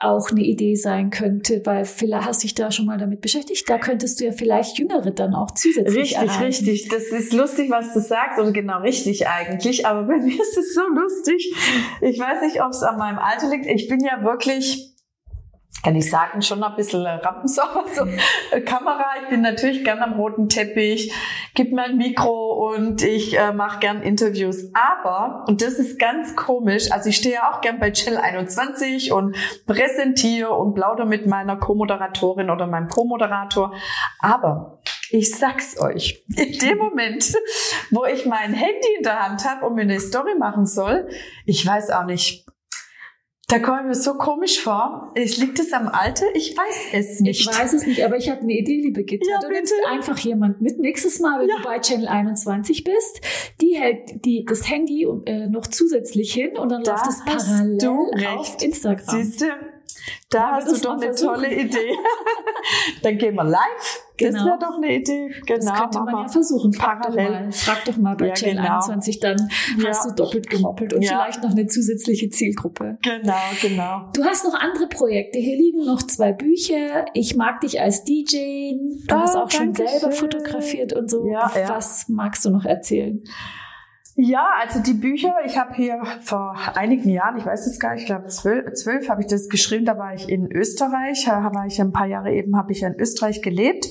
auch 0.00 0.30
eine 0.30 0.42
Idee 0.42 0.74
sein 0.74 1.08
könnte, 1.10 1.62
weil 1.64 1.84
vielleicht 1.86 2.26
hast 2.26 2.42
du 2.42 2.46
dich 2.46 2.54
da 2.54 2.70
schon 2.70 2.84
mal 2.86 2.98
damit 2.98 3.20
beschäftigt. 3.22 3.68
Da 3.68 3.78
könntest 3.78 4.20
du 4.20 4.26
ja 4.26 4.32
vielleicht 4.32 4.78
Jüngere 4.78 5.10
dann 5.10 5.34
auch 5.34 5.52
zusätzlich 5.52 5.96
Richtig, 5.96 6.16
erreichen. 6.18 6.44
richtig. 6.44 6.88
Das 6.88 7.04
ist 7.04 7.32
lustig, 7.32 7.70
was 7.70 7.94
du 7.94 8.00
sagst, 8.00 8.38
oder 8.38 8.52
genau 8.52 8.80
richtig 8.80 9.26
eigentlich. 9.26 9.86
Aber 9.86 10.02
bei 10.04 10.18
mir 10.18 10.34
ist 10.40 10.58
es 10.58 10.74
so 10.74 10.82
lustig. 10.94 11.54
Ich 12.02 12.18
weiß 12.18 12.42
nicht, 12.42 12.57
ob 12.60 12.70
es 12.70 12.82
an 12.82 12.98
meinem 12.98 13.18
Alter 13.18 13.48
liegt. 13.48 13.66
Ich 13.66 13.88
bin 13.88 14.00
ja 14.00 14.22
wirklich, 14.22 14.94
kann 15.82 15.94
ich 15.94 16.10
sagen, 16.10 16.42
schon 16.42 16.62
ein 16.62 16.74
bisschen 16.76 17.06
Rampensau, 17.06 17.64
so 17.94 18.04
äh, 18.50 18.60
Kamera. 18.60 19.04
Ich 19.22 19.28
bin 19.28 19.42
natürlich 19.42 19.84
gern 19.84 20.00
am 20.00 20.14
roten 20.14 20.48
Teppich, 20.48 21.12
gib 21.54 21.72
mir 21.72 21.84
ein 21.84 21.96
Mikro 21.96 22.72
und 22.72 23.02
ich 23.02 23.38
äh, 23.38 23.52
mache 23.52 23.80
gern 23.80 24.02
Interviews. 24.02 24.70
Aber, 24.74 25.44
und 25.46 25.62
das 25.62 25.74
ist 25.74 25.98
ganz 25.98 26.36
komisch, 26.36 26.90
also 26.90 27.08
ich 27.08 27.16
stehe 27.16 27.36
ja 27.36 27.52
auch 27.52 27.60
gern 27.60 27.78
bei 27.78 27.90
Channel 27.90 28.20
21 28.20 29.12
und 29.12 29.36
präsentiere 29.66 30.50
und 30.50 30.74
plauder 30.74 31.04
mit 31.04 31.26
meiner 31.26 31.56
Co-Moderatorin 31.56 32.50
oder 32.50 32.66
meinem 32.66 32.88
Co-Moderator. 32.88 33.74
Aber 34.20 34.77
ich 35.10 35.30
sag's 35.34 35.80
euch, 35.80 36.24
in 36.36 36.58
dem 36.58 36.78
Moment, 36.78 37.32
wo 37.90 38.04
ich 38.04 38.26
mein 38.26 38.52
Handy 38.54 38.88
in 38.96 39.02
der 39.02 39.18
Hand 39.28 39.44
habe 39.44 39.66
und 39.66 39.74
mir 39.74 39.82
eine 39.82 40.00
Story 40.00 40.34
machen 40.38 40.66
soll, 40.66 41.08
ich 41.46 41.64
weiß 41.66 41.90
auch 41.90 42.04
nicht, 42.04 42.46
da 43.50 43.58
komme 43.60 43.80
ich 43.80 43.86
mir 43.86 43.94
so 43.94 44.12
komisch 44.18 44.60
vor. 44.60 45.10
Es 45.14 45.38
liegt 45.38 45.58
es 45.58 45.72
am 45.72 45.88
Alter? 45.88 46.26
Ich 46.34 46.54
weiß 46.54 46.88
es 46.92 47.20
nicht. 47.20 47.40
Ich 47.40 47.46
weiß 47.46 47.72
es 47.72 47.86
nicht, 47.86 48.04
aber 48.04 48.18
ich 48.18 48.28
habe 48.28 48.42
eine 48.42 48.52
Idee, 48.52 48.82
liebe 48.82 49.04
Gitta. 49.04 49.26
Ja, 49.26 49.38
du 49.40 49.48
nimmst 49.48 49.72
bitte. 49.74 49.88
einfach 49.88 50.18
jemand 50.18 50.60
mit. 50.60 50.78
Nächstes 50.78 51.18
Mal, 51.20 51.40
wenn 51.40 51.48
Ja. 51.48 51.56
du 51.56 51.62
bei 51.62 51.78
Channel 51.80 52.08
21 52.08 52.84
bist, 52.84 53.22
die 53.62 53.74
hält 53.74 54.22
die, 54.26 54.44
das 54.46 54.68
Handy 54.68 55.06
äh, 55.24 55.46
noch 55.46 55.66
zusätzlich 55.66 56.34
hin 56.34 56.58
und 56.58 56.70
dann 56.70 56.82
Da 56.82 56.92
läuft 56.92 57.06
es 57.06 57.24
parallel 57.24 57.78
du 57.78 58.10
auf. 58.36 58.62
Instagram. 58.62 59.22
Siehst 59.24 59.40
Da 60.30 60.38
wir 60.38 60.56
hast 60.56 60.70
du 60.70 60.88
doch 60.88 60.94
eine 60.94 61.06
versuchen. 61.06 61.34
tolle 61.34 61.54
Idee. 61.54 61.96
Dann 63.02 63.18
gehen 63.18 63.34
wir 63.34 63.44
live 63.44 64.04
genau. 64.18 64.38
das 64.38 64.46
wäre 64.46 64.58
doch 64.58 64.76
eine 64.76 64.94
Idee. 64.94 65.30
Genau, 65.46 65.58
das 65.58 65.78
könnte 65.80 66.00
man 66.00 66.22
ja 66.22 66.28
versuchen. 66.28 66.72
Frag 66.72 67.02
doch 67.02 67.14
mal, 67.14 67.52
frag 67.52 67.84
doch 67.84 67.96
mal 67.96 68.16
bei 68.16 68.28
ja, 68.28 68.34
Chain 68.34 68.56
genau. 68.56 68.74
21, 68.76 69.20
dann 69.20 69.36
ja. 69.78 69.88
hast 69.88 70.06
du 70.06 70.14
doppelt 70.14 70.50
gemoppelt 70.50 70.92
und 70.92 71.02
ja. 71.02 71.10
vielleicht 71.10 71.42
noch 71.42 71.50
eine 71.50 71.66
zusätzliche 71.66 72.28
Zielgruppe. 72.28 72.98
Genau, 73.02 73.34
genau. 73.62 74.10
Du 74.14 74.24
hast 74.24 74.44
noch 74.44 74.54
andere 74.54 74.88
Projekte. 74.88 75.38
Hier 75.38 75.56
liegen 75.56 75.84
noch 75.84 76.02
zwei 76.02 76.32
Bücher. 76.32 77.06
Ich 77.14 77.36
mag 77.36 77.60
dich 77.60 77.80
als 77.80 78.04
DJ. 78.04 78.74
Du 79.06 79.14
oh, 79.14 79.18
hast 79.18 79.36
auch 79.36 79.50
schon 79.50 79.74
selber 79.74 80.12
schön. 80.12 80.30
fotografiert 80.30 80.92
und 80.92 81.10
so. 81.10 81.24
Was 81.24 82.08
magst 82.08 82.44
du 82.44 82.50
noch 82.50 82.64
erzählen? 82.64 83.22
Ja, 84.20 84.48
also 84.60 84.80
die 84.80 84.94
Bücher, 84.94 85.36
ich 85.46 85.56
habe 85.56 85.74
hier 85.74 86.02
vor 86.22 86.56
einigen 86.74 87.08
Jahren, 87.08 87.38
ich 87.38 87.46
weiß 87.46 87.66
jetzt 87.66 87.78
gar 87.78 87.92
nicht, 87.92 88.00
ich 88.00 88.06
glaube 88.06 88.26
zwölf, 88.26 88.72
zwölf 88.72 89.08
habe 89.08 89.20
ich 89.20 89.28
das 89.28 89.48
geschrieben, 89.48 89.84
da 89.84 89.96
war 89.96 90.12
ich 90.12 90.28
in 90.28 90.50
Österreich, 90.50 91.24
da 91.24 91.54
war 91.54 91.66
ich 91.66 91.80
ein 91.80 91.92
paar 91.92 92.08
Jahre 92.08 92.32
eben, 92.32 92.56
habe 92.56 92.72
ich 92.72 92.82
in 92.82 92.98
Österreich 92.98 93.42
gelebt 93.42 93.86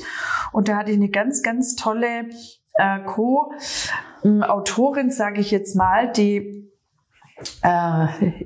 und 0.51 0.67
da 0.67 0.75
hatte 0.75 0.91
ich 0.91 0.97
eine 0.97 1.07
ganz, 1.07 1.43
ganz 1.43 1.77
tolle 1.77 2.27
äh, 2.73 2.99
Co-Autorin, 3.05 5.11
sage 5.11 5.39
ich 5.39 5.49
jetzt 5.49 5.77
mal, 5.77 6.11
die 6.11 6.66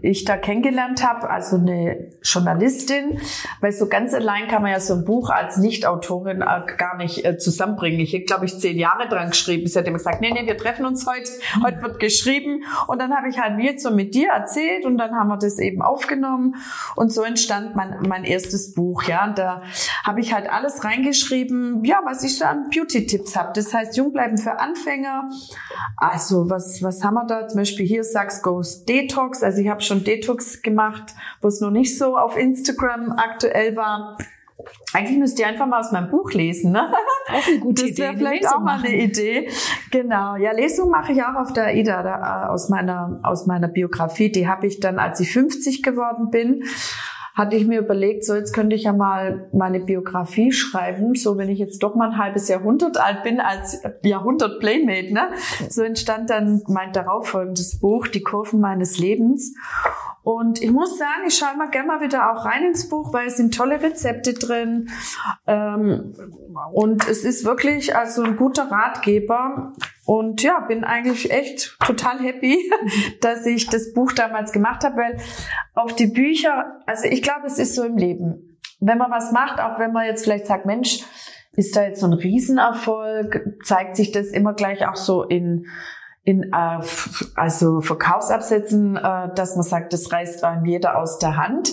ich 0.01 0.25
da 0.25 0.36
kennengelernt 0.36 1.08
habe, 1.08 1.30
also 1.30 1.56
eine 1.56 2.10
Journalistin, 2.23 3.21
weil 3.62 3.71
so 3.71 3.88
ganz 3.88 4.13
allein 4.13 4.49
kann 4.49 4.62
man 4.62 4.71
ja 4.71 4.82
so 4.82 4.95
ein 4.95 5.06
Buch 5.06 5.30
als 5.30 5.58
Nicht-Autorin 5.58 6.41
äh, 6.41 6.62
gar 6.77 6.97
nicht 6.97 7.23
äh, 7.23 7.38
zusammenbringen. 7.38 8.01
Ich 8.01 8.13
habe, 8.13 8.25
glaube 8.25 8.45
ich, 8.45 8.60
zehn 8.60 8.77
Jahre 8.77 9.08
dran 9.08 9.30
geschrieben. 9.30 9.65
Sie 9.67 9.80
hat 9.80 9.88
immer 9.88 9.97
gesagt, 9.97 10.19
nee, 10.19 10.32
nee, 10.32 10.45
wir 10.45 10.58
treffen 10.58 10.86
uns 10.86 11.08
heute, 11.08 11.32
heute 11.63 11.82
wird 11.82 11.99
geschrieben. 11.99 12.65
Und 12.88 13.01
dann 13.01 13.15
habe 13.15 13.30
ich 13.30 13.39
halt 13.39 13.60
jetzt 13.62 13.84
so 13.84 13.91
mit 13.91 14.13
dir 14.13 14.30
erzählt 14.30 14.86
und 14.86 14.97
dann 14.97 15.15
haben 15.15 15.30
wir 15.30 15.38
das 15.38 15.58
eben 15.58 15.82
aufgenommen 15.82 16.56
und 16.95 17.13
so 17.13 17.23
entstand 17.23 17.75
mein, 17.77 17.97
mein 18.08 18.25
erstes 18.25 18.73
Buch. 18.73 19.04
Ja, 19.04 19.25
und 19.25 19.38
da 19.38 19.62
habe 20.04 20.19
ich 20.19 20.34
halt 20.34 20.51
alles 20.51 20.84
reingeschrieben, 20.84 21.86
ja, 21.86 22.01
was 22.04 22.23
ich 22.23 22.38
so 22.38 22.43
an 22.43 22.69
Beauty-Tipps 22.73 23.38
habe. 23.38 23.51
Das 23.56 23.73
heißt, 23.73 23.95
jung 23.95 24.12
bleiben 24.12 24.38
für 24.38 24.60
Anfänger. 24.60 25.30
Also 25.95 26.49
was, 26.49 26.84
was 26.84 27.04
haben 27.04 27.13
wir 27.13 27.25
da? 27.25 27.47
Zum 27.47 27.60
Beispiel 27.60 27.86
hier 27.86 28.04
Sachs 28.04 28.41
Detox. 28.86 29.44
Also 29.44 29.62
ich 29.62 29.67
habe 29.67 29.82
schon 29.82 30.04
Detox 30.04 30.62
gemacht, 30.62 31.13
wo 31.41 31.48
es 31.48 31.62
noch 31.62 31.72
nicht 31.72 31.98
so 31.98 32.17
auf 32.17 32.38
Instagram 32.38 33.12
aktuell 33.12 33.76
war. 33.76 34.17
Eigentlich 34.94 35.17
müsst 35.17 35.39
ihr 35.39 35.48
einfach 35.48 35.65
mal 35.65 35.80
aus 35.80 35.91
meinem 35.91 36.10
Buch 36.10 36.32
lesen. 36.34 36.72
Ne? 36.72 36.91
Auch 37.30 37.48
eine 37.48 37.60
gute 37.60 37.82
das 37.82 37.91
Idee. 37.91 38.02
Das 38.02 38.10
wäre 38.10 38.17
vielleicht 38.17 38.48
auch 38.48 38.60
mal 38.60 38.80
eine 38.80 38.96
Idee. 38.96 39.50
Genau. 39.91 40.36
Ja, 40.36 40.52
Lesung 40.52 40.89
mache 40.89 41.13
ich 41.13 41.24
auch 41.24 41.36
auf 41.36 41.54
der 41.54 41.65
AIDA 41.65 42.04
da, 42.04 42.46
äh, 42.46 42.50
aus 42.50 42.70
meiner 42.70 43.20
aus 43.24 43.48
meiner 43.48 43.67
Biografie. 43.67 44.32
Die 44.32 44.48
habe 44.48 44.67
ich 44.67 44.80
dann, 44.80 45.00
als 45.00 45.20
ich 45.20 45.32
50 45.32 45.82
geworden 45.82 46.30
bin, 46.30 46.63
hatte 47.34 47.56
ich 47.56 47.65
mir 47.65 47.80
überlegt, 47.80 48.26
so 48.26 48.36
jetzt 48.36 48.54
könnte 48.54 48.76
ich 48.76 48.84
ja 48.84 48.94
mal 48.94 49.50
meine 49.54 49.80
Biografie 49.80 50.52
schreiben, 50.52 51.15
so 51.15 51.38
wenn 51.38 51.50
ich 51.50 51.60
jetzt 51.60 51.82
doch 51.84 51.96
mal 51.96 52.10
ein 52.10 52.17
halbes 52.17 52.48
Jahrhundert 52.48 53.00
alt 53.00 53.24
bin 53.24 53.39
als 53.39 53.82
Jahrhundert 54.04 54.60
Playmate, 54.60 55.13
ne? 55.13 55.30
So 55.70 55.82
entstand 55.82 56.30
dann 56.30 56.62
mein 56.67 56.91
darauffolgendes 56.91 57.80
Buch, 57.80 58.08
Die 58.08 58.22
Kurven 58.22 58.60
meines 58.60 58.98
Lebens. 58.98 59.54
Und 60.24 60.62
ich 60.62 60.72
muss 60.72 61.00
sagen, 61.00 61.24
ich 61.28 61.36
schaue 61.36 61.58
mal 61.58 61.70
gerne 61.70 61.88
mal 61.88 62.02
wieder 62.02 62.32
auch 62.32 62.46
rein 62.46 62.63
ins 62.65 62.88
Buch, 62.89 63.12
weil 63.12 63.28
es 63.28 63.38
sind 63.38 63.56
tolle 63.56 63.82
Rezepte 63.82 64.34
drin. 64.34 64.89
Ähm, 65.48 66.13
und 66.74 67.08
es 67.10 67.24
ist 67.24 67.44
wirklich 67.44 67.96
also 67.96 68.24
ein 68.24 68.38
guter 68.38 68.70
Ratgeber. 68.70 69.74
Und 70.12 70.43
ja, 70.43 70.60
bin 70.60 70.84
eigentlich 70.84 71.32
echt 71.32 71.78
total 71.80 72.19
happy, 72.19 72.69
dass 73.21 73.45
ich 73.45 73.67
das 73.67 73.93
Buch 73.93 74.12
damals 74.12 74.52
gemacht 74.52 74.84
habe, 74.84 74.97
weil 74.97 75.17
auf 75.74 75.95
die 75.95 76.08
Bücher, 76.08 76.82
also 76.86 77.08
ich 77.08 77.21
glaube, 77.21 77.47
es 77.47 77.58
ist 77.58 77.76
so 77.76 77.86
im 77.86 77.95
Leben. 77.95 78.58
Wenn 78.82 78.97
man 78.97 79.10
was 79.10 79.32
macht, 79.32 79.62
auch 79.62 79.80
wenn 79.80 79.93
man 79.93 80.06
jetzt 80.06 80.26
vielleicht 80.26 80.47
sagt, 80.47 80.65
Mensch, 80.65 81.00
ist 81.54 81.78
da 81.78 81.84
jetzt 81.84 82.02
so 82.02 82.08
ein 82.08 82.13
Riesenerfolg, 82.13 83.56
zeigt 83.63 83.95
sich 83.95 84.12
das 84.12 84.32
immer 84.32 84.54
gleich 84.54 84.86
auch 84.86 84.97
so 84.97 85.24
in 85.24 85.65
in 86.24 86.52
äh, 86.52 86.80
also 87.36 87.80
Verkaufsabsätzen, 87.80 88.97
äh, 88.97 89.34
dass 89.34 89.56
man 89.56 89.63
sagt, 89.63 89.93
das 89.93 90.12
reißt 90.12 90.43
einem 90.43 90.65
jeder 90.65 90.97
aus 90.97 91.19
der 91.19 91.38
Hand, 91.38 91.71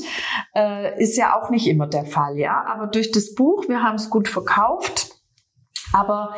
äh, 0.55 1.03
ist 1.03 1.17
ja 1.17 1.37
auch 1.37 1.51
nicht 1.51 1.67
immer 1.67 1.89
der 1.89 2.05
Fall, 2.05 2.39
ja. 2.39 2.65
Aber 2.69 2.87
durch 2.87 3.11
das 3.11 3.35
Buch, 3.35 3.69
wir 3.69 3.83
haben 3.83 3.97
es 3.97 4.09
gut 4.11 4.29
verkauft, 4.29 5.11
aber 5.93 6.37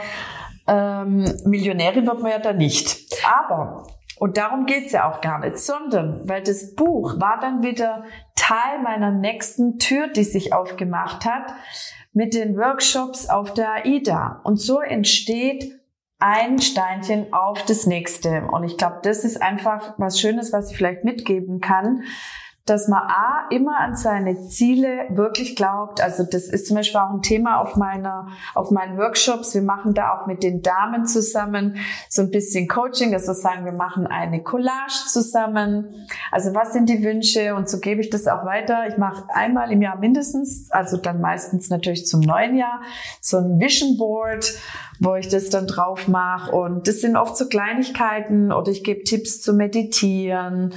ähm, 0.71 1.25
Millionärin 1.45 2.07
wird 2.07 2.23
man 2.23 2.31
ja 2.31 2.39
da 2.39 2.53
nicht. 2.53 2.99
Aber 3.27 3.87
und 4.21 4.37
darum 4.37 4.67
geht's 4.67 4.93
ja 4.93 5.11
auch 5.11 5.23
gar 5.23 5.39
nicht, 5.39 5.57
sondern 5.57 6.29
weil 6.29 6.43
das 6.43 6.75
Buch 6.75 7.19
war 7.19 7.41
dann 7.41 7.63
wieder 7.63 8.05
Teil 8.37 8.83
meiner 8.83 9.11
nächsten 9.11 9.79
Tür, 9.79 10.09
die 10.09 10.25
sich 10.25 10.53
aufgemacht 10.53 11.25
hat, 11.25 11.55
mit 12.13 12.35
den 12.35 12.55
Workshops 12.57 13.31
auf 13.31 13.55
der 13.55 13.87
AIDA. 13.87 14.43
Und 14.45 14.61
so 14.61 14.81
entsteht 14.81 15.81
ein 16.19 16.59
Steinchen 16.59 17.33
auf 17.33 17.65
das 17.65 17.87
nächste. 17.87 18.43
Und 18.53 18.65
ich 18.65 18.77
glaube, 18.77 18.99
das 19.03 19.25
ist 19.25 19.41
einfach 19.41 19.95
was 19.97 20.21
Schönes, 20.21 20.53
was 20.53 20.71
ich 20.71 20.77
vielleicht 20.77 21.03
mitgeben 21.03 21.61
kann, 21.61 22.03
dass 22.67 22.89
man 22.89 23.03
A, 23.03 23.49
immer 23.51 23.81
an 23.81 23.97
seine 23.97 24.47
Ziele 24.49 25.07
wirklich 25.11 25.57
glaubt. 25.57 26.01
Also 26.01 26.25
das 26.25 26.45
ist 26.49 26.67
zum 26.67 26.77
Beispiel 26.77 27.01
auch 27.01 27.11
ein 27.11 27.23
Thema 27.23 27.61
auf 27.61 27.77
meiner, 27.77 28.29
auf 28.55 28.71
meinen 28.71 28.97
Workshops. 28.99 29.55
Wir 29.55 29.63
machen 29.63 29.95
da 29.95 30.15
auch 30.15 30.27
mit 30.27 30.43
den 30.43 30.63
Damen 30.63 31.07
zusammen 31.07 31.77
so 32.09 32.23
ein 32.23 32.31
bisschen 32.31 32.69
Coaching, 32.69 33.11
wir 33.11 33.19
sagen, 33.19 33.65
wir 33.65 33.73
machen 33.73 34.07
eine 34.07 34.43
Collage 34.43 35.07
zusammen. 35.09 36.07
Also 36.31 36.55
was 36.55 36.73
sind 36.73 36.89
die 36.89 37.03
Wünsche? 37.03 37.55
Und 37.55 37.69
so 37.69 37.79
gebe 37.81 38.01
ich 38.01 38.11
das 38.11 38.27
auch 38.27 38.45
weiter. 38.45 38.87
Ich 38.89 38.99
mache 38.99 39.25
einmal 39.33 39.73
im 39.73 39.83
Jahr 39.83 39.99
mindestens, 39.99 40.71
also 40.71 40.97
dann 40.97 41.21
meistens 41.21 41.71
natürlich 41.71 42.07
zum 42.07 42.21
neuen 42.21 42.57
Jahr, 42.57 42.81
so 43.21 43.39
ein 43.39 43.59
Vision 43.59 43.97
Board 43.97 44.55
wo 45.01 45.15
ich 45.15 45.29
das 45.29 45.49
dann 45.49 45.67
drauf 45.67 46.07
mache. 46.09 46.53
Und 46.53 46.87
das 46.87 47.01
sind 47.01 47.17
oft 47.17 47.37
so 47.37 47.49
Kleinigkeiten 47.49 48.53
oder 48.53 48.71
ich 48.71 48.85
gebe 48.85 49.03
Tipps 49.03 49.41
zu 49.41 49.55
meditieren. 49.55 50.75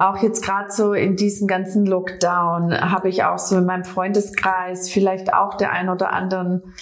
Auch 0.00 0.22
jetzt 0.22 0.42
gerade 0.42 0.70
so 0.70 0.94
in 0.94 1.14
diesem 1.14 1.46
ganzen 1.46 1.84
Lockdown 1.84 2.72
habe 2.72 3.10
ich 3.10 3.22
auch 3.24 3.36
so 3.36 3.58
in 3.58 3.66
meinem 3.66 3.84
Freundeskreis 3.84 4.88
vielleicht 4.88 5.34
auch 5.34 5.58
der 5.58 5.72
ein 5.72 5.90
oder 5.90 6.10
anderen, 6.14 6.74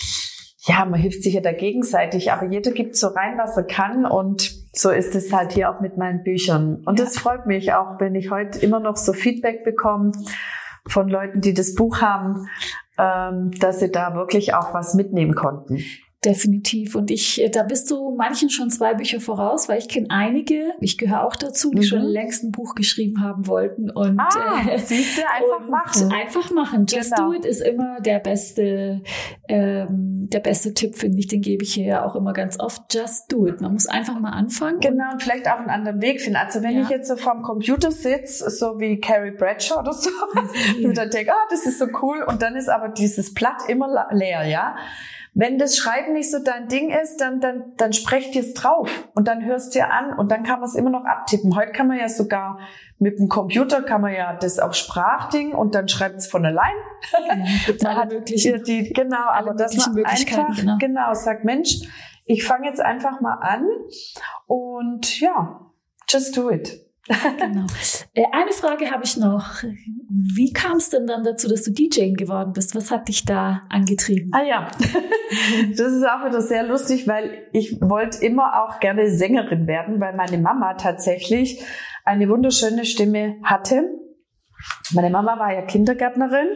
ja, 0.60 0.84
man 0.84 1.00
hilft 1.00 1.24
sich 1.24 1.34
ja 1.34 1.40
da 1.40 1.50
gegenseitig, 1.50 2.30
aber 2.30 2.46
jeder 2.46 2.70
gibt 2.70 2.94
so 2.94 3.08
rein, 3.08 3.36
was 3.36 3.56
er 3.56 3.64
kann 3.64 4.06
und 4.06 4.52
so 4.72 4.90
ist 4.90 5.16
es 5.16 5.32
halt 5.32 5.50
hier 5.50 5.68
auch 5.68 5.80
mit 5.80 5.96
meinen 5.96 6.22
Büchern. 6.22 6.76
Und 6.84 7.00
ja. 7.00 7.04
das 7.04 7.18
freut 7.18 7.46
mich 7.46 7.72
auch, 7.72 7.98
wenn 7.98 8.14
ich 8.14 8.30
heute 8.30 8.60
immer 8.60 8.78
noch 8.78 8.96
so 8.96 9.12
Feedback 9.12 9.64
bekomme 9.64 10.12
von 10.86 11.08
Leuten, 11.08 11.40
die 11.40 11.54
das 11.54 11.74
Buch 11.74 12.00
haben, 12.00 12.46
ähm, 12.98 13.50
dass 13.58 13.80
sie 13.80 13.90
da 13.90 14.14
wirklich 14.14 14.54
auch 14.54 14.74
was 14.74 14.94
mitnehmen 14.94 15.34
konnten. 15.34 15.82
Definitiv. 16.24 16.96
Und 16.96 17.12
ich, 17.12 17.40
äh, 17.40 17.48
da 17.48 17.62
bist 17.62 17.88
du 17.92 18.16
manchen 18.16 18.50
schon 18.50 18.70
zwei 18.70 18.94
Bücher 18.94 19.20
voraus, 19.20 19.68
weil 19.68 19.78
ich 19.78 19.88
kenne 19.88 20.08
einige, 20.10 20.72
ich 20.80 20.98
gehöre 20.98 21.24
auch 21.24 21.36
dazu, 21.36 21.70
die 21.70 21.78
mhm. 21.78 21.82
schon 21.84 22.02
längst 22.02 22.42
ein 22.42 22.50
Buch 22.50 22.74
geschrieben 22.74 23.22
haben 23.22 23.46
wollten. 23.46 23.88
Und 23.88 24.18
ah, 24.18 24.62
äh, 24.68 24.78
siehst 24.84 25.16
du, 25.16 25.22
einfach 25.22 25.68
machen. 25.68 26.12
Einfach 26.12 26.50
machen. 26.50 26.86
Just 26.88 27.14
genau. 27.14 27.28
do 27.28 27.36
it 27.36 27.44
ist 27.44 27.60
immer 27.60 28.00
der 28.00 28.18
beste, 28.18 29.02
ähm, 29.46 30.26
der 30.32 30.40
beste 30.40 30.74
Tipp, 30.74 30.96
finde 30.96 31.20
ich. 31.20 31.28
Den 31.28 31.40
gebe 31.40 31.62
ich 31.62 31.74
hier 31.74 31.86
ja 31.86 32.04
auch 32.04 32.16
immer 32.16 32.32
ganz 32.32 32.58
oft. 32.58 32.92
Just 32.92 33.30
do 33.30 33.46
it. 33.46 33.60
Man 33.60 33.74
muss 33.74 33.86
einfach 33.86 34.18
mal 34.18 34.30
anfangen. 34.30 34.80
Genau, 34.80 35.12
und 35.12 35.22
vielleicht 35.22 35.46
auch 35.46 35.58
einen 35.58 35.70
anderen 35.70 36.02
Weg 36.02 36.20
finden. 36.20 36.38
Also 36.38 36.64
wenn 36.64 36.74
ja. 36.74 36.82
ich 36.82 36.88
jetzt 36.88 37.06
so 37.06 37.14
vorm 37.14 37.42
Computer 37.42 37.92
sitze, 37.92 38.50
so 38.50 38.80
wie 38.80 38.98
Carrie 38.98 39.30
Bradshaw 39.30 39.78
oder 39.78 39.92
so, 39.92 40.10
mhm. 40.10 40.84
und 40.86 40.98
dann 40.98 41.10
denke, 41.10 41.30
ah, 41.32 41.46
das 41.48 41.64
ist 41.64 41.78
so 41.78 41.86
cool. 42.02 42.24
Und 42.26 42.42
dann 42.42 42.56
ist 42.56 42.68
aber 42.68 42.88
dieses 42.88 43.32
Blatt 43.34 43.68
immer 43.68 44.08
leer, 44.10 44.44
ja. 44.44 44.74
Wenn 45.38 45.56
das 45.56 45.76
Schreiben 45.76 46.14
nicht 46.14 46.32
so 46.32 46.40
dein 46.42 46.66
Ding 46.66 46.90
ist, 46.90 47.20
dann, 47.20 47.40
dann, 47.40 47.72
dann 47.76 47.92
sprecht 47.92 48.34
ihr 48.34 48.42
es 48.42 48.54
drauf 48.54 48.90
und 49.14 49.28
dann 49.28 49.44
hörst 49.44 49.72
dir 49.76 49.88
an 49.92 50.18
und 50.18 50.32
dann 50.32 50.42
kann 50.42 50.58
man 50.58 50.68
es 50.68 50.74
immer 50.74 50.90
noch 50.90 51.04
abtippen. 51.04 51.54
Heute 51.54 51.70
kann 51.70 51.86
man 51.86 51.96
ja 51.96 52.08
sogar 52.08 52.58
mit 52.98 53.20
dem 53.20 53.28
Computer 53.28 53.82
kann 53.82 54.00
man 54.00 54.12
ja 54.12 54.34
das 54.34 54.58
auf 54.58 54.74
Sprachding 54.74 55.52
und 55.52 55.76
dann 55.76 55.86
schreibt 55.86 56.16
es 56.16 56.26
von 56.26 56.44
allein. 56.44 56.74
Ja, 57.78 57.94
hat 57.94 58.12
mögliche, 58.12 58.58
die, 58.58 58.92
genau, 58.92 59.28
aber 59.28 59.54
das 59.54 59.76
man 59.76 60.04
einfach, 60.04 60.56
genau. 60.56 60.76
genau, 60.80 61.14
sagt 61.14 61.44
Mensch, 61.44 61.82
ich 62.24 62.44
fange 62.44 62.66
jetzt 62.66 62.80
einfach 62.80 63.20
mal 63.20 63.34
an 63.34 63.64
und 64.48 65.20
ja, 65.20 65.70
just 66.08 66.36
do 66.36 66.50
it. 66.50 66.84
Genau. 67.38 67.66
Äh, 68.14 68.24
eine 68.32 68.52
Frage 68.52 68.90
habe 68.90 69.04
ich 69.04 69.16
noch. 69.16 69.62
Wie 70.10 70.52
kam 70.52 70.76
es 70.76 70.90
denn 70.90 71.06
dann 71.06 71.24
dazu, 71.24 71.48
dass 71.48 71.62
du 71.62 71.72
DJ 71.72 72.12
geworden 72.12 72.52
bist? 72.52 72.74
Was 72.74 72.90
hat 72.90 73.08
dich 73.08 73.24
da 73.24 73.62
angetrieben? 73.68 74.30
Ah 74.34 74.42
ja, 74.42 74.70
das 75.76 75.92
ist 75.92 76.04
auch 76.04 76.26
wieder 76.26 76.40
sehr 76.40 76.64
lustig, 76.64 77.06
weil 77.06 77.48
ich 77.52 77.80
wollte 77.80 78.24
immer 78.24 78.64
auch 78.64 78.80
gerne 78.80 79.10
Sängerin 79.10 79.66
werden, 79.66 80.00
weil 80.00 80.14
meine 80.14 80.38
Mama 80.38 80.74
tatsächlich 80.74 81.62
eine 82.04 82.28
wunderschöne 82.28 82.84
Stimme 82.84 83.36
hatte 83.42 83.84
meine 84.92 85.10
Mama 85.10 85.38
war 85.38 85.52
ja 85.52 85.62
Kindergärtnerin 85.62 86.48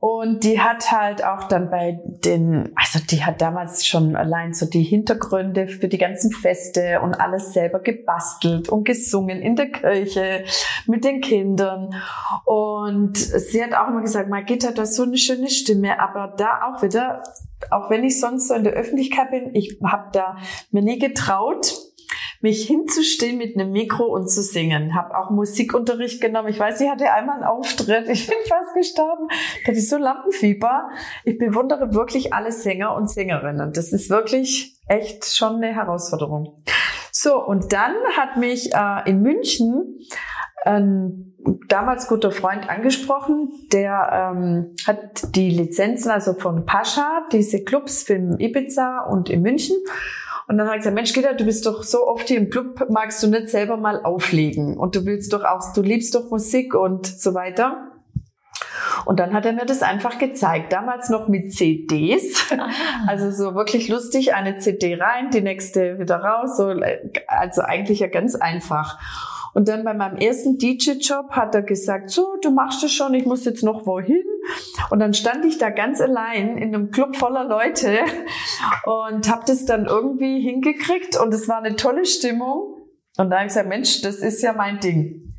und 0.00 0.44
die 0.44 0.58
hat 0.58 0.90
halt 0.90 1.22
auch 1.22 1.44
dann 1.44 1.70
bei 1.70 2.00
den, 2.04 2.72
also 2.74 2.98
die 3.10 3.22
hat 3.22 3.42
damals 3.42 3.86
schon 3.86 4.16
allein 4.16 4.54
so 4.54 4.64
die 4.64 4.82
Hintergründe 4.82 5.68
für 5.68 5.88
die 5.88 5.98
ganzen 5.98 6.32
Feste 6.32 7.02
und 7.02 7.14
alles 7.14 7.52
selber 7.52 7.80
gebastelt 7.80 8.70
und 8.70 8.84
gesungen 8.84 9.42
in 9.42 9.56
der 9.56 9.70
Kirche 9.70 10.44
mit 10.86 11.04
den 11.04 11.20
Kindern. 11.20 11.94
Und 12.46 13.18
sie 13.18 13.62
hat 13.62 13.74
auch 13.74 13.88
immer 13.88 14.00
gesagt, 14.00 14.30
Margit 14.30 14.66
hat 14.66 14.78
da 14.78 14.86
so 14.86 15.02
eine 15.02 15.18
schöne 15.18 15.50
Stimme, 15.50 16.00
aber 16.00 16.34
da 16.34 16.72
auch 16.72 16.82
wieder 16.82 17.22
auch 17.70 17.90
wenn 17.90 18.04
ich 18.04 18.18
sonst 18.18 18.48
so 18.48 18.54
in 18.54 18.64
der 18.64 18.72
Öffentlichkeit 18.72 19.30
bin, 19.30 19.54
ich 19.54 19.78
habe 19.84 20.08
da 20.12 20.38
mir 20.70 20.80
nie 20.80 20.98
getraut, 20.98 21.74
mich 22.40 22.66
hinzustehen 22.66 23.36
mit 23.36 23.54
einem 23.54 23.72
Mikro 23.72 24.04
und 24.04 24.30
zu 24.30 24.42
singen. 24.42 24.94
Habe 24.94 25.16
auch 25.16 25.30
Musikunterricht 25.30 26.20
genommen. 26.20 26.48
Ich 26.48 26.58
weiß, 26.58 26.80
ich 26.80 26.88
hatte 26.88 27.12
einmal 27.12 27.36
einen 27.36 27.44
Auftritt. 27.44 28.08
Ich 28.08 28.26
bin 28.26 28.36
fast 28.46 28.74
gestorben. 28.74 29.28
Da 29.28 29.68
hatte 29.68 29.78
ich 29.78 29.88
so 29.88 29.98
Lampenfieber. 29.98 30.88
Ich 31.24 31.38
bewundere 31.38 31.94
wirklich 31.94 32.32
alle 32.32 32.52
Sänger 32.52 32.94
und 32.94 33.10
Sängerinnen. 33.10 33.72
Das 33.72 33.92
ist 33.92 34.08
wirklich 34.08 34.80
echt 34.88 35.24
schon 35.24 35.56
eine 35.56 35.74
Herausforderung. 35.74 36.62
So, 37.12 37.44
und 37.44 37.72
dann 37.72 37.94
hat 38.16 38.36
mich 38.36 38.72
äh, 38.72 39.10
in 39.10 39.20
München 39.20 39.98
ein 40.64 41.34
damals 41.68 42.06
guter 42.08 42.30
Freund 42.30 42.68
angesprochen, 42.68 43.50
der 43.72 44.32
ähm, 44.34 44.74
hat 44.86 45.34
die 45.34 45.50
Lizenzen 45.50 46.10
also 46.10 46.34
von 46.34 46.66
Pascha, 46.66 47.26
diese 47.32 47.64
Clubs 47.64 48.02
für 48.02 48.14
Ibiza 48.38 49.00
und 49.10 49.30
in 49.30 49.42
München. 49.42 49.76
Und 50.50 50.58
dann 50.58 50.66
hat 50.66 50.74
er 50.74 50.78
gesagt, 50.78 50.96
Mensch, 50.96 51.12
Gitta, 51.12 51.32
du 51.34 51.44
bist 51.44 51.64
doch 51.64 51.84
so 51.84 52.08
oft 52.08 52.26
hier 52.26 52.38
im 52.38 52.50
Club, 52.50 52.88
magst 52.90 53.22
du 53.22 53.28
nicht 53.28 53.48
selber 53.48 53.76
mal 53.76 54.02
auflegen? 54.02 54.76
Und 54.76 54.96
du 54.96 55.06
willst 55.06 55.32
doch 55.32 55.44
auch, 55.44 55.72
du 55.74 55.80
liebst 55.80 56.12
doch 56.16 56.28
Musik 56.28 56.74
und 56.74 57.06
so 57.06 57.34
weiter. 57.34 57.92
Und 59.04 59.20
dann 59.20 59.32
hat 59.32 59.46
er 59.46 59.52
mir 59.52 59.64
das 59.64 59.82
einfach 59.82 60.18
gezeigt. 60.18 60.72
Damals 60.72 61.08
noch 61.08 61.28
mit 61.28 61.52
CDs. 61.52 62.52
Ah. 62.58 62.68
Also 63.06 63.30
so 63.30 63.54
wirklich 63.54 63.88
lustig, 63.88 64.34
eine 64.34 64.58
CD 64.58 64.96
rein, 64.96 65.30
die 65.30 65.40
nächste 65.40 66.00
wieder 66.00 66.16
raus. 66.16 66.56
So, 66.56 66.74
also 67.28 67.62
eigentlich 67.62 68.00
ja 68.00 68.08
ganz 68.08 68.34
einfach. 68.34 68.98
Und 69.52 69.68
dann 69.68 69.84
bei 69.84 69.94
meinem 69.94 70.16
ersten 70.16 70.58
DJ-Job 70.58 71.30
hat 71.30 71.54
er 71.54 71.62
gesagt, 71.62 72.10
so, 72.10 72.36
du 72.42 72.50
machst 72.50 72.84
es 72.84 72.92
schon, 72.92 73.14
ich 73.14 73.26
muss 73.26 73.44
jetzt 73.44 73.62
noch 73.62 73.86
wohin. 73.86 74.22
Und 74.90 75.00
dann 75.00 75.14
stand 75.14 75.44
ich 75.44 75.58
da 75.58 75.70
ganz 75.70 76.00
allein 76.00 76.56
in 76.56 76.74
einem 76.74 76.90
Club 76.90 77.16
voller 77.16 77.44
Leute 77.44 77.98
und 78.84 79.28
habe 79.28 79.42
das 79.46 79.64
dann 79.64 79.86
irgendwie 79.86 80.40
hingekriegt 80.40 81.18
und 81.18 81.34
es 81.34 81.48
war 81.48 81.58
eine 81.58 81.76
tolle 81.76 82.04
Stimmung. 82.04 82.76
Und 83.16 83.30
da 83.30 83.36
habe 83.36 83.46
ich 83.46 83.52
gesagt, 83.52 83.68
Mensch, 83.68 84.02
das 84.02 84.16
ist 84.16 84.42
ja 84.42 84.52
mein 84.52 84.80
Ding. 84.80 85.30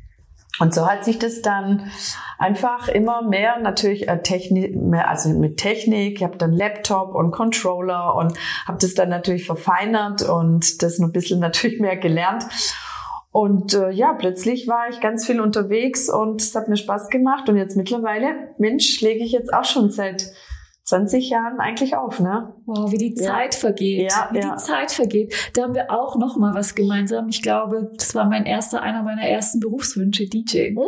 Und 0.58 0.74
so 0.74 0.86
hat 0.86 1.04
sich 1.04 1.18
das 1.18 1.40
dann 1.40 1.90
einfach 2.38 2.88
immer 2.88 3.22
mehr 3.22 3.58
natürlich 3.58 4.06
äh, 4.08 4.20
Technik, 4.22 4.76
also 4.94 5.30
mit 5.30 5.56
Technik. 5.56 6.18
Ich 6.18 6.22
habe 6.22 6.36
dann 6.36 6.52
Laptop 6.52 7.14
und 7.14 7.30
Controller 7.30 8.14
und 8.14 8.34
habe 8.66 8.78
das 8.78 8.94
dann 8.94 9.08
natürlich 9.08 9.46
verfeinert 9.46 10.22
und 10.22 10.82
das 10.82 10.98
noch 10.98 11.08
ein 11.08 11.12
bisschen 11.12 11.40
natürlich 11.40 11.80
mehr 11.80 11.96
gelernt. 11.96 12.44
Und 13.32 13.72
äh, 13.72 13.90
ja, 13.90 14.12
plötzlich 14.12 14.68
war 14.68 14.90
ich 14.90 15.00
ganz 15.00 15.26
viel 15.26 15.40
unterwegs 15.40 16.10
und 16.10 16.42
es 16.42 16.54
hat 16.54 16.68
mir 16.68 16.76
Spaß 16.76 17.08
gemacht. 17.08 17.48
Und 17.48 17.56
jetzt 17.56 17.76
mittlerweile, 17.76 18.54
Mensch, 18.58 19.00
lege 19.00 19.24
ich 19.24 19.32
jetzt 19.32 19.54
auch 19.54 19.64
schon 19.64 19.90
seit 19.90 20.32
20 20.84 21.30
Jahren 21.30 21.60
eigentlich 21.60 21.96
auf, 21.96 22.20
ne? 22.20 22.54
Wow, 22.66 22.92
wie 22.92 22.98
die 22.98 23.14
Zeit 23.14 23.54
ja. 23.54 23.60
vergeht. 23.60 24.10
Ja, 24.10 24.28
wie 24.32 24.38
ja. 24.38 24.50
die 24.50 24.56
Zeit 24.56 24.92
vergeht. 24.92 25.34
Da 25.54 25.62
haben 25.62 25.74
wir 25.74 25.90
auch 25.90 26.16
noch 26.16 26.36
mal 26.36 26.54
was 26.54 26.74
gemeinsam. 26.74 27.28
Ich 27.28 27.40
glaube, 27.40 27.90
das 27.96 28.14
war 28.14 28.28
mein 28.28 28.46
erster, 28.46 28.82
einer 28.82 29.02
meiner 29.02 29.22
ersten 29.22 29.60
Berufswünsche, 29.60 30.26
DJ. 30.26 30.72
Mm. 30.72 30.80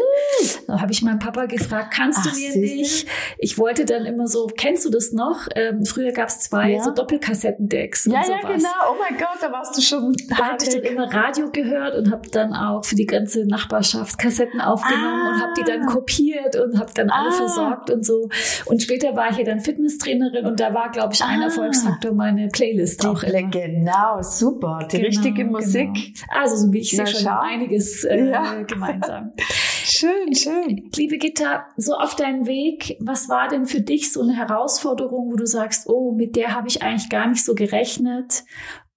Da 0.66 0.80
habe 0.80 0.92
ich 0.92 1.02
meinen 1.02 1.18
Papa 1.18 1.46
gefragt, 1.46 1.94
kannst 1.94 2.18
Ach, 2.22 2.32
du 2.32 2.38
mir 2.38 2.56
nicht? 2.56 3.06
Ich 3.38 3.56
wollte 3.56 3.84
dann 3.84 4.04
immer 4.04 4.26
so, 4.26 4.46
kennst 4.46 4.84
du 4.84 4.90
das 4.90 5.12
noch? 5.12 5.46
Ähm, 5.54 5.84
früher 5.84 6.12
gab 6.12 6.28
es 6.28 6.40
zwei 6.40 6.78
so 6.80 6.90
Doppelkassettendecks 6.90 8.06
ja, 8.06 8.18
und 8.18 8.26
sowas. 8.26 8.42
Ja, 8.42 8.48
genau. 8.48 8.68
Oh 8.90 8.96
mein 8.98 9.18
Gott, 9.18 9.38
da 9.40 9.52
warst 9.52 9.76
du 9.76 9.80
schon 9.80 10.14
Da 10.28 10.36
habe 10.36 10.56
ich 10.60 10.70
dann 10.70 10.82
immer 10.82 11.12
Radio 11.12 11.50
gehört 11.50 11.94
und 11.94 12.10
habe 12.10 12.28
dann 12.30 12.52
auch 12.52 12.84
für 12.84 12.94
die 12.96 13.06
ganze 13.06 13.46
Nachbarschaft 13.46 14.18
Kassetten 14.18 14.60
aufgenommen 14.60 15.22
ah. 15.24 15.30
und 15.30 15.42
habe 15.42 15.52
die 15.56 15.64
dann 15.64 15.86
kopiert 15.86 16.56
und 16.56 16.78
habe 16.78 16.92
dann 16.94 17.10
alle 17.10 17.30
ah. 17.30 17.32
versorgt 17.32 17.90
und 17.90 18.04
so. 18.04 18.28
Und 18.66 18.82
später 18.82 19.16
war 19.16 19.30
ich 19.30 19.38
ja 19.38 19.44
dann 19.44 19.60
Fitness 19.60 19.93
Fitnesstrainerin 19.94 20.46
und 20.46 20.60
da 20.60 20.74
war, 20.74 20.90
glaube 20.90 21.14
ich, 21.14 21.22
ein 21.22 21.40
ah, 21.40 21.44
Erfolgsfaktor 21.44 22.12
meine 22.12 22.48
Playlist 22.48 23.02
die, 23.02 23.06
auch 23.06 23.22
immer. 23.22 23.48
Genau, 23.48 24.22
super. 24.22 24.86
Die 24.90 24.96
genau, 24.96 25.08
richtige 25.08 25.44
Musik. 25.44 25.92
Genau. 25.94 26.40
Also 26.40 26.56
so 26.56 26.72
wie 26.72 26.78
ich 26.78 26.90
sehe 26.90 27.06
schon 27.06 27.26
einiges 27.28 28.04
äh, 28.04 28.30
ja. 28.30 28.62
gemeinsam. 28.66 29.32
schön, 29.38 30.34
schön. 30.34 30.90
Liebe 30.96 31.18
Gitta, 31.18 31.66
so 31.76 31.94
auf 31.94 32.16
deinem 32.16 32.46
Weg, 32.46 32.96
was 33.00 33.28
war 33.28 33.48
denn 33.48 33.66
für 33.66 33.80
dich 33.80 34.12
so 34.12 34.22
eine 34.22 34.36
Herausforderung, 34.36 35.32
wo 35.32 35.36
du 35.36 35.46
sagst, 35.46 35.88
oh, 35.88 36.12
mit 36.12 36.36
der 36.36 36.54
habe 36.54 36.68
ich 36.68 36.82
eigentlich 36.82 37.10
gar 37.10 37.28
nicht 37.28 37.44
so 37.44 37.54
gerechnet 37.54 38.44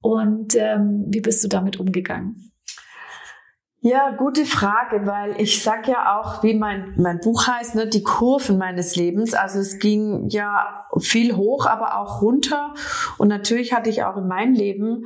und 0.02 0.56
ähm, 0.56 1.06
wie 1.08 1.22
bist 1.22 1.44
du 1.44 1.48
damit 1.48 1.80
umgegangen? 1.80 2.47
Ja, 3.90 4.12
gute 4.12 4.46
Frage, 4.46 5.08
weil 5.08 5.40
ich 5.40 5.64
sag 5.64 5.88
ja 5.88 6.20
auch, 6.20 6.44
wie 6.44 6.54
mein, 6.54 6.94
mein 6.98 7.22
Buch 7.22 7.48
heißt, 7.48 7.76
ne, 7.76 7.88
die 7.88 8.04
Kurven 8.04 8.58
meines 8.58 8.98
Lebens. 8.98 9.34
Also 9.34 9.60
es 9.60 9.80
ging 9.80 10.28
ja 10.28 10.86
viel 11.00 11.38
hoch, 11.38 11.66
aber 11.66 11.98
auch 11.98 12.22
runter. 12.22 12.74
Und 13.18 13.30
natürlich 13.30 13.72
hatte 13.72 13.90
ich 13.90 14.04
auch 14.04 14.18
in 14.18 14.28
meinem 14.28 14.54
Leben 14.56 15.06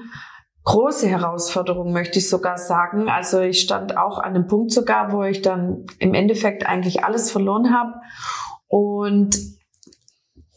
große 0.64 1.08
Herausforderungen, 1.08 1.94
möchte 1.94 2.18
ich 2.18 2.28
sogar 2.28 2.58
sagen. 2.58 3.08
Also 3.08 3.40
ich 3.42 3.62
stand 3.62 3.98
auch 3.98 4.18
an 4.18 4.34
einem 4.34 4.48
Punkt 4.48 4.72
sogar, 4.72 5.12
wo 5.12 5.22
ich 5.22 5.44
dann 5.44 5.86
im 6.00 6.16
Endeffekt 6.16 6.66
eigentlich 6.66 7.04
alles 7.04 7.30
verloren 7.30 7.72
habe. 7.72 7.94
Und 8.66 9.38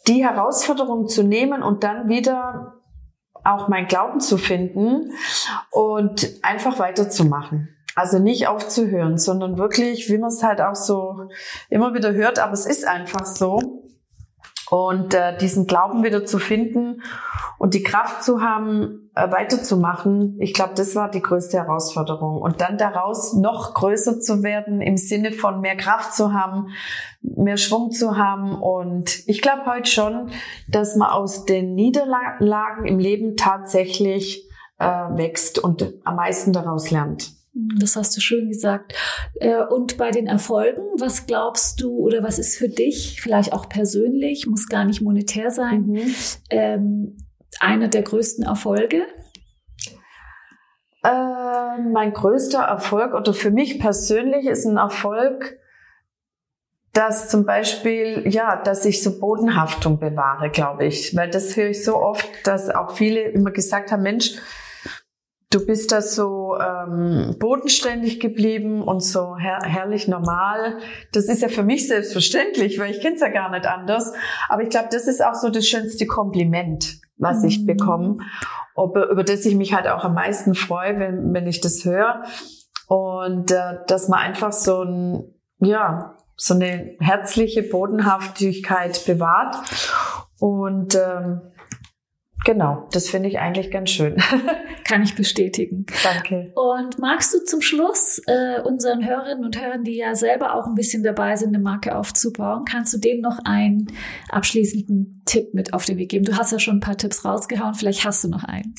die 0.09 0.25
Herausforderung 0.25 1.09
zu 1.09 1.25
nehmen 1.25 1.62
und 1.62 1.85
dann 1.85 2.09
wieder 2.09 2.81
auch 3.45 3.68
mein 3.68 3.87
Glauben 3.87 4.20
zu 4.20 4.39
finden 4.39 5.12
und 5.70 6.27
einfach 6.43 6.79
weiterzumachen. 6.79 7.74
Also 7.95 8.19
nicht 8.19 8.49
aufzuhören, 8.49 9.19
sondern 9.19 9.57
wirklich, 9.59 10.09
wie 10.11 10.19
man 10.19 10.31
es 10.31 10.43
halt 10.43 10.61
auch 10.61 10.75
so 10.75 11.29
immer 11.71 11.95
wieder 11.95 12.13
hört, 12.13 12.39
aber 12.39 12.53
es 12.53 12.67
ist 12.67 12.87
einfach 12.87 13.27
so. 13.27 13.85
Und 14.71 15.15
äh, 15.15 15.37
diesen 15.37 15.67
Glauben 15.67 16.03
wieder 16.03 16.25
zu 16.25 16.39
finden 16.39 17.03
und 17.59 17.75
die 17.75 17.83
Kraft 17.83 18.25
zu 18.25 18.41
haben, 18.41 19.11
äh, 19.15 19.31
weiterzumachen, 19.31 20.37
ich 20.41 20.55
glaube, 20.55 20.73
das 20.75 20.97
war 20.97 21.11
die 21.11 21.21
größte 21.21 21.59
Herausforderung. 21.59 22.41
Und 22.41 22.61
dann 22.61 22.79
daraus 22.79 23.35
noch 23.35 23.75
größer 23.75 24.21
zu 24.21 24.43
werden 24.43 24.81
im 24.81 24.97
Sinne 24.97 25.33
von 25.33 25.61
mehr 25.61 25.77
Kraft 25.77 26.15
zu 26.15 26.33
haben, 26.33 26.69
mehr 27.21 27.59
Schwung 27.59 27.93
zu 27.93 28.17
haben. 28.17 28.61
Und 28.61 29.29
ich 29.29 29.43
glaube 29.43 29.67
heute 29.67 29.89
schon, 29.89 30.31
dass 30.69 30.97
man 30.97 31.11
aus 31.11 31.45
den 31.45 31.75
Niederlagen 31.75 32.87
im 32.87 32.99
Leben 32.99 33.37
tatsächlich 33.37 34.49
äh, 34.79 34.87
wächst 34.87 35.59
und 35.59 35.93
am 36.05 36.17
meisten 36.17 36.53
daraus 36.53 36.91
lernt. 36.91 37.44
Das 37.55 37.95
hast 37.95 38.17
du 38.17 38.21
schön 38.21 38.49
gesagt. 38.49 38.95
Äh, 39.37 39.63
und 39.65 39.97
bei 39.97 40.11
den 40.11 40.27
Erfolgen, 40.27 40.83
was 40.99 41.27
glaubst 41.27 41.81
du 41.81 41.99
oder 41.99 42.23
was 42.23 42.39
ist 42.39 42.57
für 42.57 42.69
dich, 42.69 43.21
vielleicht 43.23 43.53
auch 43.53 43.69
persönlich, 43.69 44.47
muss 44.47 44.69
gar 44.69 44.85
nicht 44.85 45.01
monetär 45.01 45.51
sein, 45.51 45.87
mhm. 45.87 46.15
ähm, 46.51 47.17
einer 47.61 47.89
der 47.89 48.03
größten 48.03 48.45
Erfolge? 48.45 49.03
Äh, 51.05 51.79
mein 51.93 52.13
größter 52.13 52.63
Erfolg 52.63 53.15
oder 53.15 53.33
für 53.33 53.51
mich 53.51 53.79
persönlich 53.79 54.47
ist 54.47 54.65
ein 54.65 54.77
Erfolg, 54.77 55.59
dass 56.93 57.29
zum 57.29 57.45
Beispiel, 57.45 58.25
ja, 58.27 58.57
dass 58.57 58.85
ich 58.85 59.03
so 59.03 59.21
Bodenhaftung 59.21 59.99
bewahre, 59.99 60.49
glaube 60.49 60.87
ich. 60.87 61.15
Weil 61.15 61.29
das 61.29 61.57
höre 61.57 61.71
ich 61.71 61.85
so 61.85 61.97
oft, 61.97 62.29
dass 62.45 62.71
auch 62.71 62.93
viele 62.93 63.21
immer 63.21 63.51
gesagt 63.51 63.93
haben, 63.93 64.03
Mensch, 64.03 64.37
Du 65.55 65.65
bist 65.65 65.93
da 65.93 66.03
so 66.03 66.57
ähm, 66.59 67.37
bodenständig 67.39 68.19
geblieben 68.19 68.83
und 68.83 69.05
so 69.05 69.37
her 69.37 69.61
herrlich 69.63 70.09
normal. 70.09 70.79
Das 71.13 71.27
ist 71.27 71.43
ja 71.43 71.49
für 71.49 71.63
mich 71.63 71.87
selbstverständlich, 71.87 72.81
weil 72.81 72.91
ich 72.91 73.01
kenne 73.01 73.15
es 73.15 73.21
ja 73.21 73.29
gar 73.29 73.53
nicht 73.53 73.65
anders. 73.65 74.13
Aber 74.49 74.63
ich 74.63 74.69
glaube, 74.69 74.89
das 74.91 75.07
ist 75.07 75.25
auch 75.25 75.35
so 75.35 75.51
das 75.51 75.69
schönste 75.69 76.09
Kompliment, 76.09 76.99
was 77.19 77.43
mhm. 77.43 77.49
ich 77.49 77.67
bekomme, 77.67 78.19
ob, 78.75 78.97
über 78.97 79.23
das 79.23 79.47
ich 79.47 79.55
mich 79.55 79.75
halt 79.75 79.87
auch 79.87 80.03
am 80.03 80.15
meisten 80.15 80.57
freue, 80.57 80.99
wenn, 80.99 81.33
wenn 81.33 81.47
ich 81.47 81.61
das 81.61 81.85
höre. 81.85 82.25
Und 82.89 83.53
äh, 83.53 83.79
dass 83.87 84.09
man 84.09 84.19
einfach 84.19 84.53
so 84.53 84.83
ein, 84.83 85.35
ja, 85.61 86.17
so 86.37 86.55
eine 86.55 86.97
herzliche 86.99 87.63
Bodenhaftigkeit 87.63 89.07
bewahrt. 89.07 89.55
Und 90.41 90.97
ähm, 90.97 91.43
Genau, 92.45 92.87
das 92.93 93.09
finde 93.09 93.29
ich 93.31 93.39
eigentlich 93.39 93.71
ganz 93.71 93.91
schön. 93.91 94.17
Kann 94.85 95.03
ich 95.03 95.15
bestätigen. 95.15 95.87
Danke. 96.03 96.53
Und 96.55 96.99
magst 96.99 97.33
du 97.33 97.43
zum 97.43 97.63
Schluss 97.63 98.21
äh, 98.27 98.61
unseren 98.61 99.05
Hörerinnen 99.05 99.45
und 99.45 99.59
Hörern, 99.61 99.83
die 99.83 99.97
ja 99.97 100.15
selber 100.15 100.55
auch 100.55 100.67
ein 100.67 100.75
bisschen 100.75 101.03
dabei 101.03 101.37
sind, 101.37 101.55
eine 101.55 101.59
Marke 101.59 101.97
aufzubauen, 101.97 102.65
kannst 102.67 102.93
du 102.93 102.99
denen 102.99 103.23
noch 103.23 103.39
einen 103.45 103.87
abschließenden 104.29 105.23
Tipp 105.25 105.55
mit 105.55 105.73
auf 105.73 105.87
den 105.87 105.97
Weg 105.97 106.11
geben? 106.11 106.27
Du 106.27 106.37
hast 106.37 106.53
ja 106.53 106.59
schon 106.59 106.77
ein 106.77 106.81
paar 106.81 106.99
Tipps 106.99 107.25
rausgehauen, 107.25 107.75
vielleicht 107.75 108.05
hast 108.05 108.23
du 108.25 108.29
noch 108.29 108.45
einen. 108.45 108.75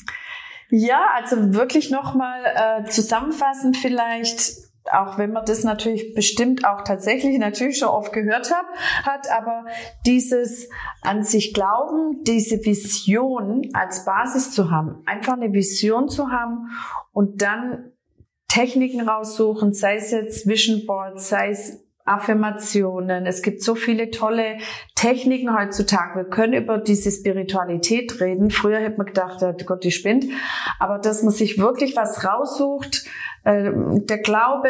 Ja, 0.70 1.00
also 1.16 1.54
wirklich 1.54 1.90
nochmal 1.90 2.40
äh, 2.44 2.88
zusammenfassen 2.88 3.74
vielleicht 3.74 4.65
auch 4.92 5.18
wenn 5.18 5.32
man 5.32 5.44
das 5.44 5.64
natürlich 5.64 6.14
bestimmt 6.14 6.64
auch 6.64 6.82
tatsächlich 6.82 7.38
natürlich 7.38 7.78
schon 7.78 7.88
oft 7.88 8.12
gehört 8.12 8.52
hat, 8.52 8.66
hat, 9.04 9.30
aber 9.30 9.64
dieses 10.04 10.68
an 11.02 11.22
sich 11.22 11.54
glauben, 11.54 12.22
diese 12.24 12.64
Vision 12.64 13.68
als 13.72 14.04
Basis 14.04 14.50
zu 14.50 14.70
haben, 14.70 15.02
einfach 15.06 15.34
eine 15.34 15.52
Vision 15.52 16.08
zu 16.08 16.30
haben 16.30 16.70
und 17.12 17.42
dann 17.42 17.92
Techniken 18.48 19.06
raussuchen, 19.06 19.72
sei 19.72 19.96
es 19.96 20.10
jetzt 20.10 20.46
Vision 20.46 20.86
Board, 20.86 21.20
sei 21.20 21.50
es 21.50 21.85
Affirmationen. 22.06 23.26
Es 23.26 23.42
gibt 23.42 23.62
so 23.62 23.74
viele 23.74 24.10
tolle 24.10 24.58
Techniken 24.94 25.56
heutzutage. 25.56 26.16
Wir 26.16 26.24
können 26.24 26.54
über 26.54 26.78
diese 26.78 27.10
Spiritualität 27.10 28.20
reden. 28.20 28.50
Früher 28.50 28.78
hätte 28.78 28.96
man 28.96 29.06
gedacht, 29.06 29.44
Gott, 29.66 29.84
die 29.84 29.90
spinnt. 29.90 30.24
Aber 30.78 30.98
dass 30.98 31.22
man 31.22 31.32
sich 31.32 31.58
wirklich 31.58 31.96
was 31.96 32.24
raussucht, 32.24 33.04
äh, 33.44 33.70
der 33.74 34.18
Glaube, 34.18 34.68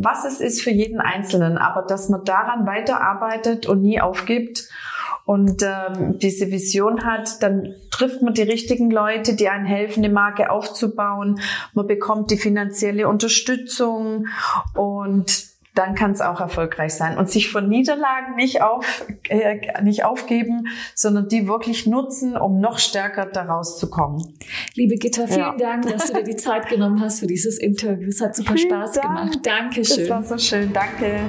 was 0.00 0.24
es 0.24 0.40
ist 0.40 0.62
für 0.62 0.70
jeden 0.70 1.00
Einzelnen, 1.00 1.58
aber 1.58 1.82
dass 1.82 2.08
man 2.08 2.24
daran 2.24 2.66
weiterarbeitet 2.66 3.66
und 3.66 3.82
nie 3.82 4.00
aufgibt 4.00 4.68
und 5.28 5.62
ähm, 5.62 6.18
diese 6.18 6.50
Vision 6.50 7.04
hat, 7.04 7.42
dann 7.42 7.74
trifft 7.90 8.22
man 8.22 8.32
die 8.32 8.44
richtigen 8.44 8.90
Leute, 8.90 9.36
die 9.36 9.50
einen 9.50 9.66
helfen, 9.66 10.02
eine 10.02 10.12
Marke 10.12 10.50
aufzubauen. 10.50 11.38
Man 11.74 11.86
bekommt 11.86 12.30
die 12.30 12.38
finanzielle 12.38 13.06
Unterstützung 13.06 14.26
und 14.74 15.47
dann 15.78 15.94
kann 15.94 16.10
es 16.10 16.20
auch 16.20 16.40
erfolgreich 16.40 16.94
sein. 16.94 17.16
Und 17.16 17.30
sich 17.30 17.50
von 17.50 17.68
Niederlagen 17.68 18.34
nicht, 18.34 18.62
auf, 18.62 19.06
äh, 19.28 19.60
nicht 19.82 20.04
aufgeben, 20.04 20.64
sondern 20.94 21.28
die 21.28 21.46
wirklich 21.46 21.86
nutzen, 21.86 22.36
um 22.36 22.60
noch 22.60 22.80
stärker 22.80 23.26
daraus 23.26 23.78
zu 23.78 23.88
kommen. 23.88 24.34
Liebe 24.74 24.96
Gitta, 24.96 25.28
vielen 25.28 25.38
ja. 25.38 25.56
Dank, 25.56 25.88
dass 25.88 26.08
du 26.08 26.14
dir 26.14 26.24
die 26.24 26.36
Zeit 26.36 26.68
genommen 26.68 27.00
hast 27.00 27.20
für 27.20 27.28
dieses 27.28 27.58
Interview. 27.58 28.08
Es 28.08 28.20
hat 28.20 28.34
super 28.34 28.54
vielen 28.54 28.70
Spaß 28.70 28.92
Dank. 28.92 29.06
gemacht. 29.06 29.38
Dankeschön. 29.44 29.98
Das 29.98 30.10
war 30.10 30.22
so 30.24 30.38
schön. 30.38 30.72
Danke. 30.72 31.20